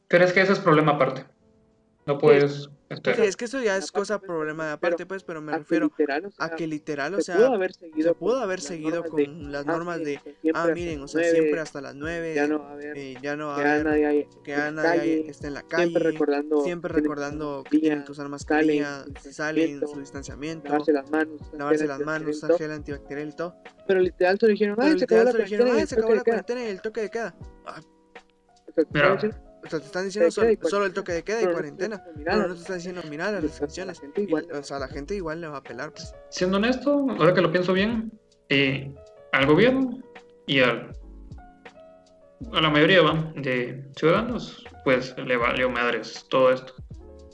Pero 0.09 0.25
es 0.25 0.33
que 0.33 0.41
ese 0.41 0.53
es 0.55 0.59
problema 0.59 0.93
aparte. 0.93 1.25
No 2.15 2.19
puedes 2.19 2.69
Sí, 2.91 2.97
esperar. 2.97 3.21
es 3.21 3.37
que 3.37 3.45
eso 3.45 3.63
ya 3.63 3.77
es 3.77 3.85
Aparte, 3.85 3.99
cosa 4.01 4.19
pues, 4.19 4.27
problema 4.27 4.65
de 4.65 4.77
pero 4.79 4.95
aparte, 4.95 5.07
pues, 5.07 5.23
pero 5.23 5.41
me 5.41 5.53
a 5.53 5.55
que 5.55 5.59
refiero 5.61 5.87
literal, 5.87 6.27
o 6.27 6.31
sea, 6.33 6.45
a 6.45 6.51
que 6.57 6.67
literal, 6.67 7.15
o 7.15 7.17
se 7.19 7.23
sea, 7.23 7.37
pudo 7.37 7.55
haber 7.55 7.73
seguido 7.73 8.09
se 8.09 8.15
pudo 8.17 8.33
con 8.35 8.43
haber 8.43 8.59
las 8.59 8.67
seguido 8.67 8.91
normas 8.97 9.15
de, 9.15 9.27
con 9.27 9.53
las 9.53 9.63
ah, 9.67 9.71
normas 9.71 9.99
de, 10.01 10.21
siempre 10.43 10.53
ah, 10.55 10.67
miren, 10.75 10.99
o 10.99 11.03
las 11.03 11.11
sea, 11.13 11.21
nueve, 11.21 11.39
siempre 11.39 11.61
hasta 11.61 11.81
las 11.81 11.95
9, 11.95 12.35
ya 12.35 12.47
no 12.49 12.59
va 12.59 12.69
a 12.69 12.73
haber, 12.73 12.99
eh, 12.99 13.15
ya 13.23 13.37
no 13.37 13.47
va 13.47 13.55
a 13.55 13.57
que 13.63 13.69
haber, 13.71 13.85
nadie 13.85 14.07
hay 14.07 14.29
que 14.43 14.57
la 14.57 14.71
nadie 14.73 14.99
calle, 14.99 15.31
esté 15.31 15.47
en 15.47 15.55
la 15.55 15.61
siempre 15.61 16.03
calle, 16.03 16.11
recordando, 16.11 16.65
siempre 16.65 16.93
tienen 16.93 17.03
que 17.05 17.09
recordando 17.09 17.65
que 17.71 17.79
tienen 17.79 18.05
que 18.05 18.11
usar 18.11 18.25
salen, 18.25 18.31
mascarilla, 18.33 19.05
salen, 19.31 19.81
su 19.87 20.01
distanciamiento, 20.01 20.69
lavarse 20.69 20.93
las 20.93 21.09
manos, 21.13 21.41
usar 21.43 21.59
lavarse 21.61 21.87
las 21.87 22.01
manos, 22.01 22.37
usar 22.37 22.49
todo. 22.49 22.59
gel 22.59 22.73
antibacterial 22.73 23.29
y 23.29 23.33
todo. 23.37 23.55
pero 23.87 24.01
literal 24.01 24.37
solo 24.41 24.51
dijeron, 24.51 24.75
Pero 24.77 24.89
ay, 24.89 24.99
se 24.99 25.05
acabó 25.05 25.23
literal 25.23 25.25
la 25.25 25.33
cuarentena 25.33 25.71
ah, 25.81 25.87
se 25.87 25.95
toque 25.95 25.95
acabó 25.95 26.11
de 26.11 26.17
la 26.17 26.25
queda. 26.25 26.43
cuarentena 26.43 26.65
y 26.65 26.71
el 26.71 26.81
toque 26.83 27.01
de 27.03 27.11
queda. 27.11 27.35
Ah, 27.67 27.81
O 29.65 29.69
sea, 29.69 29.79
te 29.79 29.87
están 29.87 30.05
diciendo 30.07 30.31
solo, 30.31 30.87
el 30.87 30.93
toque 30.93 31.13
de 31.13 31.23
queda 31.23 31.41
y 31.41 31.45
pero 31.45 31.55
cuarentena. 31.55 32.03
Pero 32.25 32.49
no 32.49 32.55
te 32.55 32.61
están 32.61 32.77
diciendo, 32.77 33.03
mira 33.09 33.31
las 33.31 33.43
restricciones. 33.43 34.01
gente 34.01 34.23
Y, 34.23 34.25
igual 34.25 34.47
o 34.53 34.63
sea, 34.63 34.79
la 34.79 34.89
gente 34.89 35.15
igual 35.15 35.41
le 35.41 35.49
va 35.49 35.59
a 35.59 35.63
pelar, 35.63 35.93
pues. 35.93 36.15
Siendo 36.31 36.57
honesto, 36.57 37.07
ahora 37.11 37.35
que 37.35 37.41
lo 37.41 37.53
pienso 37.53 37.73
bien, 37.73 38.11
eh, 38.49 38.93
al 39.33 39.47
gobierno 39.47 39.99
y 40.47 40.61
al, 40.61 40.93
a 42.53 42.61
la 42.61 42.71
mayoría 42.71 43.03
¿va? 43.03 43.33
de 43.37 43.85
ciudadanos, 43.97 44.65
pues 44.85 45.15
le 45.19 45.37
valió 45.37 45.71
madres 45.71 46.27
todo 46.31 46.53
esto. 46.53 46.75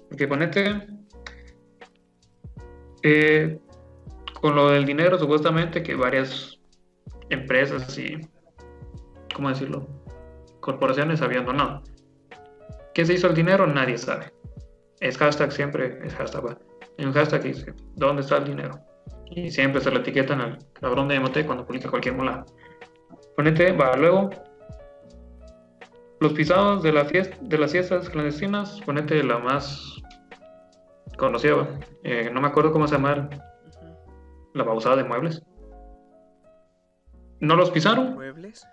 Porque 0.08 0.28
ponete, 0.28 0.86
eh, 3.02 3.58
con 4.40 4.56
lo 4.56 4.70
del 4.70 4.84
dinero, 4.84 5.18
supuestamente 5.18 5.82
que 5.82 5.94
varias 5.94 6.58
empresas 7.30 7.96
y 7.98 8.20
¿cómo 9.34 9.48
decirlo? 9.48 9.88
Corporaciones 10.60 11.22
habían 11.22 11.46
donado. 11.46 11.82
¿Qué 12.96 13.04
se 13.04 13.12
hizo 13.12 13.26
el 13.26 13.34
dinero? 13.34 13.66
Nadie 13.66 13.98
sabe. 13.98 14.32
Es 15.00 15.18
hashtag 15.18 15.52
siempre, 15.52 16.00
es 16.02 16.14
hashtag. 16.14 16.46
va. 16.46 16.58
Hay 16.96 17.04
un 17.04 17.12
hashtag 17.12 17.42
que 17.42 17.48
dice, 17.48 17.74
¿dónde 17.94 18.22
está 18.22 18.38
el 18.38 18.44
dinero? 18.44 18.80
Y 19.26 19.50
siempre 19.50 19.82
se 19.82 19.90
lo 19.90 19.98
etiquetan 19.98 20.40
al 20.40 20.58
cabrón 20.72 21.06
de 21.08 21.20
MT 21.20 21.44
cuando 21.44 21.66
publica 21.66 21.90
cualquier 21.90 22.14
mola. 22.14 22.46
Ponete, 23.36 23.72
va, 23.72 23.94
luego. 23.98 24.30
Los 26.20 26.32
pisados 26.32 26.82
de, 26.82 26.92
la 26.92 27.04
fiesta, 27.04 27.36
de 27.42 27.58
las 27.58 27.72
fiestas 27.72 28.08
clandestinas, 28.08 28.80
ponete 28.86 29.22
la 29.22 29.40
más 29.40 30.00
conocida, 31.18 31.54
va. 31.54 31.68
Eh, 32.02 32.30
no 32.32 32.40
me 32.40 32.48
acuerdo 32.48 32.72
cómo 32.72 32.88
se 32.88 32.94
llama, 32.94 33.28
la 34.54 34.64
pausada 34.64 34.96
de 34.96 35.04
muebles. 35.04 35.42
No 37.40 37.56
los 37.56 37.70
pisaron 37.70 38.14
Muebles. 38.14 38.66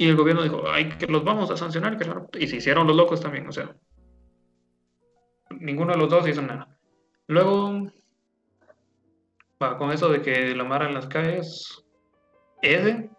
Y 0.00 0.08
el 0.08 0.16
gobierno 0.16 0.42
dijo, 0.42 0.62
ay, 0.66 0.88
que 0.88 1.06
los 1.08 1.22
vamos 1.24 1.50
a 1.50 1.58
sancionar. 1.58 1.98
que 1.98 2.38
Y 2.38 2.46
se 2.46 2.56
hicieron 2.56 2.86
los 2.86 2.96
locos 2.96 3.20
también, 3.20 3.46
o 3.46 3.52
sea. 3.52 3.76
Ninguno 5.50 5.92
de 5.92 5.98
los 5.98 6.08
dos 6.08 6.26
hizo 6.26 6.40
nada. 6.40 6.74
Luego, 7.26 7.92
va, 9.62 9.76
con 9.76 9.92
eso 9.92 10.08
de 10.08 10.22
que 10.22 10.56
la 10.56 10.64
mara 10.64 10.88
en 10.88 10.94
las 10.94 11.06
calles, 11.06 11.84
ese, 12.62 13.10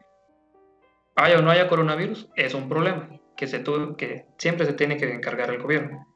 haya 1.15 1.37
o 1.37 1.43
no 1.43 1.51
haya 1.51 1.69
coronavirus, 1.69 2.29
es 2.35 2.55
un 2.55 2.67
problema 2.67 3.09
que, 3.37 3.45
se 3.45 3.59
tuvo, 3.59 3.95
que 3.95 4.25
siempre 4.39 4.65
se 4.65 4.73
tiene 4.73 4.97
que 4.97 5.13
encargar 5.13 5.51
el 5.51 5.61
gobierno. 5.61 6.07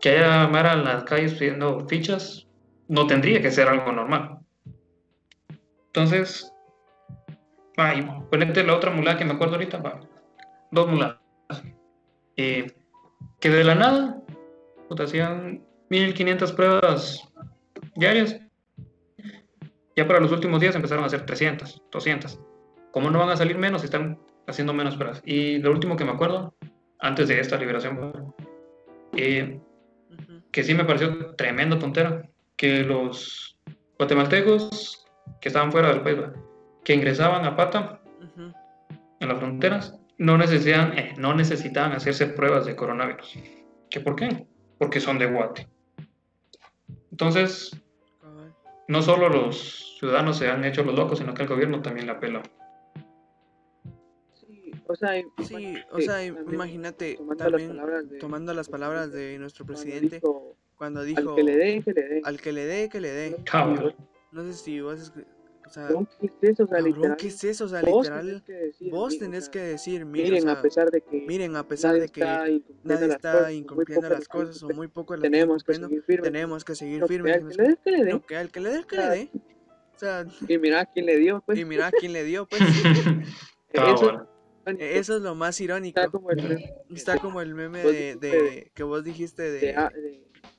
Que 0.00 0.16
haya 0.16 0.48
mara 0.48 0.72
en 0.72 0.84
las 0.84 1.04
calles 1.04 1.34
pidiendo 1.34 1.86
fichas, 1.86 2.48
no 2.88 3.06
tendría 3.06 3.42
que 3.42 3.50
ser 3.50 3.68
algo 3.68 3.92
normal. 3.92 4.38
Entonces, 5.88 6.50
va, 7.78 7.94
y 7.94 8.02
ponete 8.30 8.64
la 8.64 8.74
otra 8.74 8.90
mulada 8.90 9.18
que 9.18 9.24
me 9.24 9.32
acuerdo 9.32 9.54
ahorita, 9.54 9.82
dos 10.70 10.88
muladas. 10.88 11.18
Eh, 12.36 12.72
que 13.40 13.50
de 13.50 13.64
la 13.64 13.74
nada, 13.74 14.22
puta, 14.88 15.04
hacían 15.04 15.64
1500 15.90 16.52
pruebas 16.52 17.28
diarias. 17.94 18.40
Ya 19.94 20.06
para 20.06 20.20
los 20.20 20.32
últimos 20.32 20.60
días 20.60 20.76
empezaron 20.76 21.04
a 21.04 21.06
hacer 21.06 21.24
300, 21.24 21.82
200. 21.90 22.38
¿Cómo 22.92 23.10
no 23.10 23.18
van 23.18 23.30
a 23.30 23.36
salir 23.36 23.56
menos 23.56 23.80
si 23.80 23.86
están 23.86 24.18
haciendo 24.46 24.74
menos 24.74 24.96
pruebas? 24.96 25.22
Y 25.24 25.58
lo 25.58 25.70
último 25.70 25.96
que 25.96 26.04
me 26.04 26.12
acuerdo, 26.12 26.54
antes 26.98 27.28
de 27.28 27.40
esta 27.40 27.56
liberación, 27.56 28.34
eh, 29.16 29.58
Ujú. 30.10 30.42
que 30.50 30.62
sí 30.62 30.74
me 30.74 30.84
pareció 30.84 31.34
tremenda 31.34 31.78
tontera, 31.78 32.28
que 32.56 32.82
los 32.82 33.58
guatemaltecos 33.98 35.06
que 35.40 35.48
estaban 35.48 35.72
fuera 35.72 35.88
del 35.88 36.02
país, 36.02 36.18
¿va? 36.20 36.32
Que 36.86 36.94
ingresaban 36.94 37.44
a 37.44 37.56
pata 37.56 38.00
en 39.18 39.28
las 39.28 39.38
fronteras, 39.38 39.98
no 40.18 40.38
necesitaban, 40.38 40.96
eh, 40.96 41.14
no 41.18 41.34
necesitaban 41.34 41.90
hacerse 41.90 42.28
pruebas 42.28 42.64
de 42.64 42.76
coronavirus. 42.76 43.40
¿Qué 43.90 43.98
por 43.98 44.14
qué? 44.14 44.46
Porque 44.78 45.00
son 45.00 45.18
de 45.18 45.26
Guate. 45.26 45.68
Entonces, 47.10 47.72
no 48.86 49.02
solo 49.02 49.28
los 49.28 49.96
ciudadanos 49.98 50.38
se 50.38 50.48
han 50.48 50.64
hecho 50.64 50.84
los 50.84 50.94
locos, 50.94 51.18
sino 51.18 51.34
que 51.34 51.42
el 51.42 51.48
gobierno 51.48 51.82
también 51.82 52.06
la 52.06 52.20
pela. 52.20 52.40
Sí, 54.34 54.70
o 54.86 54.94
sea, 54.94 55.20
Sí, 55.42 55.54
imagínate, 55.56 55.86
o 55.90 56.00
sea, 56.00 56.14
también 56.18 56.52
imagínate 56.52 57.16
tomando 57.16 57.36
también 57.36 57.68
las 57.68 57.80
palabras 57.80 58.10
de, 58.10 58.18
tomando 58.18 58.54
las 58.54 58.68
palabras 58.68 59.12
de 59.12 59.38
nuestro 59.40 59.66
cuando 59.66 59.82
presidente 59.82 60.16
dijo, 60.16 60.56
cuando 60.76 61.00
al 61.00 61.06
dijo 61.06 61.34
que 61.34 61.42
le 61.42 61.56
dé, 61.56 61.82
que 61.82 61.92
le 61.92 62.02
dé. 62.08 62.20
al 62.22 62.40
que 62.40 62.52
le 62.52 62.64
dé, 62.64 62.88
que 62.88 63.00
le 63.00 63.10
dé. 63.10 63.36
No 64.30 64.44
sé 64.44 64.52
si 64.52 64.80
vos, 64.80 65.12
o 65.66 65.70
sea, 65.70 65.88
¿qué 66.20 66.26
es 66.26 66.50
eso? 66.50 66.64
O 66.64 66.66
sea, 66.66 66.76
cabrón, 66.78 66.94
literal, 66.94 67.16
¿qué 67.16 67.26
es 67.28 67.44
eso? 67.44 67.64
O 67.64 67.68
sea, 67.68 67.82
vos 67.82 68.06
literal, 68.06 68.26
tenés 68.26 68.42
que 68.42 68.52
decir, 68.52 68.90
vos 68.90 69.10
miren, 69.12 69.16
o 69.16 69.24
tenés 69.26 69.44
sea, 69.44 69.52
que 69.52 69.58
decir, 69.60 70.04
miren, 70.06 70.32
miren, 70.32 70.48
o 70.48 70.50
a 70.50 70.54
sea, 70.54 70.62
pesar 70.62 70.90
de 70.90 71.00
que 71.02 71.20
miren, 71.26 71.56
a 71.56 71.66
pesar 71.68 71.90
nadie 71.92 72.02
de 72.02 72.08
que 72.08 72.20
está 72.20 72.48
incumpliendo 72.50 72.94
nadie 72.94 73.06
las 73.08 73.16
está 73.16 73.52
incumpliendo 73.52 74.08
las 74.08 74.28
cosas 74.28 74.62
o 74.62 74.68
muy 74.70 74.88
poco 74.88 75.14
las 75.16 75.22
tenemos 75.22 75.64
que 75.64 75.74
seguir 75.74 76.02
firmes. 76.02 76.22
tenemos 76.32 76.64
que 76.64 76.74
seguir 76.74 77.00
Lo 77.00 77.06
que 77.08 77.14
firmes. 77.14 77.34
al 77.34 77.40
y 77.40 77.44
que 77.44 77.90
no 77.90 77.96
le 77.96 78.04
dé, 78.04 78.20
que 78.26 78.36
al 78.36 78.50
que 78.50 78.60
le 78.60 78.70
dé, 78.70 78.84
que 78.84 78.96
le 78.96 79.08
dé. 79.08 79.30
O 79.94 79.98
sea, 79.98 80.26
Y 80.46 80.58
mira 80.58 80.80
a 80.80 80.86
quién 80.86 81.06
le 81.06 81.16
dio, 81.18 81.42
pues. 81.44 81.58
y 81.58 81.64
mira 81.64 81.86
a 81.88 81.90
quién 81.90 82.12
le 82.12 82.22
dio, 82.24 82.46
pues. 82.46 82.60
Cabal. 83.72 84.28
bueno, 84.64 84.78
Eso 84.80 85.16
es 85.16 85.22
lo 85.22 85.34
más 85.34 85.60
está 85.60 85.64
irónico. 85.64 86.10
como 86.10 86.30
el 86.30 86.42
meme 86.42 86.74
Está 86.94 87.18
como 87.18 87.40
el 87.40 87.54
meme 87.54 87.82
de, 87.82 88.16
de 88.16 88.70
que 88.74 88.82
vos 88.82 89.02
dijiste 89.04 89.42
de, 89.50 89.74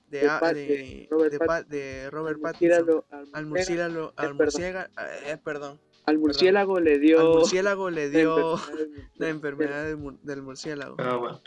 de, 0.08 0.28
A- 0.28 0.40
de, 0.54 0.66
de, 0.66 1.08
Pat- 1.10 1.12
Robert 1.12 1.32
de, 1.32 1.40
Pat- 1.40 1.48
Pa- 1.48 1.64
de 1.64 2.10
Robert 2.10 2.36
al 2.38 2.42
Pattinson. 2.42 2.86
murciélago, 2.86 3.06
al 3.34 3.46
murciélago, 3.46 3.48
murciélago, 3.48 4.14
al 4.16 4.38
perdón. 4.38 4.38
murciélago, 4.38 4.90
eh, 5.26 5.38
perdón. 5.44 5.80
al 6.06 6.18
murciélago 6.20 6.80
le 6.80 7.00
dio 7.00 7.20
Al 7.20 7.28
murciélago 7.28 7.90
le 7.90 8.10
la 8.12 8.20
dio 8.20 8.54
enfermedad 8.54 8.66
del 8.78 8.88
murciélago. 8.88 9.16
la 9.18 9.30
enfermedad 9.30 9.86
del, 9.86 9.98
mur- 9.98 10.20
del 10.22 10.42
murciélago. 10.42 10.96
Cabal. 10.98 11.42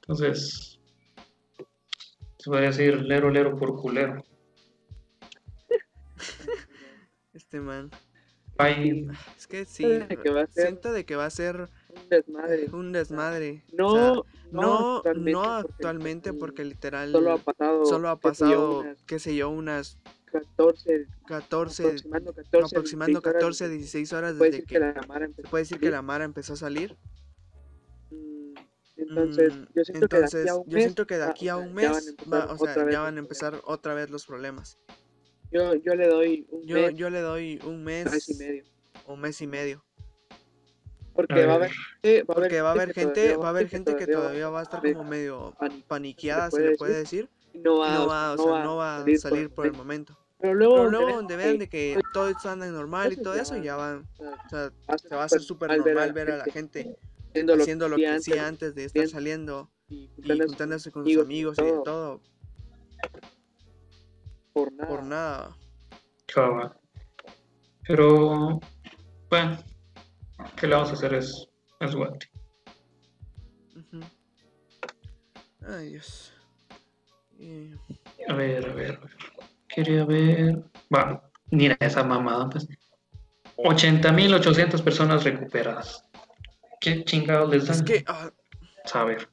Entonces, 0.00 0.80
se 2.38 2.50
podría 2.50 2.68
decir 2.70 2.96
lero, 3.02 3.30
lero 3.30 3.56
por 3.56 3.76
culero. 3.80 4.22
Este 7.34 7.60
man. 7.60 7.90
Es 9.36 9.46
que 9.46 9.64
sí, 9.64 9.84
De 9.84 10.16
que 10.22 10.30
va 10.30 10.42
a 10.42 10.46
ser 10.46 10.66
siento 10.66 10.92
de 10.92 11.04
que 11.04 11.16
va 11.16 11.24
a 11.26 11.30
ser 11.30 11.68
un 12.72 12.92
desmadre. 12.92 13.64
un. 13.72 13.76
No, 13.76 13.86
O 13.88 13.92
sea, 13.94 14.02
no, 14.50 15.02
no, 15.04 15.12
no 15.14 15.44
actualmente, 15.44 16.32
porque 16.34 16.64
literal 16.64 17.10
solo 17.12 17.32
ha 17.32 17.38
pasado, 17.38 17.84
solo 17.86 18.08
ha 18.10 18.16
pasado, 18.20 18.80
unas 18.80 19.02
qué 19.04 19.18
sé 19.18 19.34
yo, 19.34 19.48
unas 19.50 19.98
14, 20.26 21.06
14, 21.26 21.82
aproximando 21.84 22.32
14, 22.34 22.76
aproximando 22.76 23.20
16 23.20 23.22
horas 23.26 23.34
14, 23.34 23.64
desde- 23.64 23.78
16 23.78 24.12
horas 24.12 24.34
puede 24.36 24.50
desde 24.50 24.62
decir 24.62 24.68
que, 24.68 24.78
la 24.78 25.02
Mara 25.08 25.24
empezó 25.26 25.42
se 25.46 25.50
puede 25.50 25.62
decir 25.62 25.80
que 25.80 25.90
la 25.90 26.02
Mara 26.02 26.24
empezó 26.24 26.52
a 26.52 26.56
salir. 26.56 26.96
Mm, 28.10 28.54
Entonces, 28.96 29.54
Mm, 29.54 29.64
yo 29.74 29.84
siento 29.84 30.04
entonces, 30.04 30.30
que 30.32 30.38
de 30.38 30.44
aquí 30.44 30.48
a 30.48 30.56
un 30.56 30.64
yo 30.68 30.74
mes, 30.76 30.84
siento 30.84 31.06
que 31.06 31.16
de 31.18 31.24
aquí 31.24 31.48
a 31.48 31.56
un 31.56 31.74
ya 31.74 31.74
van 31.74 31.84
a 31.84 31.94
mes, 31.94 32.08
empezar 32.08 32.32
va- 32.32 32.52
o 32.52 32.58
sea, 32.58 32.90
ya 32.90 33.00
van 33.00 33.16
a 33.16 33.18
empezar 33.18 33.60
otra 33.64 33.94
vez 33.94 34.10
los 34.10 34.26
problemas. 34.26 34.78
Yo, 35.50 35.74
yo 35.74 35.94
le 35.94 36.06
doy 36.08 36.46
un 36.50 36.62
Yo, 36.66 36.76
mes, 36.76 36.94
yo 36.94 37.10
le 37.10 37.20
doy 37.20 37.58
un 37.66 37.84
mes 37.84 38.10
mes 38.10 38.28
y 38.28 38.34
medio. 38.36 38.64
o 39.06 39.16
mes 39.16 39.40
y 39.42 39.46
medio. 39.46 39.84
Porque 41.14 41.42
A 41.42 41.46
va 41.46 41.54
a 41.54 41.58
ver. 41.58 41.70
haber 41.70 41.72
gente, 41.72 42.22
va 42.22 42.34
a 42.34 42.36
haber 42.38 42.48
Porque 42.48 42.60
va 42.62 42.68
a 42.68 42.72
haber 42.72 42.94
gente, 42.94 43.36
va 43.36 43.46
a 43.46 43.50
haber 43.50 43.68
gente 43.68 43.96
que 43.96 44.06
todavía 44.06 44.48
va 44.48 44.60
a 44.60 44.62
estar 44.62 44.80
como 44.82 45.04
medio 45.04 45.54
pani- 45.58 45.84
paniqueada, 45.86 46.50
se 46.50 46.60
le 46.62 46.76
puede 46.76 46.94
decir, 46.98 47.28
y 47.52 47.58
no 47.58 47.78
va, 47.78 47.94
no 47.94 48.06
va, 48.06 48.32
o 48.32 48.38
sea, 48.38 48.64
no 48.64 48.76
va 48.76 49.04
a 49.04 49.16
salir 49.18 49.50
por 49.50 49.66
el 49.66 49.72
momento. 49.72 50.18
Pero 50.40 50.54
luego, 50.54 50.74
Pero 50.74 50.90
luego 50.90 51.06
vean 51.06 51.16
donde 51.18 51.36
vean 51.36 51.52
que, 51.52 51.58
de 51.58 51.68
que 51.68 52.00
todo 52.12 52.28
está 52.28 52.56
normal 52.56 53.12
y 53.12 53.16
todo 53.16 53.34
eso, 53.34 53.56
ya 53.56 53.76
van, 53.76 54.08
o 54.18 54.48
sea, 54.48 54.72
se 54.96 55.14
va 55.14 55.22
a 55.22 55.26
hacer 55.26 55.40
súper 55.42 55.76
normal 55.76 56.12
ver 56.12 56.30
a 56.30 56.36
la 56.38 56.44
gente 56.44 56.96
haciendo 57.34 57.88
lo 57.88 57.96
que 57.96 58.08
hacía 58.08 58.46
antes 58.46 58.74
de 58.74 58.84
estar 58.84 59.06
saliendo 59.08 59.70
y 59.88 60.08
juntándose 60.46 60.90
con 60.90 61.04
sus 61.04 61.22
amigos 61.22 61.58
y 61.58 61.64
de 61.64 61.72
todo. 61.84 62.20
por 64.52 64.72
nada. 64.72 64.88
por 64.88 65.02
nada. 65.04 65.56
Pero, 67.86 68.60
bueno, 69.28 69.58
¿qué 70.56 70.66
le 70.66 70.74
vamos 70.74 70.90
a 70.90 70.92
hacer? 70.94 71.14
Es, 71.14 71.48
es. 71.80 71.96
Ay, 75.68 75.90
Dios. 75.90 76.32
Y- 77.38 77.70
A 78.28 78.34
ver, 78.34 78.68
a 78.68 78.72
ver, 78.74 78.96
a 78.96 79.00
ver. 79.00 79.10
Quería 79.68 80.04
ver. 80.04 80.64
Va, 80.94 81.30
mira 81.50 81.76
esa 81.80 82.02
mamada, 82.04 82.48
pues. 82.50 82.66
80.800 83.56 84.82
personas 84.82 85.24
recuperadas. 85.24 86.04
¿Qué 86.80 87.04
chingados 87.04 87.50
les 87.50 87.66
dan? 87.66 87.76
Es 87.76 87.82
que 87.82 88.04
ah, 88.08 88.30
Saber. 88.84 89.28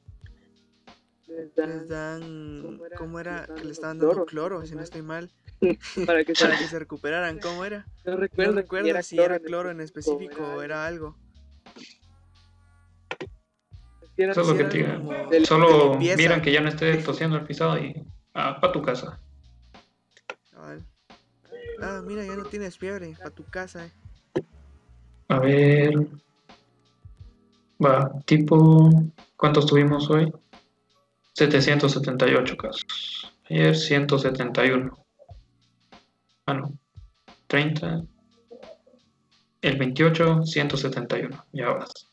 Les 1.40 1.54
dan 1.54 1.70
les 1.78 1.88
dan, 1.88 2.62
¿cómo 2.62 2.86
era? 2.86 2.96
¿cómo 2.96 3.18
era? 3.18 3.46
Que 3.46 3.64
le 3.64 3.72
estaban 3.72 3.98
cloro, 3.98 4.14
dando 4.14 4.24
si 4.24 4.30
cloro, 4.30 4.66
si 4.66 4.74
no 4.74 4.82
estoy 4.82 5.02
mal, 5.02 5.30
para 6.06 6.24
que 6.24 6.34
para 6.38 6.52
se 6.56 6.58
que 6.58 6.68
se 6.68 6.78
recuperaran. 6.78 7.38
¿Cómo 7.38 7.64
era? 7.64 7.86
no 8.04 8.12
No 8.12 8.18
recuerdo, 8.18 8.52
recuerdo 8.52 9.02
si 9.02 9.18
era 9.18 9.38
cloro 9.38 9.70
en 9.70 9.80
específico 9.80 10.42
era 10.42 10.54
o 10.56 10.62
era 10.62 10.86
algo. 10.86 11.16
si 14.14 14.22
era- 14.22 14.32
Eso 14.32 14.40
es 14.42 14.46
lo 14.48 14.52
Sí, 14.52 14.58
que 14.58 14.60
era 14.64 14.70
te 14.70 14.84
como 14.98 15.44
Solo 15.46 15.98
miran 15.98 16.42
que 16.42 16.52
ya 16.52 16.60
no 16.60 16.68
esté 16.68 16.94
tosiendo 16.98 17.36
el 17.36 17.44
pisado 17.44 17.78
y. 17.78 17.94
Ah, 18.34 18.58
pa' 18.60 18.70
tu 18.70 18.82
casa. 18.82 19.18
Ah, 21.82 22.02
mira, 22.04 22.24
ya 22.26 22.36
no 22.36 22.44
tienes 22.44 22.76
fiebre, 22.76 23.14
para 23.16 23.30
tu 23.30 23.44
casa. 23.44 23.86
eh. 23.86 23.92
A 25.28 25.38
ver. 25.38 25.94
Va, 27.82 28.12
tipo. 28.26 28.90
¿Cuántos 29.36 29.64
tuvimos 29.64 30.08
hoy? 30.10 30.30
778 31.48 32.56
casos. 32.58 32.84
Ayer 33.48 33.74
171. 33.74 34.92
Ah, 36.44 36.52
no. 36.52 36.78
30. 37.46 38.02
El 39.62 39.78
28, 39.78 40.44
171. 40.44 41.44
Ya 41.52 41.68
vas. 41.70 42.10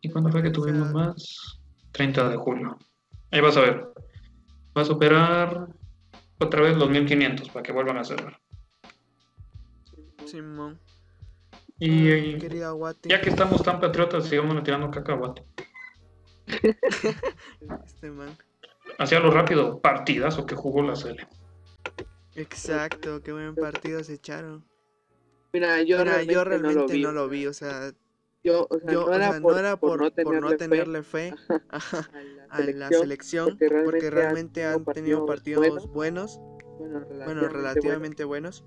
¿Y 0.00 0.08
cuándo 0.08 0.30
fue 0.30 0.40
que 0.42 0.50
tuvimos 0.50 0.92
más? 0.92 1.58
30 1.90 2.28
de 2.28 2.36
julio. 2.36 2.78
Ahí 3.32 3.40
vas 3.40 3.56
a 3.56 3.62
ver. 3.62 3.88
Va 4.76 4.82
a 4.82 4.84
superar 4.84 5.66
otra 6.38 6.62
vez 6.62 6.76
los 6.76 6.88
1500 6.88 7.48
para 7.48 7.64
que 7.64 7.72
vuelvan 7.72 7.98
a 7.98 8.04
cerrar. 8.04 8.38
Simón. 10.26 10.78
Y, 11.80 12.08
Ay, 12.10 12.30
y 12.30 12.38
querida 12.38 12.70
Guate. 12.70 13.08
ya 13.08 13.20
que 13.20 13.30
estamos 13.30 13.62
tan 13.64 13.80
patriotas, 13.80 14.26
sigamos 14.26 14.62
tirando 14.62 14.90
cacahuate. 14.92 15.44
Este 17.84 18.10
man. 18.10 18.36
Hacia 18.98 19.20
lo 19.20 19.30
rápido, 19.30 19.80
partidazo 19.80 20.46
que 20.46 20.54
jugó 20.54 20.82
la 20.82 20.96
Sele. 20.96 21.26
Exacto, 22.34 23.22
qué 23.22 23.32
buen 23.32 23.54
partido 23.54 24.02
se 24.02 24.14
echaron. 24.14 24.64
Mira, 25.52 25.82
yo 25.82 25.98
Mira, 25.98 26.04
realmente, 26.04 26.34
yo 26.34 26.44
realmente 26.44 26.98
no 26.98 27.12
lo 27.12 27.28
vi. 27.28 27.46
o 27.46 27.52
sea, 27.52 27.92
Yo, 28.42 28.66
o 28.70 28.78
sea, 28.78 28.92
yo, 28.92 29.00
no 29.00 29.06
o 29.06 29.14
era 29.14 29.32
sea, 29.32 29.40
por, 29.40 29.52
no 29.52 29.58
era 29.58 29.76
por, 29.76 30.12
por 30.14 30.40
no 30.40 30.48
fe 30.50 30.56
tenerle 30.56 31.02
fe 31.02 31.34
a 31.70 31.80
a 32.50 32.60
la 32.60 32.88
selección, 32.88 33.58
porque 33.84 34.10
realmente 34.10 34.64
han 34.64 34.84
tenido 34.84 35.26
partidos 35.26 35.86
buenos, 35.88 36.38
bueno, 36.78 37.18
bueno, 37.24 37.48
relativamente 37.48 38.24
buenos, 38.24 38.64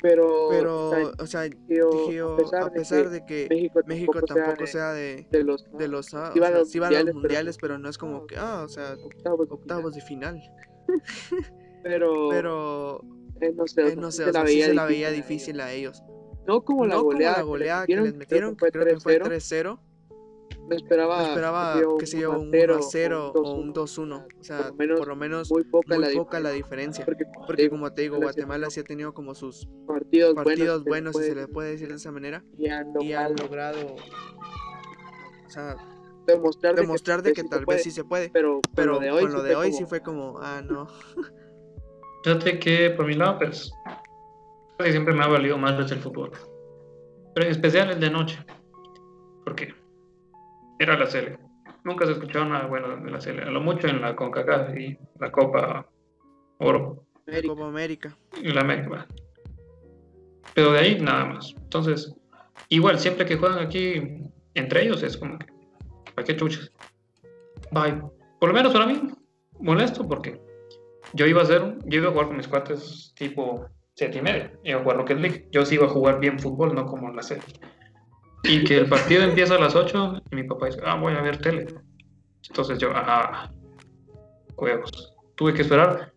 pero, 0.00 0.48
pero, 0.50 0.88
o 1.18 1.26
sea, 1.26 1.44
o 1.46 2.10
yo, 2.10 2.36
a 2.60 2.70
pesar 2.70 3.10
de 3.10 3.24
que 3.24 3.46
México, 3.48 3.80
México 3.86 4.20
tampoco 4.22 4.66
sea 4.66 4.92
de, 4.92 5.26
de, 5.30 5.44
los, 5.44 5.66
de 5.72 5.88
los, 5.88 6.12
ah, 6.14 6.30
sí 6.32 6.38
o 6.38 6.42
van 6.42 6.50
a 6.50 6.52
sea, 6.52 6.58
los 6.60 6.70
sí 6.70 6.78
van 6.78 6.94
a 6.94 7.02
los 7.02 7.14
mundiales, 7.14 7.58
pero- 7.58 7.78
no 7.78 7.88
es 7.88 7.98
como 7.98 8.26
que, 8.26 8.36
ah, 8.36 8.62
o 8.64 8.68
sea, 8.68 8.94
octavos, 9.02 9.48
de 9.48 9.54
octavos 9.54 9.94
de 9.94 10.00
final, 10.02 10.40
pero, 11.82 12.28
pero, 12.30 13.00
eh, 13.40 13.52
no 13.54 13.66
sé, 13.66 13.82
o 13.82 13.88
eh, 13.88 13.96
no 13.96 14.10
sé, 14.10 14.24
se 14.24 14.30
o 14.30 14.32
sea, 14.32 14.42
la 14.42 14.48
sí 14.48 14.54
veía 14.54 14.66
se 14.66 14.74
la 14.74 14.84
veía 14.84 15.10
difícil 15.10 15.60
a 15.60 15.72
ellos. 15.72 16.02
No 16.46 16.62
como 16.62 16.86
la 16.86 16.96
no 16.96 17.04
goleada, 17.04 17.36
como 17.36 17.46
la 17.46 17.48
goleada 17.58 17.86
que 17.86 17.94
que 17.94 18.00
les 18.00 18.14
metieron, 18.14 18.56
que 18.56 18.70
creo 18.70 18.86
que 18.86 19.00
fue 19.00 19.18
3-0, 19.18 19.80
Me 20.68 20.76
esperaba, 20.76 21.18
me 21.18 21.28
esperaba 21.28 21.82
que 21.98 22.06
se 22.06 22.18
llevó 22.18 22.38
un 22.38 22.50
1-0 22.50 23.32
o 23.34 23.54
un 23.54 23.74
2-1, 23.74 24.26
o 24.40 24.42
sea, 24.42 24.72
por 24.72 25.08
lo 25.08 25.16
menos 25.16 25.50
muy 25.50 25.64
poca, 25.64 25.96
muy 25.96 26.06
la, 26.06 26.12
poca 26.12 26.40
la 26.40 26.50
diferencia. 26.50 27.04
Porque, 27.04 27.24
Porque 27.46 27.68
como 27.68 27.92
te 27.92 28.02
digo, 28.02 28.16
Guatemala 28.16 28.70
sí 28.70 28.80
ha 28.80 28.84
tenido 28.84 29.12
como 29.12 29.34
sus 29.34 29.68
partidos, 29.86 30.34
partidos 30.34 30.84
buenos, 30.84 31.12
buenos, 31.12 31.16
si 31.16 31.22
se 31.22 31.32
puede 31.32 31.46
le 31.46 31.48
puede 31.52 31.70
decir 31.72 31.88
de 31.88 31.96
esa 31.96 32.12
manera, 32.12 32.42
y 32.56 32.68
han 32.68 32.92
y 33.00 33.12
han 33.12 33.34
logrado 33.36 33.82
logrado 33.82 33.96
o 35.46 35.50
sea, 35.50 35.76
demostrar, 36.26 36.74
demostrar 36.74 37.22
de 37.22 37.32
que 37.32 37.42
sí 37.42 37.48
tal 37.48 37.64
vez 37.66 37.82
sí 37.82 37.90
se 37.90 38.04
puede. 38.04 38.30
pero, 38.30 38.60
Pero 38.74 38.94
con 38.94 39.02
lo 39.02 39.06
de 39.06 39.10
hoy, 39.10 39.22
con 39.22 39.32
lo 39.32 39.40
sí 39.40 39.48
de 39.48 39.54
fue 39.54 39.64
hoy 39.64 39.70
como, 39.70 39.78
sí 39.78 39.86
fue 39.86 40.00
como, 40.00 40.38
ah, 40.40 40.62
no. 40.64 40.88
Fíjate 42.24 42.58
que 42.58 42.90
por 42.90 43.06
mi 43.06 43.14
lado, 43.14 43.38
pues, 43.38 43.70
siempre 44.90 45.14
me 45.14 45.22
ha 45.22 45.28
valido 45.28 45.58
más 45.58 45.76
desde 45.76 45.96
el 45.96 46.00
fútbol. 46.00 46.32
Pero 47.34 47.46
en 47.46 47.52
especial 47.52 47.90
el 47.90 48.00
de 48.00 48.10
noche. 48.10 48.38
Porque 49.44 49.74
era 50.78 50.98
la 50.98 51.06
Sele. 51.06 51.38
Nunca 51.84 52.06
se 52.06 52.12
escuchaba 52.12 52.46
nada 52.46 52.66
bueno 52.66 52.96
de 52.96 53.10
la 53.10 53.20
Sele. 53.20 53.42
A 53.42 53.50
lo 53.50 53.60
mucho 53.60 53.88
en 53.88 54.00
la 54.00 54.16
CONCACAF 54.16 54.76
y 54.76 54.98
la 55.20 55.30
Copa 55.30 55.86
Oro 56.58 57.04
América. 57.26 57.54
Copa 57.54 57.66
América. 57.68 58.16
y 58.42 58.52
la 58.52 58.60
América. 58.60 59.06
Pero 60.54 60.72
de 60.72 60.78
ahí 60.78 61.00
nada 61.00 61.26
más. 61.26 61.54
Entonces, 61.56 62.14
igual, 62.68 62.98
siempre 62.98 63.26
que 63.26 63.36
juegan 63.36 63.58
aquí 63.58 64.22
entre 64.54 64.82
ellos 64.82 65.02
es 65.02 65.16
como 65.16 65.38
que, 65.38 65.46
¿para 66.14 66.24
qué 66.24 66.36
chuchas? 66.36 66.70
Bye. 67.70 68.00
Por 68.38 68.50
lo 68.50 68.54
menos 68.54 68.72
para 68.72 68.86
mí, 68.86 69.00
molesto 69.58 70.06
porque 70.06 70.40
yo 71.12 71.26
iba 71.26 71.40
a 71.40 71.44
hacer, 71.44 71.76
yo 71.86 71.98
iba 71.98 72.08
a 72.08 72.12
jugar 72.12 72.28
con 72.28 72.36
mis 72.36 72.48
cuates 72.48 73.12
tipo 73.16 73.66
7 73.94 74.18
y 74.18 74.22
media, 74.22 74.52
iba 74.64 74.78
a 74.78 74.82
jugar 74.82 74.96
Rocket 74.98 75.18
League. 75.18 75.48
Yo 75.50 75.64
sí 75.64 75.76
iba 75.76 75.86
a 75.86 75.90
jugar 75.90 76.20
bien 76.20 76.38
fútbol, 76.38 76.74
no 76.74 76.86
como 76.86 77.10
la 77.12 77.22
serie. 77.22 77.44
Y 78.46 78.64
que 78.64 78.76
el 78.78 78.88
partido 78.88 79.22
empieza 79.22 79.54
a 79.54 79.58
las 79.58 79.74
8 79.74 80.22
y 80.30 80.36
mi 80.36 80.44
papá 80.44 80.66
dice, 80.66 80.80
ah, 80.84 80.96
voy 80.96 81.14
a 81.14 81.22
ver 81.22 81.38
tele. 81.38 81.66
Entonces 82.48 82.78
yo, 82.78 82.90
ah, 82.94 83.50
huevos. 84.56 84.90
Tuve 85.34 85.54
que 85.54 85.62
esperar 85.62 86.12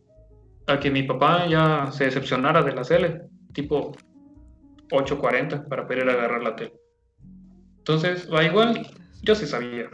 a 0.67 0.79
que 0.79 0.91
mi 0.91 1.03
papá 1.03 1.47
ya 1.47 1.89
se 1.91 2.05
decepcionara 2.05 2.61
de 2.61 2.73
la 2.73 2.81
tele, 2.83 3.21
tipo 3.53 3.93
8.40 4.91 5.67
para 5.67 5.87
poder 5.87 6.03
ir 6.03 6.09
a 6.09 6.13
agarrar 6.13 6.43
la 6.43 6.55
tele. 6.55 6.73
Entonces, 7.77 8.29
va 8.31 8.43
igual, 8.43 8.85
yo 9.23 9.33
sí 9.33 9.45
sabía. 9.45 9.89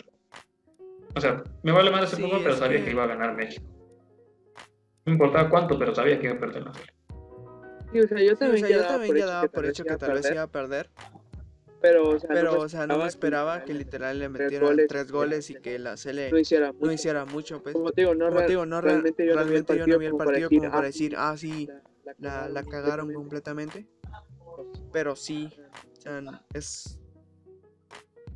O 1.16 1.22
sea, 1.22 1.44
me 1.62 1.72
vale 1.72 1.92
más 1.92 2.04
ese 2.06 2.16
Sí, 2.16 2.24
fútbol, 2.24 2.42
pero 2.44 2.56
sabía 2.56 2.80
que- 2.80 2.86
que 2.86 2.92
iba 2.92 3.04
a 3.04 3.08
ganar 3.08 3.36
México. 3.36 3.64
No 5.06 5.14
importaba 5.14 5.50
cuánto, 5.50 5.78
pero 5.78 5.94
sabía 5.94 6.18
que 6.20 6.26
iba 6.26 6.36
a 6.36 6.40
perder 6.40 6.64
la 6.64 6.74
serie. 6.74 6.90
Sí, 7.92 8.00
o 8.00 8.08
sea, 8.08 8.20
yo 8.20 8.26
Sí, 8.30 8.32
o 8.34 8.38
también, 8.38 8.58
sea, 8.62 8.70
ya 8.70 8.76
yo 8.78 8.82
daba 8.82 8.94
también 8.94 9.10
por 9.12 9.18
ya 9.18 9.24
hecho 9.24 9.32
daba 9.34 9.42
que 9.44 9.50
por 9.50 9.62
tal 9.64 9.70
hecho 9.70 9.84
vez 9.84 9.86
que 9.86 9.90
iba 9.90 9.96
a 9.96 10.00
tal 10.00 10.14
vez 10.16 10.32
iba 10.32 10.44
a 10.44 10.48
perder, 10.48 10.90
pero, 11.84 12.12
o 12.12 12.18
sea, 12.20 12.30
pero, 12.30 12.54
no 12.54 12.60
o 12.60 12.70
sea, 12.70 12.88
no 12.88 12.98
me 12.98 13.08
esperaba 13.08 13.66
que 13.66 13.74
literal 13.74 14.18
le 14.18 14.30
tres 14.30 14.42
metieran 14.42 14.70
goles, 14.70 14.88
tres 14.88 15.12
goles 15.12 15.50
y 15.50 15.56
que 15.56 15.78
la 15.80 15.98
Sele 15.98 16.32
no 16.32 16.40
hiciera 16.40 16.72
mucho. 16.72 16.86
no 16.86 16.92
hiciera 16.94 17.26
mucho, 17.26 17.62
pues. 17.62 17.74
Como 17.74 17.92
te 17.92 18.02
digo, 18.04 18.16
no, 18.16 18.30
real- 18.30 18.48
digo, 18.48 18.66
no, 18.66 18.80
real- 18.80 18.94
realmente 18.96 19.28
yo 19.28 19.34
realmente 19.36 19.78
yo 19.78 19.86
no 19.86 19.98
vi 19.98 20.06
el 20.06 20.16
partido 20.16 20.50
como 20.50 20.62
para 20.62 20.78
ah, 20.78 20.82
decir, 20.84 21.16
ah, 21.18 21.36
sí, 21.36 21.68
la, 22.06 22.16
la, 22.20 22.48
la 22.48 22.64
cagaron 22.64 23.12
completamente, 23.14 23.86
pero 24.94 25.18
sí, 25.18 25.50
o 25.98 26.02
sea, 26.02 26.42
es, 26.54 26.98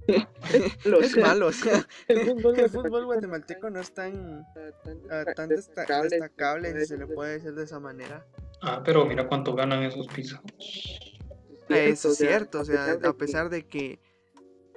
es 1.01 1.17
malo, 1.17 1.47
o 1.47 1.51
sea, 1.53 1.87
El 2.09 2.19
fútbol 2.25 2.59
el 2.59 2.69
fútbol 2.69 3.05
guatemalteco 3.05 3.69
no 3.69 3.79
es 3.79 3.93
tan, 3.93 4.45
tan, 4.83 4.97
ah, 5.09 5.23
tan 5.33 5.47
desta- 5.47 6.01
destacable, 6.01 6.81
si 6.81 6.85
se 6.85 6.97
le 6.97 7.07
puede 7.07 7.33
decir 7.35 7.53
de 7.53 7.63
esa 7.63 7.79
manera. 7.79 8.25
Ah, 8.61 8.81
pero 8.83 9.05
mira 9.05 9.25
cuánto 9.25 9.55
ganan 9.55 9.83
esos 9.83 10.05
pizzas. 10.07 10.41
Eso 11.69 12.09
es 12.09 12.17
cierto, 12.17 12.61
o 12.61 12.65
sea, 12.65 12.93
a 13.03 13.13
pesar 13.13 13.49
de 13.49 13.63
que 13.67 13.99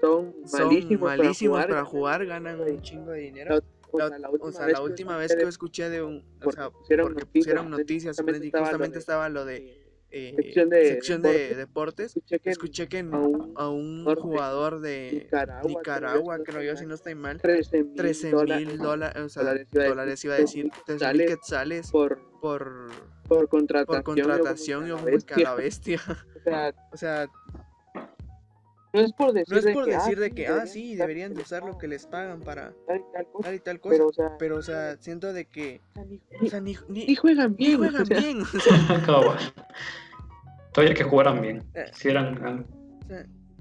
son 0.01 0.35
malísimos, 0.53 1.17
malísimos 1.17 1.59
para 1.59 1.69
para 1.69 1.85
jugar, 1.85 2.21
jugar, 2.23 2.27
ganan 2.27 2.61
un 2.61 2.81
chingo 2.83 3.11
de 3.13 3.21
dinero. 3.21 3.59
o 3.93 3.99
La- 3.99 4.09
sea, 4.09 4.29
O 4.41 4.53
sea, 4.53 4.67
la 4.69 4.81
última 4.83 5.17
vez 5.17 5.35
que 5.35 5.43
escuché 5.43 5.91
de 5.91 6.03
un, 6.03 6.25
o 6.45 6.53
sea, 6.53 6.71
pusieron 6.71 7.07
porque 7.07 7.21
noticias, 7.23 7.33
pusieron 7.33 7.71
noticias, 7.71 8.17
justamente 8.17 8.45
y 8.45 8.49
estaba 8.49 8.63
lo 8.63 8.67
justamente 8.69 8.95
de- 8.95 8.99
estaba 9.01 9.29
lo 9.29 9.45
de 9.45 9.77
eh, 10.13 10.35
sección 10.37 10.69
de 10.71 10.85
sección 10.87 11.23
de 11.23 11.55
deportes, 11.55 12.07
escuché 12.17 12.39
que 12.41 12.51
escuché 12.51 12.89
que 12.89 12.99
en- 12.99 13.15
a 13.15 13.19
un 13.21 13.53
a 13.57 13.69
un 13.69 14.05
jugador 14.17 14.81
de 14.81 15.23
Nicaragua, 15.25 15.69
Nicaragua, 15.69 16.39
creo 16.45 16.63
yo, 16.63 16.77
si 16.77 16.87
no 16.87 16.95
estoy 16.95 17.15
mal, 17.15 17.41
13 17.41 17.85
13 17.97 18.33
mil 18.35 18.79
dólares, 18.79 19.23
o 19.23 19.29
sea, 19.29 19.43
dólares, 19.45 19.69
iba 19.73 19.83
a 19.83 19.87
decir, 19.87 19.89
dólares 19.89 20.25
iba 20.25 20.35
a 20.35 20.39
decir, 20.39 20.71
13 20.87 21.13
mil 21.13 21.27
quetzales 21.27 21.91
por, 21.93 22.21
por, 22.41 22.91
por 23.29 23.49
contratación, 23.49 24.03
por 24.03 24.15
contratación, 24.15 24.87
yo 24.87 24.97
como 24.97 25.07
que 25.07 25.35
a 25.35 25.39
la 25.39 25.55
bestia. 25.55 26.01
O 26.41 26.43
sea, 26.43 26.75
O 26.93 26.97
sea, 26.97 27.29
no 28.93 29.01
es 29.03 29.13
por 29.13 29.33
decir 29.33 29.53
no 29.53 29.59
es 29.59 29.65
de 29.65 29.73
por 29.73 29.85
que, 29.85 29.91
decir 29.93 30.19
ah, 30.19 30.21
de 30.21 30.31
que, 30.33 30.47
ah, 30.47 30.51
deberían 30.51 30.69
sí, 30.69 30.97
deberían 30.97 31.31
de 31.31 31.37
que 31.37 31.43
usar 31.43 31.63
lo 31.63 31.79
que 31.79 31.87
les 31.87 32.07
pagan 32.07 32.41
para 32.41 32.73
tal 32.89 32.99
y 32.99 33.13
tal 33.13 33.27
cosa, 33.31 33.45
tal 33.45 33.55
y 33.55 33.61
tal 33.61 33.81
cosa, 33.81 33.95
pero 33.95 34.07
o 34.09 34.13
sea, 34.13 34.37
pero, 34.39 34.57
o 34.57 34.63
sea, 34.63 34.97
siento 34.97 35.33
de 35.33 35.45
que, 35.45 35.81
o 35.93 35.95
sea, 35.95 36.05
ni, 36.05 36.21
o 36.41 36.47
sea, 36.51 36.61
ni, 36.61 36.77
ni, 36.89 37.07
ni 37.07 37.15
juegan 37.15 37.53
ni 37.53 37.67
bien, 37.67 37.79
juegan 37.79 38.03
o 38.03 38.07
sea, 38.07 38.19
bien, 38.19 38.41
o 38.41 38.45
sea, 38.47 39.03
Cabal. 39.07 39.39
Todavía 40.73 40.95
que 40.95 41.05
jugaran 41.05 41.41
bien. 41.41 41.65
Si 41.93 42.09
eran. 42.09 42.67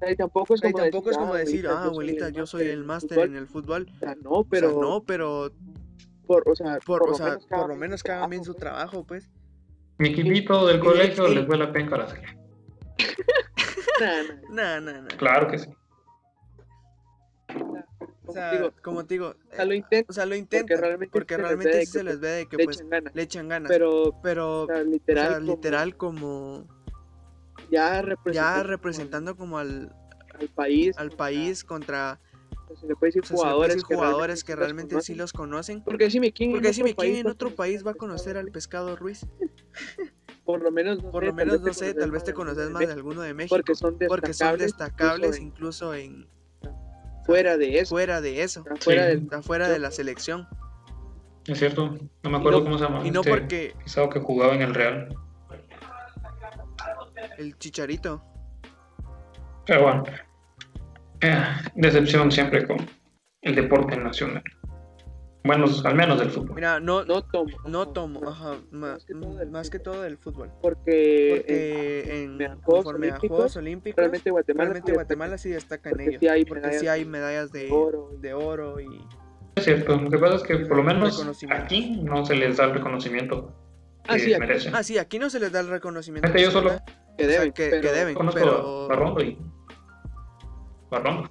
ah, 0.01 0.11
y 0.11 0.15
tampoco 0.15 0.55
es 0.55 0.61
como 0.61 0.77
tampoco 0.77 1.11
es 1.11 1.17
como 1.17 1.35
decir, 1.35 1.63
decir, 1.63 1.67
ah, 1.67 1.83
abuelita, 1.83 2.29
yo 2.29 2.45
soy 2.47 2.67
el 2.67 2.83
máster 2.83 3.19
en 3.19 3.35
el 3.35 3.47
fútbol. 3.47 3.87
O 3.95 3.99
sea, 3.99 4.15
no, 4.15 4.45
Pero, 4.49 4.69
pero, 4.69 4.81
no, 4.81 5.03
pero 5.03 5.51
por, 6.29 6.47
o 6.47 6.55
sea, 6.55 6.77
por, 6.85 7.09
o 7.09 7.15
sea, 7.15 7.25
menos 7.25 7.45
por 7.47 7.67
lo 7.69 7.75
menos 7.75 8.03
que 8.03 8.11
hagan 8.11 8.29
bien 8.29 8.43
su 8.43 8.53
trabajo, 8.53 8.87
trabajo, 9.03 9.07
pues. 9.07 9.27
Mi 9.97 10.09
equipito 10.09 10.67
del 10.67 10.79
colegio 10.79 11.27
y- 11.27 11.35
les 11.35 11.47
vuela 11.47 11.73
penca 11.73 11.95
a 11.95 11.99
la 11.99 12.07
serie. 12.07 12.27
Nah, 13.99 14.23
nah, 14.23 14.79
Nah, 14.79 14.79
nah, 14.79 15.01
nah. 15.01 15.17
Claro 15.17 15.47
que 15.47 15.57
sí. 15.57 15.69
como 17.47 18.11
O 18.27 18.33
sea, 18.33 18.51
digo, 18.51 18.73
como 18.83 19.05
te 19.07 19.15
digo, 19.15 19.35
o 19.51 19.55
sea, 19.55 19.65
lo 19.65 19.73
eh, 19.73 19.77
intentan, 19.77 20.05
o 20.07 20.13
sea, 20.13 20.25
lo 20.27 20.35
intentan, 20.35 20.77
realmente 20.77 21.11
porque 21.11 21.33
se 21.33 21.37
les 21.41 21.47
realmente 21.47 21.77
de 21.77 21.85
sí 21.87 21.91
se 21.91 22.03
les 22.03 22.19
ve 22.19 22.27
de 22.29 22.45
que 22.45 22.57
le 22.57 22.63
pues 22.65 22.77
echan 22.77 22.89
ganas, 22.91 23.15
le 23.15 23.21
echan 23.23 23.47
ganas. 23.47 23.69
pero, 23.71 24.13
Pero, 24.21 24.61
o 24.61 24.67
sea, 24.67 24.75
o 24.77 24.83
literal, 24.83 25.33
como 25.39 25.45
literal 25.55 25.97
como 25.97 26.67
ya 27.71 28.01
representando, 28.03 28.31
ya 28.61 28.63
representando 28.63 29.35
como 29.35 29.57
al, 29.57 29.95
al 30.39 30.47
país, 30.49 30.95
al 30.99 31.07
contra- 31.09 31.17
país 31.17 31.63
contra 31.63 32.19
sea, 32.69 32.81
se 32.81 32.87
le 32.87 32.95
puede 32.95 33.09
decir 33.09 33.23
o 33.23 33.25
sea, 33.25 33.27
se 33.27 33.33
le 33.33 33.37
puede 33.37 33.51
jugadores, 33.53 33.75
decir 33.75 33.95
jugadores 33.95 34.43
que 34.43 34.55
realmente 34.55 34.89
sí 35.01 35.13
conocen. 35.13 35.17
los 35.17 35.33
conocen. 35.33 35.83
Porque 35.83 36.05
decime 36.05 36.31
quién, 36.31 36.51
Porque 36.51 36.67
decime, 36.69 36.95
¿quién 36.95 37.15
en 37.17 37.27
va 37.27 37.31
otro 37.31 37.53
país 37.55 37.85
va 37.85 37.91
a 37.91 37.95
conocer 37.95 38.37
al 38.37 38.51
pescado 38.51 38.95
Ruiz? 38.95 39.25
Por 40.45 40.61
lo 40.63 40.71
menos, 40.71 41.03
no 41.03 41.11
Por 41.11 41.23
sé, 41.23 41.29
lo 41.29 41.35
tal 41.35 41.45
menos, 41.45 41.61
vez 41.61 41.67
no 41.67 41.73
sé, 41.73 41.93
tal 41.93 42.11
vez 42.11 42.23
te 42.23 42.33
conoces 42.33 42.67
de 42.67 42.69
más 42.73 42.79
de 42.87 42.91
alguno 42.93 43.21
de 43.21 43.33
México. 43.35 43.55
Porque 43.55 43.75
son 43.75 43.97
destacables, 43.99 44.09
Porque 44.21 44.33
son 44.33 44.57
destacables 44.57 45.39
incluso 45.39 45.93
incluso 45.93 45.93
en 45.93 46.27
fuera 47.25 47.57
de 47.57 47.79
eso, 47.79 47.89
fuera 47.91 48.21
de 48.21 48.41
eso, 48.41 48.63
fuera 48.79 49.03
Sí. 49.11 49.17
del 49.19 49.27
afuera 49.31 49.69
de 49.69 49.77
la 49.77 49.91
selección. 49.91 50.47
Es 51.45 51.59
cierto. 51.59 51.97
No 52.23 52.29
me 52.31 52.37
acuerdo 52.37 52.59
no- 52.59 52.63
cómo 52.65 52.77
se 52.79 52.83
llama. 52.85 53.05
Y 53.05 53.11
no 53.11 53.19
este 53.21 53.29
porque 53.29 53.75
pisado 53.83 54.09
que 54.09 54.19
jugaba 54.19 54.55
en 54.55 54.61
el 54.63 54.73
Real. 54.73 55.15
el 57.37 57.57
chicharito. 57.57 58.23
Pero 59.65 59.83
bueno. 59.83 60.03
Eh, 61.21 61.43
decepción 61.75 62.31
siempre 62.31 62.65
con 62.65 62.77
el 63.41 63.55
deporte 63.55 63.97
nacional. 63.97 64.43
Bueno, 65.43 65.65
al 65.85 65.95
menos 65.95 66.19
del 66.19 66.29
fútbol. 66.29 66.55
Mira, 66.55 66.79
no, 66.81 67.05
no 67.05 67.21
tomo, 67.23 67.55
no 67.65 67.87
tomo, 67.89 68.27
ajá, 68.29 68.57
Más 68.71 69.05
que 69.05 69.13
todo 69.15 69.35
del 69.37 69.49
más 69.49 69.69
que 69.69 69.79
fútbol. 69.79 69.93
todo 69.93 70.03
del 70.03 70.17
fútbol. 70.17 70.51
porque, 70.61 71.35
Porque 71.47 72.03
en- 72.23 72.35
en, 72.35 72.41
en 72.41 72.59
Juegos 72.61 72.83
conforme 72.83 73.07
a 73.07 73.09
Olímpicos, 73.11 73.35
Juegos 73.37 73.55
Olímpicos, 73.55 73.97
realmente 73.97 74.31
Guatemala, 74.31 74.63
realmente 74.65 74.93
Guatemala 74.93 75.37
sí 75.37 75.49
destaca 75.49 75.89
en 75.91 75.99
ellos. 76.01 76.15
sí 76.19 76.27
hay 76.27 76.43
porque 76.45 76.61
medallas 76.61 76.81
sí 76.81 76.87
hay 76.87 77.05
medallas 77.05 77.51
de, 77.53 77.69
oro 77.71 78.11
y- 78.13 78.21
de 78.21 78.33
oro 78.33 78.79
y 78.81 78.87
Es 79.55 79.63
cierto. 79.63 79.97
Lo 79.97 80.09
que 80.09 80.17
pasa 80.17 80.35
es 80.35 80.43
que 80.43 80.57
por 80.65 80.77
lo 80.77 80.83
menos 80.83 81.25
aquí 81.49 82.01
no 82.03 82.25
se 82.25 82.35
les 82.35 82.57
da 82.57 82.65
el 82.65 82.73
reconocimiento 82.73 83.47
que 84.03 84.11
Ah, 84.15 84.19
sí, 84.19 84.33
aquí- 84.33 84.39
merecen. 84.41 84.75
Ah, 84.75 84.83
sí, 84.83 84.97
aquí 84.97 85.19
no 85.19 85.29
se 85.29 85.39
les 85.39 85.51
da 85.53 85.61
el 85.61 85.69
reconocimiento. 85.69 86.31
Que 86.31 86.41
yo 86.43 86.51
solo 86.51 86.69
que 87.17 87.25
o 87.25 87.27
sea, 87.27 87.27
deben, 87.27 87.51
que, 87.53 87.69
pero, 87.69 87.81
que 87.81 87.91
deben, 87.91 88.13
Conozco 88.13 88.39
pero 88.39 88.83
a 88.85 88.87
Barrondo 88.87 89.21
y. 89.23 89.37
Barrondo. 90.89 91.29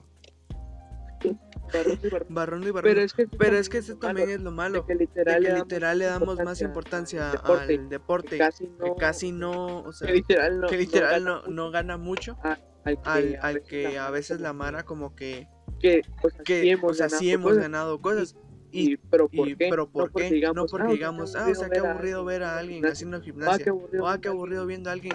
Barrondo 1.72 2.06
y 2.06 2.10
Barrondo. 2.10 2.34
Barrondo 2.34 2.68
y 2.68 2.70
Barrondo. 2.70 2.94
Pero 2.94 3.00
es 3.02 3.12
que, 3.12 3.26
Pero 3.26 3.56
es 3.58 3.68
que 3.68 3.78
ese 3.78 3.92
lo 3.92 3.98
también 3.98 4.28
malo, 4.28 4.36
es 4.36 4.42
lo 4.42 4.50
de 4.50 4.56
malo, 4.56 4.86
que 4.86 4.94
de 4.94 5.00
literal, 5.00 5.42
que 5.42 5.50
le 5.50 5.56
literal 5.56 5.98
le 5.98 6.04
damos 6.06 6.40
más 6.40 6.60
importancia 6.60 7.30
deporte, 7.30 7.74
al 7.74 7.88
deporte, 7.88 8.28
que 8.30 8.38
casi 8.38 8.68
no, 8.68 8.84
que 8.84 8.94
casi 8.98 9.32
no, 9.32 9.82
o 9.82 9.92
sea, 9.92 10.08
que 10.08 10.14
literal 10.14 10.60
no, 10.60 10.68
que 10.68 10.76
literal 10.76 11.24
gana 11.24 11.42
no, 11.46 11.46
no 11.46 11.70
gana 11.70 11.96
mucho 11.96 12.38
al 12.84 13.02
que, 13.02 13.08
al, 13.08 13.38
a 13.40 13.46
al 13.46 13.54
veces 13.54 13.68
que 13.68 13.98
a 13.98 14.10
veces 14.10 14.40
la 14.40 14.52
Mara 14.52 14.84
como 14.84 15.14
que, 15.14 15.48
que, 15.80 16.02
o 16.22 16.30
sea, 16.30 16.42
que 16.42 16.62
sí 16.62 16.70
hemos 16.70 16.92
o 16.92 16.94
sea, 16.94 17.08
sí 17.08 17.26
ganado 17.26 17.34
hemos 17.34 17.50
cosas, 17.50 17.62
ganado 17.62 18.00
cosas. 18.00 18.36
Y, 18.36 18.47
y, 18.70 18.96
pero 18.96 19.28
¿por 19.28 19.48
y- 19.48 19.56
qué? 19.56 19.68
pero 19.70 19.88
¿por 19.88 20.04
no 20.06 20.12
porque 20.12 20.30
digamos, 20.30 20.56
no 20.56 20.66
porque 20.66 20.86
ah, 20.88 20.92
digamos, 20.92 21.36
ah, 21.36 21.48
o 21.50 21.54
sea, 21.54 21.68
qué 21.70 21.78
aburrido 21.78 22.24
ver 22.24 22.42
a 22.42 22.58
alguien 22.58 22.84
haciendo 22.86 23.16
ah, 23.16 23.20
gimnasia. 23.20 23.72
O 23.72 24.06
ah, 24.06 24.20
qué 24.20 24.28
aburrido 24.28 24.66
viendo 24.66 24.90
a 24.90 24.92
alguien 24.92 25.12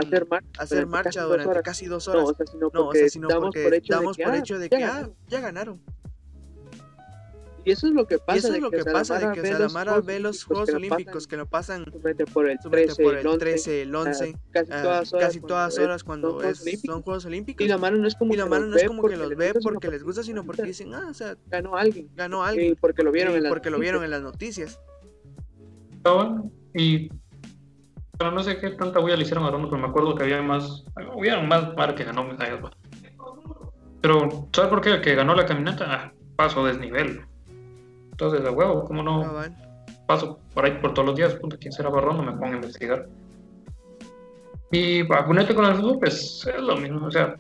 hacer 0.58 0.88
marcha, 0.88 1.10
hacer 1.10 1.28
durante 1.28 1.62
casi 1.62 1.86
dos 1.86 2.08
horas. 2.08 2.24
No, 2.24 2.30
o 2.30 2.34
sea, 2.34 2.46
sino 2.46 2.70
No, 2.74 2.82
o 2.82 2.86
porque 2.86 3.00
sea, 3.00 3.10
sino 3.10 3.28
damos 3.28 3.46
porque 3.46 3.64
por 3.64 3.74
hecho 3.74 3.94
damos 3.94 4.18
de 4.18 4.24
que, 4.24 4.26
por 4.26 4.34
ah, 4.34 4.38
hecho 4.40 4.60
de 4.60 4.70
que, 4.70 4.84
ah, 4.84 5.10
ya 5.28 5.40
ganaron. 5.42 5.82
Y 7.66 7.72
eso 7.72 7.88
es 7.88 7.94
lo 7.94 8.06
que 8.06 8.18
pasa. 8.20 8.36
Y 8.36 8.40
eso 8.40 8.48
es 8.48 8.54
de 8.54 8.60
lo 8.60 8.72
que, 8.72 8.78
que 8.78 8.92
pasa, 8.92 9.20
de 9.20 9.32
que 9.34 9.40
o 9.40 9.44
ve 9.44 9.60
los 9.60 9.74
Mara 9.74 9.92
Juegos 9.92 10.06
ve 10.06 10.20
los 10.20 10.48
Olímpicos 10.48 10.48
Juegos 10.48 10.68
que 10.68 10.72
lo 10.74 10.78
Olímpicos 10.78 11.28
pasan, 11.48 11.86
que 11.86 11.92
lo 11.92 11.96
pasan 11.96 12.02
súmete 12.02 12.26
por 12.26 12.50
el 12.50 12.60
súmete 12.60 12.86
13, 12.86 13.04
por 13.04 13.14
el 13.14 13.20
el 13.20 13.28
11, 13.28 13.40
13, 13.40 13.82
el 13.84 13.96
ah, 13.96 14.00
11, 14.00 14.36
casi 14.52 14.72
ah, 14.72 14.82
todas 14.82 15.14
horas 15.14 15.28
casi 15.28 15.42
todas 15.42 15.76
cuando 15.76 15.86
horas 15.86 16.04
cuando 16.04 16.30
son 16.30 16.40
Juegos 16.40 16.58
es, 16.58 16.62
Olímpicos. 16.62 16.94
son 16.94 17.04
Juegos 17.04 17.26
Olímpicos. 17.26 17.66
Y 17.66 17.70
la 17.70 17.78
mano 17.78 17.98
no 17.98 18.08
es 18.08 18.16
como 18.16 18.34
Y 18.34 18.38
la 18.38 18.44
que 18.44 18.50
mano 18.50 18.66
los 18.66 18.72
no 18.72 18.76
es 18.76 18.82
ve 18.82 18.88
como 18.88 19.02
que 19.02 19.02
porque 19.02 19.18
los 19.18 19.30
les 19.30 19.38
ve 19.38 19.46
gusta, 19.46 19.60
sino 19.62 19.74
porque 19.74 19.92
les 19.92 20.04
gusta, 20.04 20.24
sino 20.24 20.44
porque 20.44 20.62
puta, 20.62 20.68
dicen, 20.68 20.94
ah, 20.94 21.08
o 21.10 21.14
sea, 21.14 21.38
ganó 21.48 21.78
alguien. 21.78 22.10
ganó 22.16 22.44
Y 22.46 22.50
alguien. 22.50 22.78
porque 22.80 23.04
lo 23.04 23.12
vieron 23.12 23.34
y 23.34 23.38
en 23.38 23.44
las 23.44 23.52
porque 23.52 23.70
lo 23.70 23.80
vieron 23.80 24.04
en 24.04 24.24
noticias. 24.24 24.80
las 26.04 26.16
noticias. 26.16 26.54
Y. 26.74 27.10
Pero 28.18 28.32
no 28.32 28.44
sé 28.44 28.58
qué 28.60 28.70
tanta 28.72 29.00
bulla 29.00 29.16
le 29.16 29.24
hicieron 29.24 29.44
a 29.44 29.48
Barrondo, 29.48 29.70
pero 29.70 29.82
me 29.82 29.88
acuerdo 29.88 30.16
que 30.16 30.24
había 30.24 30.42
más. 30.42 30.84
Hubieron 31.16 31.48
más 31.48 31.76
Mara 31.76 31.96
que 31.96 32.04
ganó 32.04 32.24
medallas. 32.24 32.60
Pero, 34.02 34.50
¿sabes 34.54 34.70
por 34.70 34.82
qué? 34.82 34.92
El 34.92 35.02
que 35.02 35.16
ganó 35.16 35.34
la 35.34 35.46
caminata, 35.46 35.86
ah, 35.90 36.14
paso 36.36 36.66
desnivel. 36.66 37.22
Entonces, 38.24 38.46
de 38.50 38.56
huevo, 38.56 38.86
¿cómo 38.86 39.04
no? 39.04 39.22
Cabal. 39.22 39.54
paso 40.08 40.40
por 40.54 40.64
ahí 40.64 40.72
por 40.80 40.94
todos 40.94 41.08
los 41.10 41.18
días, 41.18 41.36
puta, 41.36 41.58
quién 41.58 41.74
será 41.74 41.90
Barrondo, 41.90 42.24
me 42.24 42.32
pongo 42.32 42.46
a 42.46 42.56
investigar. 42.56 43.06
Y 44.72 45.02
vacunarte 45.04 45.54
con 45.54 45.66
el 45.66 45.76
fútbol, 45.76 46.00
pues 46.00 46.48
es 46.48 46.62
lo 46.62 46.78
mismo, 46.78 47.06
o 47.08 47.12
sea, 47.12 47.36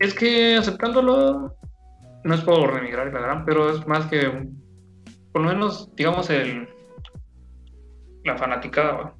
es 0.00 0.12
que 0.12 0.56
aceptándolo, 0.56 1.56
no 2.24 2.34
es 2.34 2.42
por 2.42 2.74
remigrar 2.74 3.10
la 3.10 3.20
gran, 3.20 3.44
pero 3.46 3.70
es 3.70 3.86
más 3.86 4.04
que, 4.04 4.50
por 5.32 5.40
lo 5.40 5.48
menos, 5.48 5.88
digamos, 5.96 6.28
el 6.28 6.68
la 8.24 8.36
fanaticada, 8.36 8.92
¿va? 8.92 9.14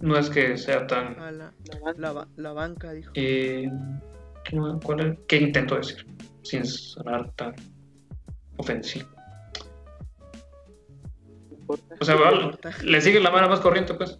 no 0.00 0.16
es 0.16 0.30
que 0.30 0.56
sea 0.56 0.86
tan... 0.86 1.16
La, 1.38 2.26
La 2.36 2.52
banca, 2.54 2.92
dijo. 2.92 3.12
eh, 3.14 3.70
¿qué, 4.42 4.58
cuál 4.82 5.00
es? 5.00 5.18
¿Qué 5.28 5.36
intento 5.36 5.76
decir? 5.76 6.06
Sin 6.44 6.64
sonar 6.64 7.30
tan 7.32 7.54
ofensivo. 8.56 9.15
Importa. 11.74 11.96
O 12.00 12.04
sea, 12.04 12.16
le 12.82 13.00
sigue 13.00 13.20
la 13.20 13.30
mano 13.30 13.48
más 13.48 13.60
corriente, 13.60 13.94
pues. 13.94 14.18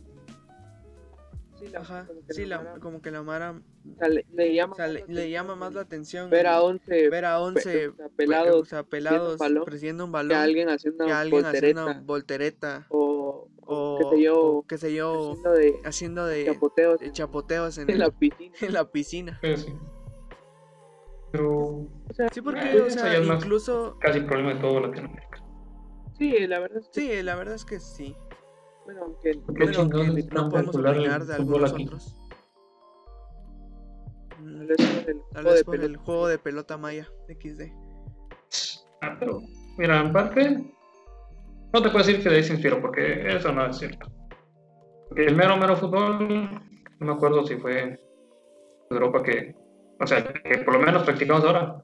Sí, 1.59 1.69
la- 1.73 1.81
Ajá, 1.81 2.05
como 2.07 2.21
que 2.27 2.35
sí, 2.35 2.45
la 2.45 2.57
la, 2.59 2.63
Mara- 2.65 2.81
como 2.81 3.01
que 3.03 3.11
la 3.11 3.23
Mara 3.23 3.51
o 3.53 3.99
sea, 3.99 4.09
le, 4.09 4.27
le 4.35 4.55
llama 4.55 4.73
o 4.75 4.77
sea, 4.77 4.87
más 4.87 4.95
le, 4.95 5.01
la 5.01 5.07
le 5.07 5.13
atención 5.13 5.31
llama 5.33 5.57
más 5.57 5.73
la 5.75 5.81
atención 5.81 6.31
ver 6.31 6.47
a 6.47 6.61
11 6.63 7.09
ver 7.09 7.25
a 7.25 7.41
11 7.41 7.89
o 7.89 7.95
sea, 7.97 8.09
pelados 8.11 8.57
o 8.61 8.65
sea, 8.67 8.83
pelados 8.83 9.39
balón, 9.39 9.65
presidiendo 9.65 10.05
un 10.05 10.11
que 10.11 10.15
balón 10.15 10.37
alguien 10.39 10.69
haciendo 10.69 11.05
que 11.07 11.11
una 11.11 11.21
alguien 11.21 11.45
haciendo 11.47 11.85
voltereta 11.85 11.93
una 11.97 12.07
voltereta 12.07 12.87
o, 12.91 13.49
o 13.65 13.99
qué 13.99 14.17
sé 14.17 14.23
yo, 14.23 14.39
o 14.39 14.63
qué 14.67 14.79
sé 14.79 14.95
yo, 14.95 15.31
haciendo 15.33 15.53
de 15.53 15.81
haciendo 15.85 16.27
de 16.27 16.45
chapoteos 16.45 17.01
de 17.01 17.13
chapoteos 17.13 17.79
en, 17.79 17.91
en 17.91 17.99
la 18.01 18.11
piscina. 18.11 18.55
en 18.61 18.73
la 18.75 18.85
piscina. 18.91 19.41
Sí. 19.43 19.75
Pero 21.33 21.87
Sí, 22.33 22.41
porque, 22.41 22.61
Eh, 22.61 22.81
o 22.83 22.91
sea, 22.91 23.19
incluso, 23.19 23.97
casi 24.01 24.21
problema 24.21 24.55
de 24.55 24.61
todo 24.61 24.81
Latinoamérica. 24.81 25.26
Sí, 26.19 26.47
la 26.47 26.59
verdad 26.61 26.79
es 26.79 26.89
que, 26.89 27.01
sí, 27.01 27.23
la 27.23 27.35
verdad 27.37 27.55
es 27.55 27.65
que 27.65 27.81
sí. 27.81 28.17
bueno, 28.85 29.03
aunque 29.05 29.33
¿Qué 29.33 29.39
Bueno, 29.47 29.91
que 29.91 30.23
no 30.33 30.49
podemos 30.51 30.77
opinar 30.77 31.25
de 31.27 31.35
fútbol 31.37 31.65
algunos 31.65 31.73
aquí? 31.73 31.85
otros. 31.87 32.17
Mm, 34.39 34.67
tal 34.67 34.67
vez 34.67 34.79
por 34.79 35.11
el 35.11 35.23
Tal 35.33 35.43
juego 35.43 35.51
vez 35.51 35.59
de 35.59 35.65
por 35.65 35.75
el 35.75 35.81
pelota. 35.83 36.05
juego 36.05 36.29
de 36.29 36.39
pelota 36.39 36.77
maya 36.77 37.09
XD. 37.29 37.63
Ah, 39.03 39.17
pero, 39.19 39.43
mira, 39.79 40.01
en 40.01 40.13
parte, 40.13 40.51
no 41.73 41.83
te 41.83 41.91
puedo 41.91 41.99
decir 42.05 42.23
que 42.23 42.29
de 42.31 42.37
ahí 42.37 42.45
se 42.45 42.53
inspiró, 42.55 42.81
porque 42.81 43.37
eso 43.37 43.53
no 43.53 43.67
es 43.67 43.77
cierto. 43.79 44.09
Porque 45.09 45.27
el 45.27 45.37
mero, 45.37 45.57
mero 45.57 45.77
fútbol, 45.77 46.29
no 46.29 47.07
me 47.07 47.13
acuerdo 47.13 47.45
si 47.47 47.57
fue 47.57 48.01
Europa 48.91 49.23
que, 49.23 49.55
o 50.01 50.07
sea, 50.07 50.25
que 50.25 50.59
por 50.59 50.75
lo 50.75 50.81
menos 50.81 51.03
practicamos 51.05 51.45
ahora, 51.45 51.83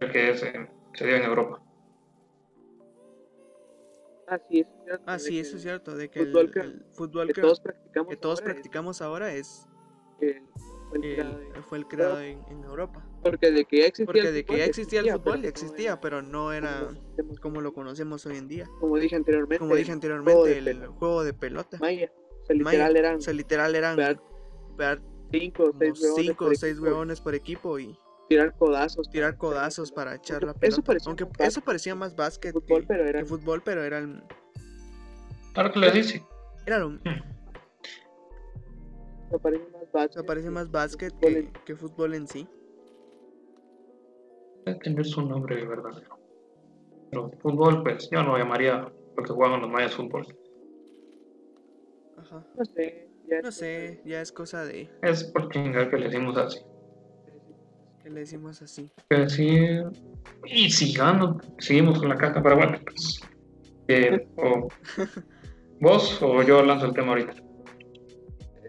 el 0.00 0.12
que 0.12 0.36
se, 0.36 0.52
se 0.94 1.06
dio 1.06 1.16
en 1.16 1.22
Europa. 1.24 1.59
Ah, 4.30 4.38
sí, 4.48 4.60
eso 4.60 4.70
es 4.76 4.82
cierto. 4.84 5.04
Ah, 5.06 5.12
de 5.14 5.18
sí, 5.18 5.38
eso 5.40 5.56
es 5.56 5.62
cierto, 5.62 5.96
de 5.96 6.08
que 6.08 6.20
el, 6.20 6.26
fútbol 6.28 6.50
que- 6.52 6.60
el 6.60 6.84
fútbol 6.92 7.26
que 7.26 7.32
que, 7.34 7.40
todos 7.40 7.60
practicamos. 7.60 8.10
que 8.10 8.16
todos 8.16 8.38
ahora 8.40 8.50
es 8.50 8.54
practicamos 8.54 9.02
ahora 9.02 9.32
es 9.34 9.66
el- 10.20 10.42
fue 10.88 10.98
el 10.98 11.04
el- 11.04 11.14
creado 11.16 11.40
en- 11.40 11.62
fue 11.64 11.78
el 11.78 11.86
creado 11.88 12.20
en, 12.20 12.44
en 12.48 12.64
Europa. 12.64 13.04
Porque 13.22 13.50
de 13.50 13.64
que 13.64 13.78
ya 13.78 13.86
existía 13.86 14.06
Porque 14.06 14.20
el 14.20 14.32
de 14.34 14.44
que 14.44 14.46
fútbol, 14.46 14.58
ya 14.58 14.64
existía 14.66 15.00
el 15.00 15.06
fútbol, 15.10 15.22
pero 15.24 15.36
no 15.42 15.48
existía, 15.48 15.90
era 15.90 16.00
pero 16.00 16.22
no 16.22 16.52
era 16.52 16.70
como 16.70 16.90
lo 16.90 16.94
conocemos. 17.00 17.40
como 17.40 17.60
lo 17.60 17.72
conocemos 17.74 18.26
hoy 18.26 18.36
en 18.36 18.48
día. 18.48 18.66
Como 18.78 18.96
dije 18.98 19.16
anteriormente. 19.16 19.58
Como 19.58 19.74
dije 19.74 19.86
juego 19.86 19.94
anteriormente, 19.94 20.48
de 20.48 20.58
el 20.58 20.64
pelota. 20.64 20.98
juego 20.98 21.24
de 21.24 21.34
pelota. 21.34 21.78
Maya. 21.80 22.12
O 22.42 22.46
sea, 22.46 22.56
Maya. 22.56 22.70
literal 22.88 22.96
eran 22.96 23.16
O 23.16 23.20
sea, 23.20 23.32
literal 23.34 23.74
eran 23.74 23.96
pegar 23.96 24.20
pegar 24.76 25.02
cinco 25.32 25.72
seis 25.78 26.00
huevones 26.02 26.24
5 26.26 26.44
por 26.44 26.52
o 26.52 26.54
6 26.56 26.72
equipo, 26.72 26.84
huevones 26.86 27.20
por 27.20 27.34
equipo 27.34 27.78
y 27.78 27.98
Tirar 28.30 28.54
codazos. 28.56 29.10
tirar 29.10 29.36
codazos 29.36 29.90
para 29.90 30.14
echar 30.14 30.44
la 30.44 30.52
eso 30.52 30.60
pelota. 30.60 30.82
parecía 30.84 31.10
Aunque 31.10 31.24
más 31.24 31.32
básquet. 31.32 31.48
eso 31.48 31.60
parecía 31.62 31.94
más 31.96 32.14
básquet 32.14 32.52
Fútbol, 32.52 32.82
que, 32.82 32.86
pero 32.86 33.04
era- 33.04 33.18
que 33.18 33.24
fútbol, 33.26 33.60
pero 33.64 33.82
era, 33.82 33.98
el- 33.98 34.22
Ahora 35.56 35.72
que 35.72 35.80
le 35.80 35.90
dice, 35.90 36.24
era 36.64 36.78
lo, 36.78 36.90
Me 36.90 37.00
parece 39.42 39.64
más 39.72 39.90
básquet. 39.92 40.24
parece 40.26 40.46
que 40.46 40.50
más 40.52 40.70
básquet 40.70 41.12
fútbol 41.12 41.32
que, 41.32 41.38
en- 41.40 41.52
que 41.66 41.74
fútbol 41.76 42.14
en 42.14 42.28
sí. 42.28 42.48
debe 44.64 44.78
tener 44.78 45.04
su 45.04 45.22
nombre 45.22 45.66
verdadero. 45.66 46.16
Pero 47.10 47.32
fútbol, 47.40 47.82
pues 47.82 48.08
yo 48.12 48.22
no 48.22 48.38
llamaría 48.38 48.92
porque 49.16 49.32
juegan 49.32 49.60
los 49.60 49.70
mayas 49.70 49.92
fútbol. 49.96 50.24
Ajá. 52.16 52.46
No 52.56 52.64
sé. 52.64 53.08
ya 53.28 53.40
No 53.40 53.48
es 53.48 53.56
sé, 53.56 54.02
ya 54.04 54.20
es 54.20 54.30
cosa 54.30 54.64
de 54.64 54.88
Es 55.02 55.24
por 55.24 55.48
chingar 55.50 55.90
que 55.90 55.96
le 55.96 56.06
decimos 56.10 56.36
así. 56.36 56.60
Que 58.10 58.14
le 58.14 58.20
decimos 58.20 58.60
así. 58.60 58.90
Pero 59.08 59.28
sí, 59.28 59.48
y 60.46 60.70
sigamos, 60.70 61.36
seguimos 61.58 61.98
con 61.98 62.08
la 62.08 62.16
caca, 62.16 62.42
pero 62.42 62.56
bueno, 62.56 62.78
pues. 62.84 63.20
eh, 63.88 64.26
o 64.36 64.68
vos 65.80 66.20
o 66.22 66.42
yo 66.42 66.62
lanzo 66.62 66.86
el 66.86 66.92
tema 66.92 67.08
ahorita. 67.08 67.32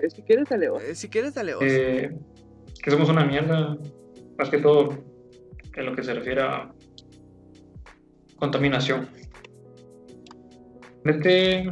Eh, 0.02 0.10
Si 0.10 0.22
quieres, 0.24 0.48
dale 0.50 0.70
vos. 0.70 0.84
Eh, 0.84 0.96
si 0.96 1.10
quieres, 1.10 1.34
dale 1.34 1.56
vos. 1.56 1.64
Eh, 1.66 2.12
que 2.84 2.92
somos 2.92 3.10
una 3.10 3.26
mierda, 3.26 3.78
más 4.38 4.50
que 4.50 4.60
todo 4.60 4.98
en 5.76 5.86
lo 5.86 5.96
que 5.96 6.04
se 6.04 6.14
refiere 6.14 6.42
a 6.42 6.72
contaminación. 8.38 9.08
Desde 11.04 11.72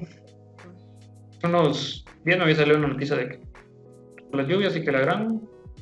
unos 1.43 2.05
días 2.25 2.37
me 2.37 2.43
había 2.43 2.55
salido 2.55 2.77
una 2.77 2.87
noticia 2.87 3.15
de 3.15 3.29
que 3.29 3.39
las 4.33 4.47
lluvias 4.47 4.75
y 4.75 4.83
que 4.83 4.91
la 4.91 4.99
gran, 5.01 5.41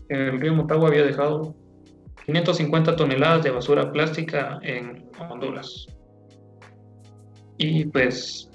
el 0.09 0.39
río 0.39 0.53
Motagua 0.53 0.89
había 0.89 1.03
dejado 1.03 1.55
550 2.28 2.95
toneladas 2.97 3.43
de 3.43 3.51
basura 3.51 3.89
plástica 3.91 4.59
en 4.61 5.09
Honduras. 5.17 5.88
Y 7.57 7.86
pues 7.86 8.49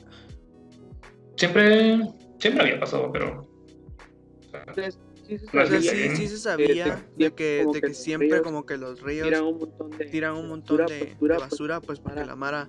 siempre, 1.36 1.98
siempre 2.38 2.62
había 2.62 2.78
pasado, 2.78 3.10
pero 3.10 3.40
o 3.40 4.50
sea, 4.50 4.60
Entonces, 4.68 4.98
sí 5.26 5.38
se 5.38 5.46
sí, 5.46 5.50
sabía 5.50 5.92
que- 5.92 6.16
sí 6.16 6.28
se 6.28 6.38
sabía 6.38 7.04
de 7.16 7.30
que, 7.32 7.60
como 7.62 7.72
de 7.72 7.80
que 7.80 7.94
siempre 7.94 8.28
ríos 8.28 8.42
como 8.42 8.66
que 8.66 8.76
los 8.76 9.00
ríos 9.00 9.26
tiran 9.26 9.44
un 9.44 9.58
montón 9.58 9.90
de, 9.90 10.04
tiran 10.06 10.34
un 10.36 10.48
montón 10.50 10.76
de, 10.86 10.94
de 10.98 11.06
basura, 11.14 11.38
basura, 11.38 11.80
pues, 11.80 11.86
pues 11.86 12.00
porque 12.00 12.14
para- 12.16 12.26
la 12.26 12.36
Mara, 12.36 12.68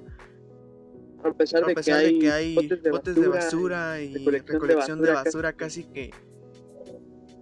a 1.26 1.34
pesar, 1.34 1.64
a 1.66 1.68
de, 1.68 1.76
pesar 1.76 2.00
que 2.02 2.06
de 2.14 2.20
que 2.20 2.32
hay 2.32 2.56
botes 2.56 2.82
de 2.84 3.28
basura, 3.28 3.36
basura 3.36 4.02
y 4.02 4.14
recolección 4.14 4.46
de 4.46 4.52
recolección 4.54 5.02
de 5.02 5.08
basura 5.12 5.24
basura 5.26 5.54
casi 5.54 5.84
que 5.84 6.12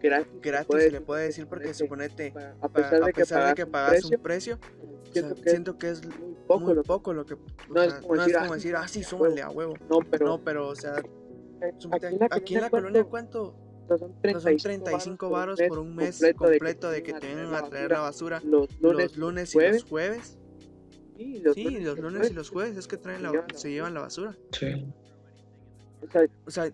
gratis, 0.01 0.41
gratis, 0.41 0.67
puede 0.67 0.83
se 0.85 0.91
le 0.91 1.01
puede 1.01 1.23
decir 1.25 1.47
porque 1.47 1.73
suponete, 1.73 2.33
a 2.61 2.67
pesar 2.69 3.03
de 3.05 3.13
que 3.13 3.25
pagas, 3.25 3.53
que 3.55 3.63
un 3.63 3.71
pagas 3.71 3.91
precio, 3.91 4.17
un 4.17 4.23
precio, 4.23 4.55
o 4.55 5.13
sea, 5.13 5.21
siento 5.21 5.35
que 5.41 5.49
siento 5.49 5.77
que 5.77 5.89
es 5.89 6.05
muy 6.19 6.35
poco 6.47 6.59
muy 6.65 6.73
lo 6.75 6.81
que- 6.83 6.87
poco 6.87 7.13
lo 7.13 7.25
que 7.25 7.33
o 7.35 7.37
no 7.69 7.81
es 7.83 7.93
como 7.95 8.15
no 8.15 8.21
decir, 8.23 8.35
es 8.35 8.41
como 8.41 8.51
ah, 8.51 8.55
decir, 8.55 8.75
ah, 8.75 8.87
sí, 8.87 9.01
a 9.01 9.03
súmale 9.03 9.41
a 9.41 9.49
huevo. 9.49 9.77
no, 9.89 9.99
pero 10.09 10.25
No, 10.25 10.37
pero, 10.43 10.67
o 10.67 10.75
sea, 10.75 10.95
eh, 10.97 11.73
súmate 11.77 12.07
aquí 12.07 12.15
en 12.15 12.19
la, 12.19 12.27
aquí 12.31 12.55
en 12.55 12.61
la 12.61 12.69
colonia, 12.69 13.03
¿cuánto? 13.03 13.55
son 13.89 14.11
No 14.13 14.19
35, 14.21 14.59
son 14.59 14.83
35 14.83 15.29
varos 15.29 15.59
por 15.67 15.79
un 15.79 15.95
mes 15.95 16.21
completo 16.37 16.89
de 16.89 17.03
que 17.03 17.13
te 17.13 17.27
vengan 17.35 17.53
a 17.55 17.69
traer 17.69 17.91
la 17.91 17.99
basura 17.99 18.41
los 18.45 18.69
lunes, 18.79 18.97
los 19.11 19.17
lunes 19.17 19.55
y 19.55 19.59
los 19.59 19.83
jueves. 19.83 20.37
sí, 21.17 21.39
los 21.39 21.55
Sí, 21.55 21.63
lunes, 21.65 21.83
los 21.83 21.99
lunes 21.99 22.31
y 22.31 22.33
los 22.33 22.49
jueves 22.49 22.77
es 22.77 22.87
que 22.87 22.97
traen 22.97 23.21
la, 23.23 23.29
se 23.31 23.33
llevan 23.35 23.47
la 23.51 23.57
se 23.59 23.69
llevan 23.71 23.93
la 23.93 23.99
basura. 24.01 24.37
sí. 24.51 24.85
O 26.03 26.09
sea, 26.09 26.25
O 26.45 26.51
sea, 26.51 26.71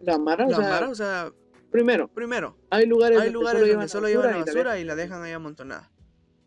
la 0.00 0.18
Mara, 0.18 0.46
o 0.46 0.50
la 0.50 0.56
sea, 0.56 0.68
Mara, 0.68 0.88
o 0.90 0.94
sea, 0.94 1.32
Primero, 1.70 2.08
Primero, 2.08 2.56
hay 2.70 2.86
lugares, 2.86 3.18
hay 3.20 3.30
lugares 3.30 3.68
donde 3.68 3.88
solo 3.88 4.08
llevan 4.08 4.30
la 4.32 4.38
y 4.38 4.40
basura 4.42 4.78
y 4.78 4.84
la 4.84 4.94
dejan 4.94 5.22
ahí 5.22 5.32
amontonada. 5.32 5.90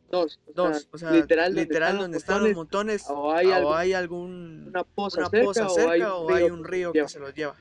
Dos, 0.10 0.40
o 0.48 0.52
Dos, 0.54 0.90
o 0.92 0.98
sea, 0.98 1.12
literal, 1.12 1.54
literal, 1.56 1.98
donde 1.98 2.18
están 2.18 2.44
los 2.44 2.54
montones, 2.54 3.06
o 3.08 3.32
hay, 3.32 3.48
o 3.48 3.54
algo- 3.56 3.76
hay 3.76 3.94
algún 3.94 4.66
una 4.68 4.84
poza 4.84 5.20
una 5.20 5.30
cerca, 5.30 5.46
poza 5.46 5.68
o 5.68 5.70
hay 5.70 6.00
cerca 6.02 6.16
un 6.18 6.32
o 6.32 6.36
hay 6.36 6.44
río 6.44 6.54
un 6.54 6.64
que 6.64 6.70
río 6.70 6.92
lleva. 6.94 7.06
que 7.08 7.12
se 7.14 7.20
los 7.20 7.34
lleva. 7.34 7.56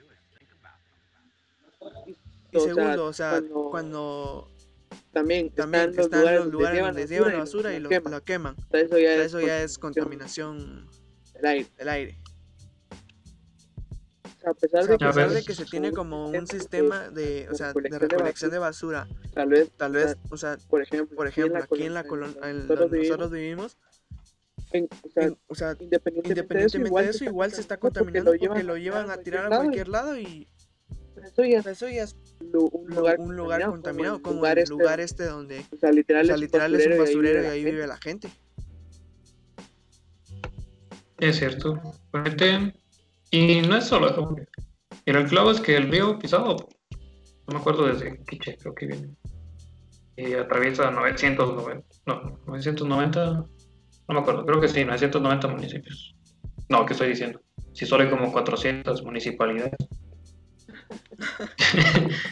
Y 2.52 2.56
O 2.56 2.60
sea, 2.60 2.74
segundo, 2.74 3.04
o 3.06 3.12
sea, 3.12 3.30
cuando- 3.30 3.70
cuando 3.70 4.50
También, 5.12 5.50
también 5.50 5.90
están, 5.90 6.04
están 6.06 6.20
los 6.34 6.46
lugares 6.48 6.80
donde 6.84 7.06
llevan 7.06 7.32
la 7.34 7.38
basura 7.38 7.72
y 7.74 7.78
lo 7.78 7.84
lo, 7.84 8.24
queman. 8.24 8.56
lo 8.72 8.78
Eso 8.78 8.98
ya, 8.98 9.14
es, 9.14 9.26
eso 9.26 9.40
ya 9.40 9.62
es 9.62 9.78
contaminación 9.78 10.58
contaminación 10.58 11.34
del 11.34 11.46
aire. 11.46 11.68
del 11.78 11.88
aire. 11.88 12.18
A 14.44 14.54
pesar 14.54 14.80
O 14.82 14.86
sea, 14.86 14.88
de 14.88 14.94
a 14.94 14.98
que, 14.98 15.06
pesar 15.06 15.26
ves. 15.26 15.34
de 15.34 15.42
que 15.44 15.54
se 15.54 15.64
tiene 15.66 15.92
como 15.92 16.28
un 16.30 16.46
sistema 16.46 17.10
de, 17.10 17.46
o 17.50 17.54
sea, 17.54 17.72
de 17.74 17.98
recolección 17.98 18.50
de 18.50 18.58
basura, 18.58 19.06
tal 19.34 19.48
vez, 19.50 19.70
tal 19.76 19.92
vez, 19.92 20.16
o 20.30 20.36
sea, 20.36 20.56
por 20.68 20.80
ejemplo, 20.82 21.14
por 21.16 21.26
ejemplo, 21.26 21.58
aquí 21.62 21.82
en 21.82 21.92
la 21.94 22.04
colonia 22.04 22.40
donde 22.66 23.00
nosotros 23.02 23.30
vivimos, 23.30 23.76
en- 24.72 24.88
o 25.04 25.10
sea, 25.10 25.24
en- 25.24 25.38
o 25.46 25.54
sea, 25.54 25.76
independientemente, 25.78 26.28
independientemente 26.40 27.02
de 27.02 27.10
eso, 27.10 27.24
igual 27.24 27.52
se 27.52 27.60
está 27.60 27.76
contaminando 27.78 28.32
porque 28.38 28.62
lo 28.62 28.76
llevan 28.78 29.10
a 29.10 29.18
tirar 29.18 29.52
a 29.52 29.56
cualquier 29.58 29.88
lado 29.88 30.16
y 30.18 30.48
Eso 31.22 31.44
ya 31.44 31.58
es 31.58 31.66
eso 31.66 31.86
ya 31.88 32.04
es 32.04 32.16
un 32.40 32.50
lo- 32.50 32.70
lugar, 32.96 33.16
un 33.20 33.36
lugar 33.36 33.62
contaminado, 33.66 34.22
como 34.22 34.36
lugar 34.36 34.56
el 34.58 34.62
este, 34.62 34.74
lugar 34.74 35.00
este 35.00 35.24
donde, 35.24 35.66
o 35.70 35.76
sea, 35.76 35.92
literal, 35.92 36.22
o 36.24 36.26
sea, 36.28 36.34
es, 36.36 36.40
literal 36.40 36.74
es 36.76 36.86
un 36.86 36.98
basurero 36.98 37.42
y 37.42 37.46
ahí 37.46 37.62
vive 37.64 37.86
la 37.86 37.98
gente. 37.98 38.30
Es 41.18 41.36
cierto. 41.36 41.78
Realmente, 42.12 42.74
y 43.30 43.60
no 43.62 43.76
es 43.76 43.84
solo 43.84 44.10
eso. 44.10 44.36
Y 45.04 45.10
el 45.10 45.26
clavo 45.26 45.50
es 45.50 45.60
que 45.60 45.76
el 45.76 45.90
río 45.90 46.18
Pisado, 46.18 46.56
no 47.46 47.54
me 47.54 47.58
acuerdo 47.58 47.86
desde 47.86 48.22
Quiche, 48.24 48.56
creo 48.58 48.74
que 48.74 48.86
viene. 48.86 49.14
Y 50.16 50.34
atraviesa 50.34 50.90
990, 50.90 51.86
no, 52.06 52.38
990, 52.46 53.24
no 53.24 54.14
me 54.14 54.20
acuerdo, 54.20 54.44
creo 54.44 54.60
que 54.60 54.68
sí, 54.68 54.84
990 54.84 55.48
municipios. 55.48 56.14
No, 56.68 56.84
¿qué 56.84 56.92
estoy 56.92 57.08
diciendo? 57.08 57.40
Si 57.72 57.86
solo 57.86 58.04
hay 58.04 58.10
como 58.10 58.30
400 58.32 59.02
municipalidades. 59.02 59.76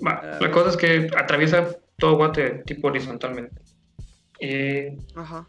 La 0.00 0.50
cosa 0.50 0.70
es 0.70 0.76
que 0.76 1.10
atraviesa 1.16 1.76
todo 1.98 2.16
Guate 2.16 2.62
tipo 2.66 2.88
horizontalmente. 2.88 3.62
Y 4.40 4.88
Ajá. 5.16 5.48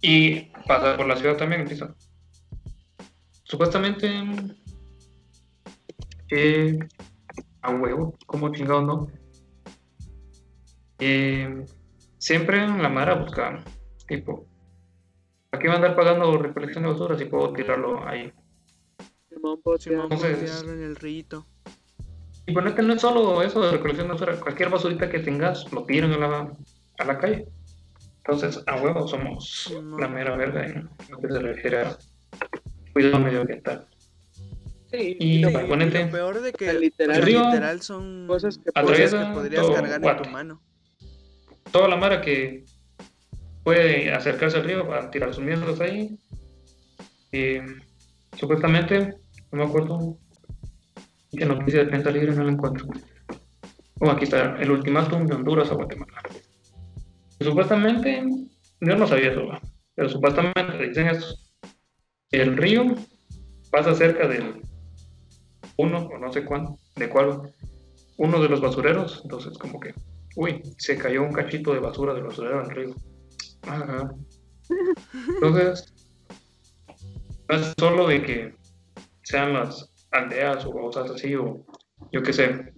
y 0.00 0.50
pasa 0.66 0.96
por 0.96 1.06
la 1.06 1.16
ciudad 1.16 1.36
también, 1.36 1.62
empieza. 1.62 1.94
Supuestamente. 3.48 4.08
eh, 6.30 6.78
a 7.62 7.70
huevo, 7.74 8.14
como 8.26 8.52
chingado 8.52 8.82
no. 8.82 9.06
Eh, 10.98 11.64
siempre 12.18 12.62
en 12.64 12.82
la 12.82 12.88
mara 12.88 13.14
busca, 13.14 13.64
tipo, 14.06 14.46
¿a 15.52 15.58
qué 15.58 15.68
va 15.68 15.74
a 15.74 15.76
andar 15.76 15.96
pagando 15.96 16.36
recolección 16.38 16.84
de 16.84 16.90
basura 16.90 17.16
si 17.16 17.24
puedo 17.24 17.52
tirarlo 17.52 18.06
ahí? 18.06 18.32
Simón, 19.30 19.60
puedo 19.62 19.78
Entonces- 19.86 20.38
tirarlo 20.40 20.72
en 20.74 20.82
el 20.82 20.96
rito. 20.96 21.46
Y 22.46 22.52
ponerte 22.52 22.82
no 22.82 22.94
es 22.94 23.00
solo 23.00 23.42
eso 23.42 23.60
de 23.62 23.72
recolección 23.72 24.08
de 24.08 24.12
basura, 24.14 24.40
cualquier 24.40 24.70
basurita 24.70 25.08
que 25.08 25.18
tengas 25.20 25.70
lo 25.72 25.84
tiran 25.84 26.12
a 26.12 26.18
la, 26.18 26.52
a 26.98 27.04
la 27.04 27.18
calle. 27.18 27.46
Entonces, 28.18 28.62
a 28.66 28.76
huevo 28.82 29.06
somos 29.08 29.64
Simón. 29.68 30.00
la 30.00 30.08
mera 30.08 30.36
verga 30.36 30.66
en 30.66 30.88
lo 31.10 31.18
que 31.18 31.28
se 31.28 31.38
refiere 31.38 31.80
a 31.82 31.98
cuidado 32.92 33.18
medioambiental. 33.20 33.86
Sí, 34.90 35.16
Y 35.20 35.36
y 35.36 35.40
lo 35.42 35.50
peor 36.10 36.40
de 36.40 36.52
que 36.52 36.70
El 36.70 36.80
literal- 36.80 37.16
El 37.18 37.22
río 37.22 37.44
literal 37.44 37.82
son 37.82 38.26
cosas 38.26 38.56
que 38.58 38.64
cosas 38.72 38.82
atraviesa 38.84 39.28
que 39.28 39.34
podrías 39.34 39.62
todo 39.62 39.74
cargar 39.74 40.04
en 40.04 40.22
tu 40.22 40.30
mano. 40.30 40.62
toda 41.70 41.88
la 41.88 41.96
mara 41.96 42.20
que 42.22 42.64
puede 43.64 44.10
acercarse 44.12 44.56
al 44.56 44.64
río 44.64 44.86
para 44.88 45.10
tirar 45.10 45.34
sus 45.34 45.44
mierdas 45.44 45.78
ahí. 45.80 46.16
Y 47.30 47.56
supuestamente, 48.38 49.16
no 49.52 49.58
me 49.58 49.64
acuerdo 49.64 50.16
qué 51.36 51.44
noticia 51.44 51.80
de 51.80 51.86
prensa 51.90 52.10
libre 52.10 52.34
no 52.34 52.44
la 52.44 52.52
encuentro. 52.52 52.86
Oh, 54.00 54.10
aquí 54.10 54.24
está, 54.24 54.56
el 54.60 54.70
ultimátum 54.70 55.26
de 55.26 55.34
Honduras 55.34 55.70
a 55.70 55.74
Guatemala. 55.74 56.22
Y 57.38 57.44
supuestamente, 57.44 58.24
yo 58.80 58.96
no 58.96 59.06
sabía 59.06 59.32
eso, 59.32 59.42
pero 59.94 60.08
supuestamente 60.08 60.88
dicen 60.88 61.08
eso. 61.08 61.36
El 62.30 62.56
río 62.56 62.84
pasa 63.70 63.94
cerca 63.94 64.26
del 64.28 64.62
uno, 65.76 65.98
o 66.06 66.18
no 66.18 66.32
sé 66.32 66.44
cuándo, 66.44 66.76
de 66.96 67.08
cuál, 67.08 67.52
uno 68.16 68.40
de 68.42 68.48
los 68.48 68.60
basureros, 68.60 69.20
entonces 69.24 69.56
como 69.58 69.78
que 69.80 69.94
Uy, 70.36 70.62
se 70.76 70.96
cayó 70.96 71.22
un 71.24 71.32
cachito 71.32 71.72
de 71.74 71.80
basura 71.80 72.14
del 72.14 72.22
basurero 72.22 72.60
al 72.60 72.70
río. 72.70 72.94
Ajá. 73.62 74.12
Entonces, 75.34 75.92
no 77.48 77.56
es 77.56 77.72
solo 77.76 78.06
de 78.06 78.22
que 78.22 78.54
sean 79.24 79.54
las 79.54 79.90
aldeas 80.12 80.64
o 80.64 80.70
cosas 80.70 81.10
así, 81.10 81.34
o 81.34 81.66
yo 82.12 82.22
qué 82.22 82.32
sé, 82.32 82.72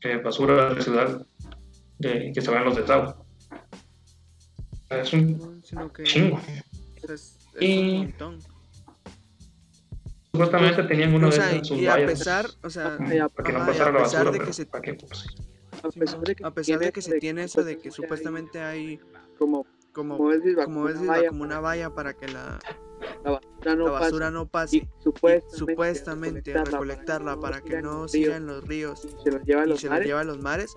eh, 0.00 0.16
basura 0.16 0.70
de 0.70 0.74
la 0.74 0.80
ciudad 0.82 1.26
de, 1.98 2.32
que 2.34 2.40
se 2.40 2.50
van 2.50 2.64
los 2.64 2.74
desagües. 2.76 3.14
Es 4.90 5.12
un 5.12 5.38
¿no? 5.38 5.62
Sino 5.62 5.92
que 5.92 6.02
chingo. 6.02 6.40
es, 7.08 7.10
es 7.10 7.38
Y- 7.60 7.90
un 7.90 7.96
montón. 7.98 8.53
Supuestamente 10.34 10.82
tenían 10.82 11.14
una 11.14 11.28
O 11.28 11.30
sea, 11.30 11.52
en 11.54 11.64
sus 11.64 11.78
y 11.78 11.86
a 11.86 11.92
vallas, 11.92 12.10
pesar, 12.10 12.46
o 12.64 12.68
sea, 12.68 12.96
como 12.96 13.08
Ay, 13.08 13.18
a- 13.18 13.28
para 13.28 13.46
que 13.46 13.52
no 13.52 13.58
ajá, 13.60 13.70
y 13.70 13.72
pasara 13.72 13.90
a 13.90 13.92
la 13.92 14.02
pesar 14.02 14.32
de 14.32 14.38
que 14.40 14.52
se- 14.52 14.66
pues, 14.66 14.82
a 14.82 15.90
pesar 15.90 16.24
de 16.24 16.34
que, 16.90 17.00
de 17.00 17.02
se 17.02 17.18
tiene 17.20 17.44
eso 17.44 17.62
de 17.62 17.78
que 17.78 17.92
supuestamente 17.92 18.60
hay 18.60 18.98
como, 19.38 19.64
como 19.92 20.16
como 20.16 20.32
es 20.32 20.42
Bisbal, 20.42 20.64
como 20.64 20.88
es 20.88 20.94
una 20.96 21.00
Bisbal, 21.02 21.16
valla 21.18 21.28
como 21.28 21.44
una 21.44 21.60
valla 21.60 21.90
para 21.90 22.14
que 22.14 22.26
la, 22.26 22.58
la 23.22 23.30
basura 23.30 23.76
no 23.76 23.84
la 23.84 23.92
pase, 23.92 24.04
basura 24.04 24.30
no 24.32 24.42
y 24.42 24.46
pase 24.46 24.76
y 24.78 24.88
supuestamente, 25.04 25.56
supuestamente 25.56 26.64
recolectarla 26.64 27.36
para 27.38 27.60
que 27.60 27.80
no 27.80 28.08
siga 28.08 28.36
en 28.36 28.46
los 28.48 28.64
ríos 28.66 29.04
y 29.04 29.22
se 29.22 29.30
los 29.30 29.44
lleva 29.44 29.62
a 29.62 29.66
y 29.66 29.68
los 29.68 29.84
mares, 29.84 30.06
lleva 30.08 30.20
a 30.20 30.24
los 30.24 30.38
mares. 30.40 30.74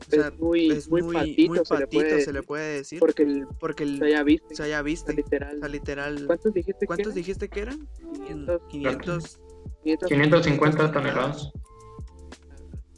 O 0.00 0.10
sea, 0.10 0.28
es 0.28 0.38
muy, 0.38 0.70
es 0.70 0.88
muy, 0.90 1.02
muy, 1.02 1.14
patito, 1.14 1.48
muy 1.54 1.58
se, 1.64 1.78
le 1.78 1.86
puede 1.86 2.04
patito, 2.10 2.24
se 2.24 2.32
le 2.32 2.38
decir, 2.38 2.46
puede 2.46 2.76
decir, 2.76 3.00
porque 3.00 3.22
el, 3.22 3.46
porque 3.58 3.82
el, 3.84 3.94
o 3.94 3.98
sea, 3.98 4.08
ya 4.08 4.22
viste, 4.22 4.52
o 4.52 4.56
sea, 4.56 4.66
ya 4.66 4.72
o 4.74 4.76
sea, 4.76 4.82
viste, 4.82 5.12
literal, 5.14 5.56
o 5.56 5.60
sea, 5.60 5.68
literal, 5.68 6.26
¿cuántos 6.26 6.52
dijiste 6.54 6.86
¿cuántos 6.86 7.12
que 7.12 7.18
dijiste 7.18 7.48
que 7.48 7.60
eran? 7.60 7.88
500, 8.26 8.62
500, 8.68 9.40
500, 9.82 10.08
550 10.08 10.92
toneladas. 10.92 11.50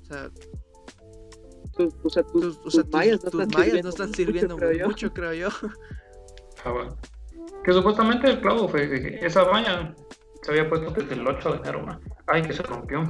o 0.02 0.04
sea, 0.04 0.30
tus, 1.76 1.94
o 2.02 2.08
sea, 2.10 2.22
tus, 2.22 2.60
tus, 2.62 2.66
o 2.66 2.70
sea, 2.70 2.84
tus 2.84 2.90
mallas 2.92 3.20
tus- 3.20 3.32
no 3.32 3.40
tus 3.42 3.50
están 3.50 3.54
sirviendo 3.54 3.82
no 3.82 3.88
están 3.90 4.08
mucho, 4.08 4.16
sirviendo 4.16 4.56
creo 4.56 4.72
yo. 4.72 4.86
mucho, 4.86 5.12
creo 5.12 5.32
yo. 5.34 5.48
Ah, 6.64 6.70
bueno. 6.72 6.96
Que 7.64 7.72
supuestamente 7.72 8.28
el 8.30 8.40
clavo 8.40 8.68
fue 8.68 8.88
que 8.88 9.18
esa 9.26 9.42
valla 9.44 9.94
se 10.42 10.50
había 10.52 10.68
puesto 10.68 10.90
desde 10.92 11.14
el 11.14 11.26
8 11.26 11.50
de 11.52 11.56
enero. 11.58 11.82
¿no? 11.84 12.00
Ay, 12.26 12.42
que 12.42 12.52
se 12.52 12.62
rompió. 12.62 13.02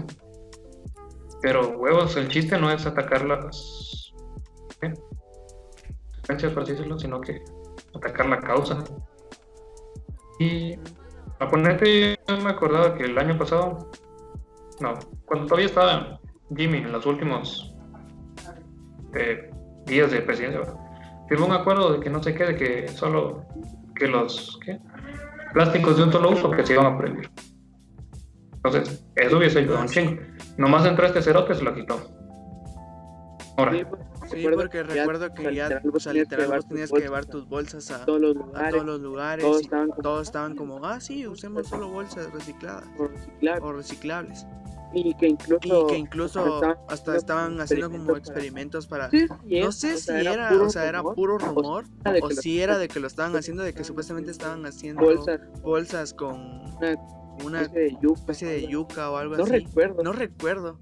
Pero, 1.43 1.79
huevos, 1.79 2.17
el 2.17 2.29
chiste 2.29 2.59
no 2.59 2.71
es 2.71 2.87
atacar 2.87 3.25
las. 3.25 4.13
Consecuencias, 6.27 6.53
por 6.53 6.67
decirlo, 6.67 6.99
sino 6.99 7.21
que 7.21 7.43
atacar 7.95 8.27
la 8.27 8.41
causa. 8.41 8.83
Y 10.39 10.75
a 11.39 11.49
ponerte, 11.49 12.19
yo 12.27 12.37
me 12.39 12.51
acordaba 12.51 12.95
que 12.95 13.05
el 13.05 13.19
año 13.19 13.39
pasado. 13.39 13.91
No, 14.81 14.95
cuando 15.25 15.47
todavía 15.47 15.67
estaba 15.67 16.21
Jimmy 16.55 16.79
en 16.79 16.93
los 16.93 17.07
últimos 17.07 17.75
eh, 19.15 19.51
días 19.87 20.11
de 20.11 20.21
presidencia, 20.21 20.61
firmó 21.29 21.47
un 21.47 21.53
acuerdo 21.53 21.93
de 21.95 22.01
que 22.01 22.11
no 22.11 22.23
sé 22.23 22.35
qué, 22.35 22.45
de 22.45 22.57
que 22.57 22.89
solo 22.89 23.45
que 23.95 24.07
los 24.07 24.59
¿qué? 24.65 24.79
plásticos 25.53 25.97
de 25.97 26.05
un 26.05 26.13
solo 26.13 26.31
uso 26.31 26.51
que 26.51 26.67
se 26.67 26.75
iban 26.75 26.87
a 26.87 26.99
prohibir. 26.99 27.31
Entonces, 28.67 29.05
eso 29.15 29.39
hubiese 29.39 29.61
ayudado 29.61 29.83
un 29.83 29.89
chingo. 29.89 30.23
Nomás 30.57 30.87
entró 30.87 31.07
este 31.07 31.23
cerote 31.23 31.53
y 31.53 31.57
se 31.57 31.65
lo 31.65 31.75
quitó. 31.75 32.11
Ahora, 33.57 33.73
Sí, 34.31 34.45
porque 34.55 34.83
recuerdo 34.83 35.27
o 35.27 35.35
que 35.35 35.55
ya, 35.55 35.67
o 35.93 36.01
sea, 36.01 36.13
tenías 36.13 36.29
que 36.29 36.37
literal, 36.37 36.47
llevar 36.47 36.57
vos 36.59 36.65
tus 36.65 36.69
tenías 36.69 36.91
que 36.91 36.93
bolsas 36.93 37.05
llevar 37.05 37.25
tus 37.27 37.49
bolsas 37.49 37.91
a, 37.93 38.05
todos 38.05 38.21
los 38.21 38.37
a 38.37 38.39
lugares, 38.41 38.71
todos 38.73 38.87
los 38.87 39.01
lugares 39.01 39.45
todos 39.45 39.61
y 39.61 39.65
estaban 39.65 39.89
como 39.89 40.03
todos 40.03 40.27
estaban 40.27 40.57
como, 40.57 40.85
ah, 40.85 41.01
sí, 41.01 41.27
usemos 41.27 41.69
solo 41.69 41.89
bolsas 41.89 42.33
recicladas 42.33 42.85
por 42.97 43.13
reciclar 43.13 43.63
o 43.63 43.73
reciclables. 43.73 44.47
y 44.95 45.15
que 45.15 45.29
incluso 45.29 45.61
Y 45.63 45.87
que 45.87 45.99
incluso 45.99 46.55
estaban 46.57 46.77
hasta 46.89 47.17
estaban 47.17 47.61
haciendo 47.61 47.91
como 47.91 48.17
experimentos 48.17 48.87
para... 48.87 49.11
Sí, 49.11 49.29
sí, 49.29 49.61
No 49.61 49.69
es, 49.69 49.77
sé 49.77 49.95
o 49.95 49.99
si 49.99 50.13
era, 50.13 50.53
o 50.53 50.69
sea, 50.71 50.87
era 50.87 51.03
puro 51.03 51.39
rumor 51.39 51.85
o 52.05 52.27
o 52.27 52.31
si 52.31 52.61
era 52.61 52.79
de 52.79 52.89
que 52.89 52.99
lo 52.99 53.07
estaban 53.07 53.37
haciendo, 53.37 53.63
de 53.63 53.75
que 53.75 53.85
supuestamente 53.85 54.33
estaban 54.33 54.67
haciendo 54.67 55.03
bolsas 55.03 55.41
bolsas 55.63 56.15
con 56.15 56.65
una 57.45 57.63
especie 57.63 57.83
de 57.85 57.91
yuca, 58.01 58.21
especie 58.21 58.49
de 58.49 58.67
yuca 58.69 59.11
o 59.11 59.17
algo 59.17 59.37
no 59.37 59.45
así. 59.45 59.53
recuerdo 59.53 60.03
No 60.03 60.13
recuerdo. 60.13 60.79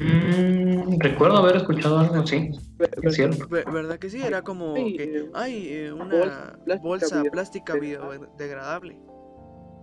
mm, 0.00 0.98
recuerdo 1.00 1.38
haber 1.38 1.56
escuchado 1.56 1.98
algo 1.98 2.16
así. 2.16 2.50
Es 3.02 3.14
cierto. 3.14 3.46
¿Verdad 3.48 3.98
que 3.98 4.10
sí? 4.10 4.22
Era 4.22 4.42
como 4.42 4.74
Sí, 4.76 4.94
que, 4.96 5.04
eh, 5.04 5.30
ay, 5.34 5.68
eh, 5.68 5.92
una 5.92 6.04
bolsa 6.16 6.58
plástica 6.64 6.88
bolsa 6.88 7.22
bio- 7.22 7.30
plástica 7.30 7.74
biodegradable. 7.74 8.98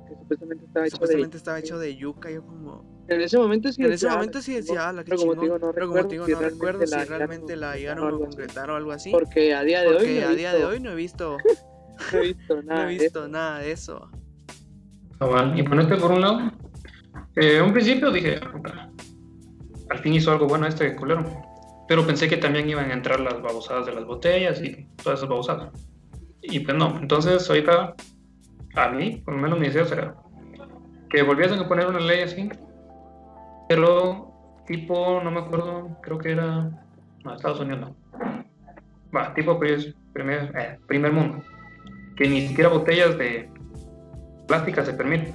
que 0.08 0.16
supuestamente 0.16 0.66
estaba 0.66 0.86
hecho 0.86 0.96
Supuestamente 0.96 1.32
de 1.34 1.38
estaba 1.38 1.60
hecho 1.60 1.80
de 1.80 1.96
yuca. 1.96 2.30
Yo 2.32 2.46
como, 2.46 2.96
En 3.08 3.22
ese 3.22 3.38
momento 3.38 3.72
sí 3.72 3.82
En 3.82 3.88
ese 3.92 4.06
decía, 4.06 4.10
"Ah, 4.10 4.14
momento 4.16 4.38
la 4.38 4.44
sí 4.44 4.52
chingón", 4.52 4.66
decía, 4.66 4.90
ah, 4.90 4.94
la 4.94 5.04
que 5.04 5.12
pero 5.12 5.22
chingón. 5.22 5.40
digo, 5.42 5.60
no 5.60 5.74
Pero 5.74 5.88
como 5.88 6.04
te 6.04 6.10
digo, 6.16 6.28
no 6.28 6.40
recuerdo 6.40 6.80
recuerdo 6.80 6.88
si 6.88 7.04
realmente 7.10 7.56
la 7.56 7.76
llegaron 7.76 8.04
o 8.04 8.16
a 8.16 8.20
concretar 8.20 8.70
o 8.70 8.76
algo 8.76 8.92
así. 8.92 9.12
Porque 9.12 9.54
a 9.54 9.64
día 9.64 9.82
de 9.82 9.88
hoy 9.88 9.94
Porque 9.96 10.22
no 10.22 10.28
a 10.28 10.32
he 10.32 10.36
día 10.36 10.54
de 10.54 10.66
hoy 10.66 10.80
no 10.82 10.92
he 10.92 10.96
visto, 10.96 11.38
no 12.12 12.18
he 12.20 12.22
visto 12.22 12.56
no 12.56 12.62
nada. 12.64 12.84
he 12.84 12.86
de 12.86 12.92
visto 13.00 13.20
eso. 13.20 13.28
nada 13.28 13.60
de 13.60 13.72
eso. 13.72 14.10
Y 15.56 15.64
ponerte 15.64 15.96
por 15.96 16.12
un 16.12 16.22
lado, 16.22 16.52
eh, 17.36 17.62
un 17.62 17.74
principio 17.74 18.12
dije, 18.12 18.40
"Puta, 18.52 18.90
al 19.90 20.00
fin 20.00 20.14
hizo 20.14 20.32
algo 20.32 20.48
bueno 20.48 20.68
este 20.68 20.96
culero. 20.96 21.24
Pero 21.88 22.06
pensé 22.06 22.28
que 22.28 22.38
también 22.38 22.70
iban 22.70 22.90
a 22.90 22.94
entrar 22.94 23.20
las 23.20 23.42
babosadas 23.42 23.86
de 23.86 23.94
las 23.94 24.06
botellas 24.06 24.62
y 24.62 24.88
todas 25.04 25.20
esas 25.20 25.30
babosadas. 25.30 25.70
Y 26.42 26.60
pues 26.62 26.76
no, 26.76 26.98
entonces 27.00 27.48
ahorita 27.50 27.94
a 28.76 28.90
mí, 28.90 29.22
por 29.24 29.36
lo 29.36 29.42
menos 29.42 29.60
mi 29.60 29.68
deseo 29.68 29.86
será 29.86 30.16
que 31.10 31.22
volviesen 31.22 31.60
a 31.60 31.68
poner 31.68 31.88
una 31.88 32.00
ley 32.00 32.22
así, 32.22 32.50
pero 33.70 34.32
tipo, 34.68 35.22
no 35.24 35.32
me 35.32 35.40
acuerdo, 35.40 35.98
creo 36.02 36.18
que 36.18 36.32
era, 36.32 36.70
no, 37.24 37.36
Estados 37.36 37.60
Unidos 37.60 37.80
no. 37.80 37.96
Va, 39.16 39.34
tipo 39.34 39.58
pues, 39.58 39.96
primer, 40.14 40.52
eh, 40.58 40.78
primer 40.88 41.14
mundo, 41.14 41.44
que 42.18 42.28
ni 42.28 42.48
siquiera 42.48 42.70
botellas 42.70 43.18
de 43.18 43.50
plástica 44.48 44.84
se 44.86 44.94
permite. 44.94 45.34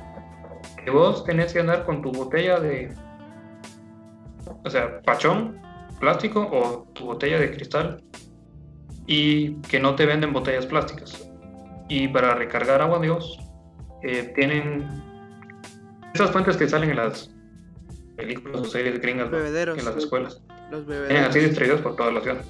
Que 0.85 0.91
vos 0.91 1.25
tenés 1.25 1.53
que 1.53 1.61
andar 1.61 1.85
con 1.85 2.03
tu 2.03 2.11
botella 2.13 2.59
de, 2.61 2.93
o 4.65 4.71
sea, 4.71 5.01
pachón, 5.03 5.61
plástico 5.99 6.49
o 6.51 6.89
tu 6.95 7.07
botella 7.07 7.39
de 7.39 7.51
cristal 7.51 8.03
y 9.07 9.55
que 9.63 9.79
no 9.81 9.95
te 9.95 10.07
venden 10.07 10.33
botellas 10.33 10.67
plásticas. 10.67 11.29
Y 11.89 12.09
para 12.09 12.35
recargar 12.35 12.81
agua, 12.81 13.01
Dios, 13.01 13.39
eh, 14.03 14.33
tienen 14.35 14.87
esas 16.15 16.31
fuentes 16.31 16.57
que 16.57 16.69
salen 16.69 16.91
en 16.91 16.97
las 16.97 17.31
películas 18.17 18.61
o 18.61 18.65
series 18.65 19.01
gringas. 19.01 19.31
Bebederos. 19.31 19.79
en 19.79 19.85
las 19.85 19.97
escuelas. 19.97 20.41
Los 20.71 20.87
Tienen 20.87 21.09
bebederos. 21.09 21.29
así 21.29 21.39
distribuidos 21.41 21.81
por 21.83 21.97
toda 21.97 22.13
la 22.13 22.21
ciudad. 22.21 22.41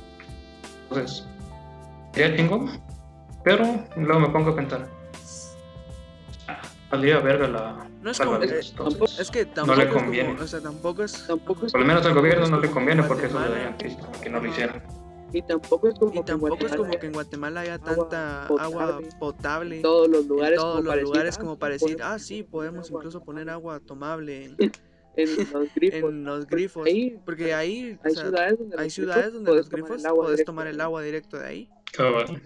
Entonces, 0.90 1.26
sería 2.12 2.36
chingo, 2.36 2.66
pero 3.44 3.64
luego 3.96 4.20
me 4.20 4.28
pongo 4.28 4.50
a 4.50 4.56
pensar. 4.56 4.99
Ah, 6.90 6.96
Valdría 6.96 7.18
verga 7.20 7.48
la 7.48 7.88
No 8.02 8.10
es 8.10 8.18
como- 8.18 8.36
eh, 8.42 8.60
Es 9.18 9.30
que 9.30 9.44
tampoco 9.46 9.78
le 9.78 9.84
es 9.84 9.90
como- 9.90 10.04
conviene. 10.04 10.40
o 10.40 10.46
sea, 10.46 10.60
tampoco 10.60 11.04
es. 11.04 11.26
Tampoco 11.26 11.66
es 11.66 11.72
Por 11.72 11.80
lo 11.80 11.86
menos 11.86 12.04
al 12.06 12.14
gobierno 12.14 12.46
no 12.48 12.60
le 12.60 12.70
conviene 12.70 13.02
porque 13.04 13.26
eso 13.26 13.38
daría 13.38 13.76
triste 13.76 14.02
que 14.22 14.28
no 14.30 14.40
lo 14.40 14.48
hiciera. 14.48 14.82
Y 15.32 15.42
tampoco 15.42 15.86
es 15.88 15.94
como 15.94 16.10
Y 16.10 16.14
que 16.14 16.18
en 16.18 16.24
tampoco 16.24 16.54
es 16.66 16.72
como 16.72 16.76
Guatemala 16.78 16.98
que 17.00 17.06
en 17.06 17.12
Guatemala 17.12 17.60
haya 17.60 17.74
agua 17.74 17.86
tanta 18.08 18.44
potable 18.48 18.64
agua 18.64 19.00
potable 19.20 19.76
en 19.76 19.82
todos 19.82 20.08
los 20.08 20.22
en 20.22 20.28
lugares 20.28 20.58
todos 20.58 20.70
como 20.72 20.82
los 20.82 20.88
para 20.88 20.96
decir, 20.96 21.06
lugares 21.14 21.36
"Ah, 21.36 21.40
como 21.40 21.58
para 21.58 21.72
decir, 21.74 21.96
ah, 22.02 22.18
sí, 22.18 22.42
podemos 22.42 22.88
agua 22.88 22.98
incluso 23.00 23.22
poner 23.22 23.48
agua 23.50 23.78
tomable 23.78 24.44
en, 24.46 24.56
en 25.16 25.52
los 25.52 25.68
grifos. 25.76 26.10
en 26.10 26.24
los 26.24 26.38
Porque 26.46 26.56
grifos. 26.56 26.86
ahí 26.86 27.18
Porque 27.24 27.54
ahí 27.54 27.96
o 28.02 28.06
hay 28.08 28.14
sea, 28.14 28.22
ciudades 28.24 28.58
donde, 28.58 28.76
hay 28.76 28.84
los 28.86 28.92
ciudades 28.94 29.32
donde 29.32 29.54
los 29.54 29.68
tomar 29.68 29.80
grifos 29.82 30.00
el 30.00 30.06
agua 30.06 30.24
puedes 30.24 30.36
directo 30.38 30.50
tomar 30.52 30.66
el 30.66 30.80
agua 30.80 31.02
directo 31.02 31.38
de 31.38 31.46
ahí. 31.46 31.70
Cabal. 31.92 32.42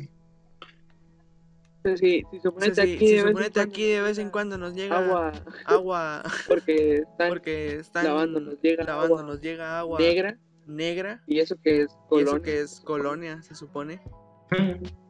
Entonces, 1.85 2.01
si, 2.31 2.41
suponete 2.41 2.81
aquí, 2.81 2.99
si 2.99 3.07
de 3.07 3.13
vez 3.13 3.19
en 3.21 3.29
suponete 3.29 3.53
cuando 3.53 3.71
aquí 3.73 3.83
de 3.91 3.99
nos 3.99 4.05
vez 4.05 4.19
en 4.19 4.25
llega 4.25 4.33
cuando 4.33 4.59
nos 4.59 4.75
llega 4.75 4.99
agua 4.99 5.33
agua 5.67 6.23
porque 6.49 6.97
están 6.97 7.29
porque 7.29 7.77
están 7.77 8.05
lavándonos, 8.07 8.61
llega 8.63 8.85
lavándonos, 8.85 9.25
agua 9.35 9.41
llega 9.43 9.79
agua 9.79 9.99
negra 9.99 10.39
negra 10.67 11.23
y 11.27 11.41
eso 11.41 11.57
que 11.63 11.83
es 11.83 11.97
colonia. 12.09 12.33
eso 12.33 12.43
que 12.43 12.61
es 12.61 12.81
colonia, 12.81 13.43
se 13.43 13.55
supone. 13.55 14.01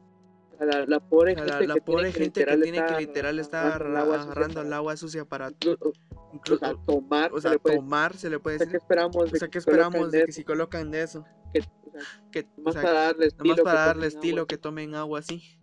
a 0.60 0.64
la, 0.64 0.86
la 0.86 1.00
pobre 1.00 1.36
gente, 1.36 1.50
la, 1.50 1.60
la 1.60 1.74
que, 1.74 1.80
pobre 1.80 2.10
tiene 2.10 2.12
gente 2.12 2.44
que 2.44 2.56
tiene 2.56 2.86
que 2.86 3.00
literal 3.00 3.38
estar 3.38 3.82
agarrando 3.82 4.60
el 4.62 4.72
agua 4.72 4.96
sucia 4.96 5.24
para- 5.24 5.48
o 5.48 5.92
incluso, 6.32 6.58
sea, 6.58 6.74
tomar, 6.86 7.32
o 7.32 7.40
se 7.40 7.48
puede- 7.58 7.76
se 8.16 8.30
le 8.30 8.40
puede 8.40 8.56
o 8.56 8.58
sea, 8.58 8.66
¿qué 8.66 8.72
decir. 8.72 8.82
esperamos? 8.82 9.16
O 9.16 9.24
de 9.26 9.38
sea, 9.38 9.48
que 9.48 9.58
¿qué 9.60 9.64
colocan 9.64 9.84
esperamos 9.86 10.10
de 10.12 10.24
que 10.24 10.32
si 10.32 10.44
colocan 10.44 10.90
de 10.90 11.02
eso? 11.02 11.24
Que, 11.52 11.60
o 11.60 11.90
sea, 11.92 12.02
Que, 12.32 12.40
o 12.40 12.46
nomás 12.58 12.74
sea, 12.74 12.82
para 12.82 13.00
darle 13.00 13.26
estilo, 13.26 13.62
para 13.62 13.86
darle 13.86 14.06
que 14.48 14.58
tomen 14.58 14.94
agua 14.96 15.20
así. 15.20 15.56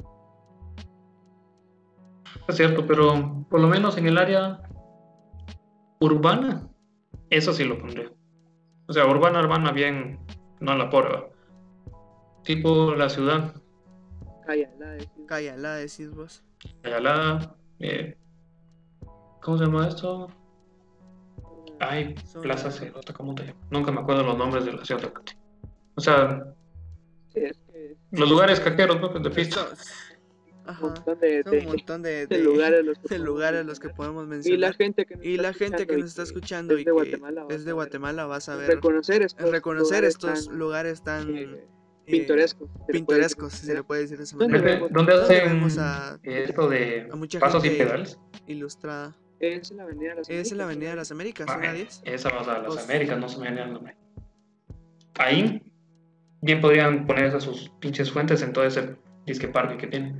Es 2.52 2.58
cierto, 2.58 2.86
pero 2.86 3.46
por 3.50 3.62
lo 3.62 3.68
menos 3.70 3.98
en 3.98 4.08
el 4.08 4.18
área 4.18 4.62
urbana, 6.02 6.68
eso 7.30 7.54
sí 7.54 7.64
lo 7.64 7.80
pondría. 7.80 8.12
O 8.90 8.92
sea, 8.94 9.06
urbana, 9.06 9.40
urbana, 9.40 9.72
bien, 9.72 10.20
no 10.60 10.74
en 10.74 10.78
la 10.80 10.90
¿va? 11.10 11.30
Tipo 12.44 12.94
la 12.94 13.08
ciudad, 13.08 13.54
Cállala, 14.46 14.92
decís. 15.28 15.76
Decís 15.76 16.12
vos. 16.14 16.44
Ayala, 16.84 17.56
eh, 17.80 18.18
¿cómo 19.42 19.58
se 19.58 19.64
llama 19.64 19.88
esto? 19.88 20.28
Ay, 21.80 22.16
Son- 22.26 22.42
Plaza 22.42 22.70
Cerota, 22.70 23.14
¿cómo 23.14 23.34
te 23.34 23.46
llamas? 23.46 23.64
Nunca 23.70 23.94
me 23.94 24.02
acuerdo 24.02 24.24
los 24.24 24.38
nombres 24.38 24.66
de 24.66 24.74
la 24.74 24.84
ciudad. 24.84 25.10
O 25.96 26.02
sea, 26.02 26.54
Sí, 27.30 27.40
es 27.46 27.58
que 27.60 27.96
los 28.12 28.30
lugares 28.30 28.60
caqueros, 28.60 29.00
¿no? 29.00 29.08
De 29.08 29.30
pista. 29.30 29.68
Un 30.64 30.70
Ajá. 30.70 30.82
montón 30.82 31.20
de, 31.20 31.44
de- 31.44 31.58
un 31.60 31.66
montón 31.66 32.02
de, 32.04 32.10
de 32.28 32.38
de- 32.38 32.44
lugares 32.44 32.86
los 32.86 32.98
que 33.00 33.18
lugares 33.20 33.66
los 33.66 33.80
que 33.80 33.88
mencionar. 33.88 33.96
podemos 34.16 34.24
y 34.24 34.58
la 34.58 34.68
mencionar. 34.68 34.76
gente 34.76 35.06
que 35.06 35.16
nos 35.16 35.26
Y 35.26 35.30
está 35.32 35.42
la 35.42 35.54
gente 35.54 35.88
que 35.88 35.94
escuchando 35.96 36.02
nos 36.02 36.10
está 36.10 36.22
y 36.22 36.26
que 36.26 36.30
escuchando 36.30 36.74
es 36.74 36.80
y 36.80 36.80
de 36.82 36.86
que 36.86 36.92
Guatemala 36.92 37.44
va 37.44 37.48
a 37.52 37.56
es 37.56 37.60
de 37.60 37.64
saber 37.64 37.74
Guatemala 37.76 38.26
va 38.28 38.36
a 38.36 38.42
saber 38.42 38.68
reconocer 38.70 39.22
estos 39.24 39.52
reconocer 39.52 39.98
lugares 40.04 40.10
estos 40.16 40.46
tan, 40.48 40.58
lugares 40.60 41.04
tan 41.04 41.36
eh, 41.36 41.42
eh, 41.42 41.68
pintorescos 42.06 42.70
se 42.86 42.92
pintorescos, 42.94 43.54
si 43.54 43.66
se 43.66 43.74
le 43.74 43.84
puede 43.84 44.02
decir 44.02 44.18
de 44.18 44.24
esa 44.26 44.38
¿Dónde 44.38 44.60
manera. 44.60 44.80
¿Dónde, 44.80 44.94
dónde 44.94 45.14
hacen 45.14 45.80
a- 45.80 46.20
esto 46.24 46.70
de 46.70 47.08
a 47.12 47.16
mucha 47.16 47.40
pasos 47.40 47.64
y 47.66 47.70
gente 47.70 47.84
pedales? 47.86 48.20
Ilustrada. 48.48 49.16
es 49.40 49.72
en 49.72 49.78
la 49.78 49.84
avenida 49.84 50.10
de 50.12 50.16
las 50.18 50.30
Es 50.30 50.52
en 50.52 50.58
la 50.60 50.64
Américas, 50.66 50.66
Avenida 50.66 50.90
de 50.90 50.96
¿no? 50.96 51.00
las 51.02 51.12
Américas, 51.12 51.48
Ah, 51.50 51.54
zona 51.56 51.72
eh, 51.72 51.76
10. 51.76 52.02
Esa 52.06 52.30
va 52.30 52.42
a 52.42 52.58
las 52.60 52.68
Pues- 52.68 52.84
Américas, 52.86 53.18
no 53.20 53.28
se 53.30 53.38
me 53.40 53.44
viene 53.48 53.64
el 53.64 53.74
nombre. 53.74 53.98
Ahí 55.18 55.62
bien 56.42 56.62
podrían 56.62 57.06
poner 57.08 57.26
esas 57.26 57.44
sus 57.44 57.70
pinches 57.80 58.12
fuentes 58.12 58.42
en 58.42 58.54
todo 58.54 58.64
ese 58.66 58.96
disque 59.26 59.48
parque 59.48 59.78
que 59.78 59.88
tienen. 59.88 60.20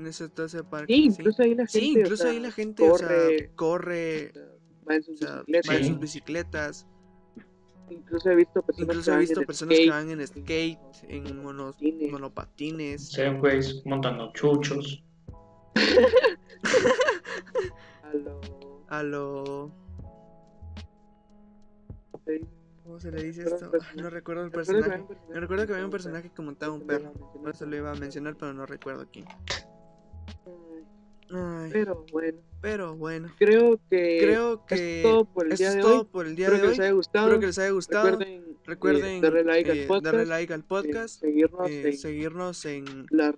En 0.00 0.06
ese 0.06 0.28
todo 0.30 0.46
ese 0.46 0.64
parque. 0.64 0.94
sí 0.94 1.02
Sí, 1.02 1.06
incluso 1.20 1.42
ahí 1.42 1.54
la 1.54 1.66
gente 1.66 1.78
Sí, 1.80 1.94
o 1.96 2.00
incluso 2.00 2.22
sea, 2.22 2.30
ahí 2.32 2.40
la 2.40 2.50
gente 2.50 2.90
o 2.90 2.96
sea, 2.96 3.06
corre, 3.08 3.50
corre, 3.54 4.30
o 4.30 4.32
sea, 4.32 4.42
va 4.88 4.94
en 4.94 5.00
o 5.00 5.04
sus 5.04 5.18
sea, 5.18 5.42
bicicletas 5.46 5.70
va 5.70 5.74
en 5.76 5.84
Sí. 5.84 5.88
sus 5.90 5.98
bicicletas. 6.00 6.86
incluso 7.90 8.30
he 8.30 8.34
visto 8.36 8.62
personas 8.62 8.88
Incluso 8.88 9.04
que 9.04 9.10
he 9.10 9.14
van 9.14 9.20
visto 9.20 9.40
en 9.40 9.46
personas 9.46 9.70
que 9.76 9.84
skate, 9.84 9.90
van 9.90 10.10
en 10.10 10.26
skate, 10.26 10.78
en 11.08 11.42
monos- 11.42 11.74
patines. 11.74 12.12
monopatines. 12.12 13.08
Segways, 13.10 13.82
montando 13.84 14.32
chuchos. 14.32 15.02
a 18.02 18.14
lo 18.14 18.40
A 18.88 19.02
lo. 19.02 19.70
¿Cómo 22.84 22.98
se 22.98 23.12
le 23.12 23.22
dice 23.22 23.42
esto? 23.44 23.70
Ah, 23.80 23.86
No 23.96 24.10
recuerdo 24.10 24.44
el 24.44 24.50
que 24.50 24.56
personaje. 24.56 25.04
Me 25.28 25.38
recuerdo 25.40 25.66
que 25.66 25.72
había 25.74 25.84
un 25.84 25.90
personaje 25.92 26.30
que 26.30 26.42
montaba 26.42 26.72
un 26.74 26.86
perro. 26.86 27.12
Por 27.12 27.50
eso 27.50 27.66
lo 27.66 27.76
iba 27.76 27.92
a 27.92 27.94
mencionar, 27.94 28.36
pero 28.36 28.52
no 28.52 28.66
recuerdo 28.66 29.06
quién. 29.12 29.26
Ay, 31.32 31.70
Pero 31.72 32.04
bueno, 32.12 32.38
pero 32.60 32.96
bueno. 32.96 33.28
creo 33.38 33.80
que 33.88 34.18
Creo 34.20 34.66
que 34.66 34.98
es 34.98 35.02
todo 35.02 35.24
por 35.24 35.46
el 35.50 35.56
día 35.56 35.70
de 35.74 35.82
hoy. 35.84 36.04
por 36.10 36.26
el 36.26 36.34
día 36.36 36.46
Espero 36.48 36.56
de 36.56 36.62
que 36.62 36.66
hoy. 36.68 36.76
les 36.76 36.80
haya 36.80 36.92
gustado. 36.92 37.26
Espero 37.26 37.40
que 37.40 37.46
les 37.46 37.58
haya 37.58 37.70
gustado. 37.70 38.04
Recuerden, 38.10 38.32
eh, 38.42 38.56
Recuerden 38.64 39.20
darle 39.20 39.44
like 39.44 39.70
eh, 39.70 39.80
al 39.82 39.86
podcast, 39.86 40.04
darle 40.04 40.26
like 40.26 40.52
al 40.52 40.60
eh, 40.60 40.64
podcast, 40.68 41.20
seguirnos 41.20 41.70
eh, 41.70 41.88
en 41.88 41.98
seguirnos 41.98 42.64
en 42.66 43.06
las 43.10 43.34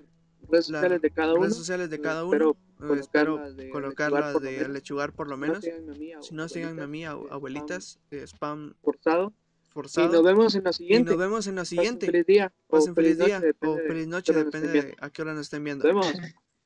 redes 0.48 0.66
sociales 0.66 1.00
de 1.02 1.10
cada 1.10 1.32
uno. 1.34 1.42
redes 1.42 1.56
sociales 1.56 1.90
de 1.90 1.96
Eh, 1.96 2.00
cada 2.00 2.22
espero 2.24 2.50
uno. 2.50 2.94
Eh, 2.94 2.98
Espero 2.98 3.36
colocarlas 3.36 3.56
de 3.56 3.70
colocarlas 3.70 4.24
lechugar 4.32 4.32
por 4.32 4.42
lo 4.42 4.48
de 4.50 4.56
menos. 4.56 4.72
lechugar 4.72 5.12
por 5.12 5.28
lo 5.28 5.34
Si 5.36 5.40
no, 5.40 5.46
menos. 5.46 5.64
síganme 5.64 5.92
a 5.92 5.94
mí, 5.98 6.12
Si 6.22 6.34
no, 6.34 6.48
síganme 6.48 6.82
a 6.82 6.86
mí, 6.88 7.04
abuelitas, 7.04 8.00
eh, 8.10 8.26
spam 8.26 8.74
Forzado. 8.82 9.32
Y 9.64 9.70
forzado. 9.72 10.12
nos 10.12 10.22
vemos 10.24 10.54
en 10.56 10.64
la 10.64 10.70
Y 10.70 10.72
siguiente. 10.74 11.10
nos 11.12 11.18
vemos 11.20 11.46
en 11.46 11.54
la 11.54 11.60
Pasen 11.62 11.78
siguiente. 11.78 12.06
feliz 12.06 12.26
día. 12.26 12.52
o 12.66 12.70
Pasen 12.76 12.94
feliz 12.94 13.18
día 13.18 13.38
noche, 13.38 13.46
o 13.60 13.76
depende 13.76 13.82
de 13.82 13.88
feliz 13.88 14.06
noche, 14.08 14.32
nos 14.32 14.44
depende 14.46 14.72
viendo. 14.72 14.90
de 14.90 14.96
a 15.00 15.10
qué 15.10 15.22
hora 15.22 15.32
nos 15.34 15.42
estén 15.42 15.60
Nos 15.60 15.64
viendo. 15.64 15.84
vemos. 15.86 16.12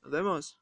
Nos 0.03 0.11
vemos. 0.13 0.59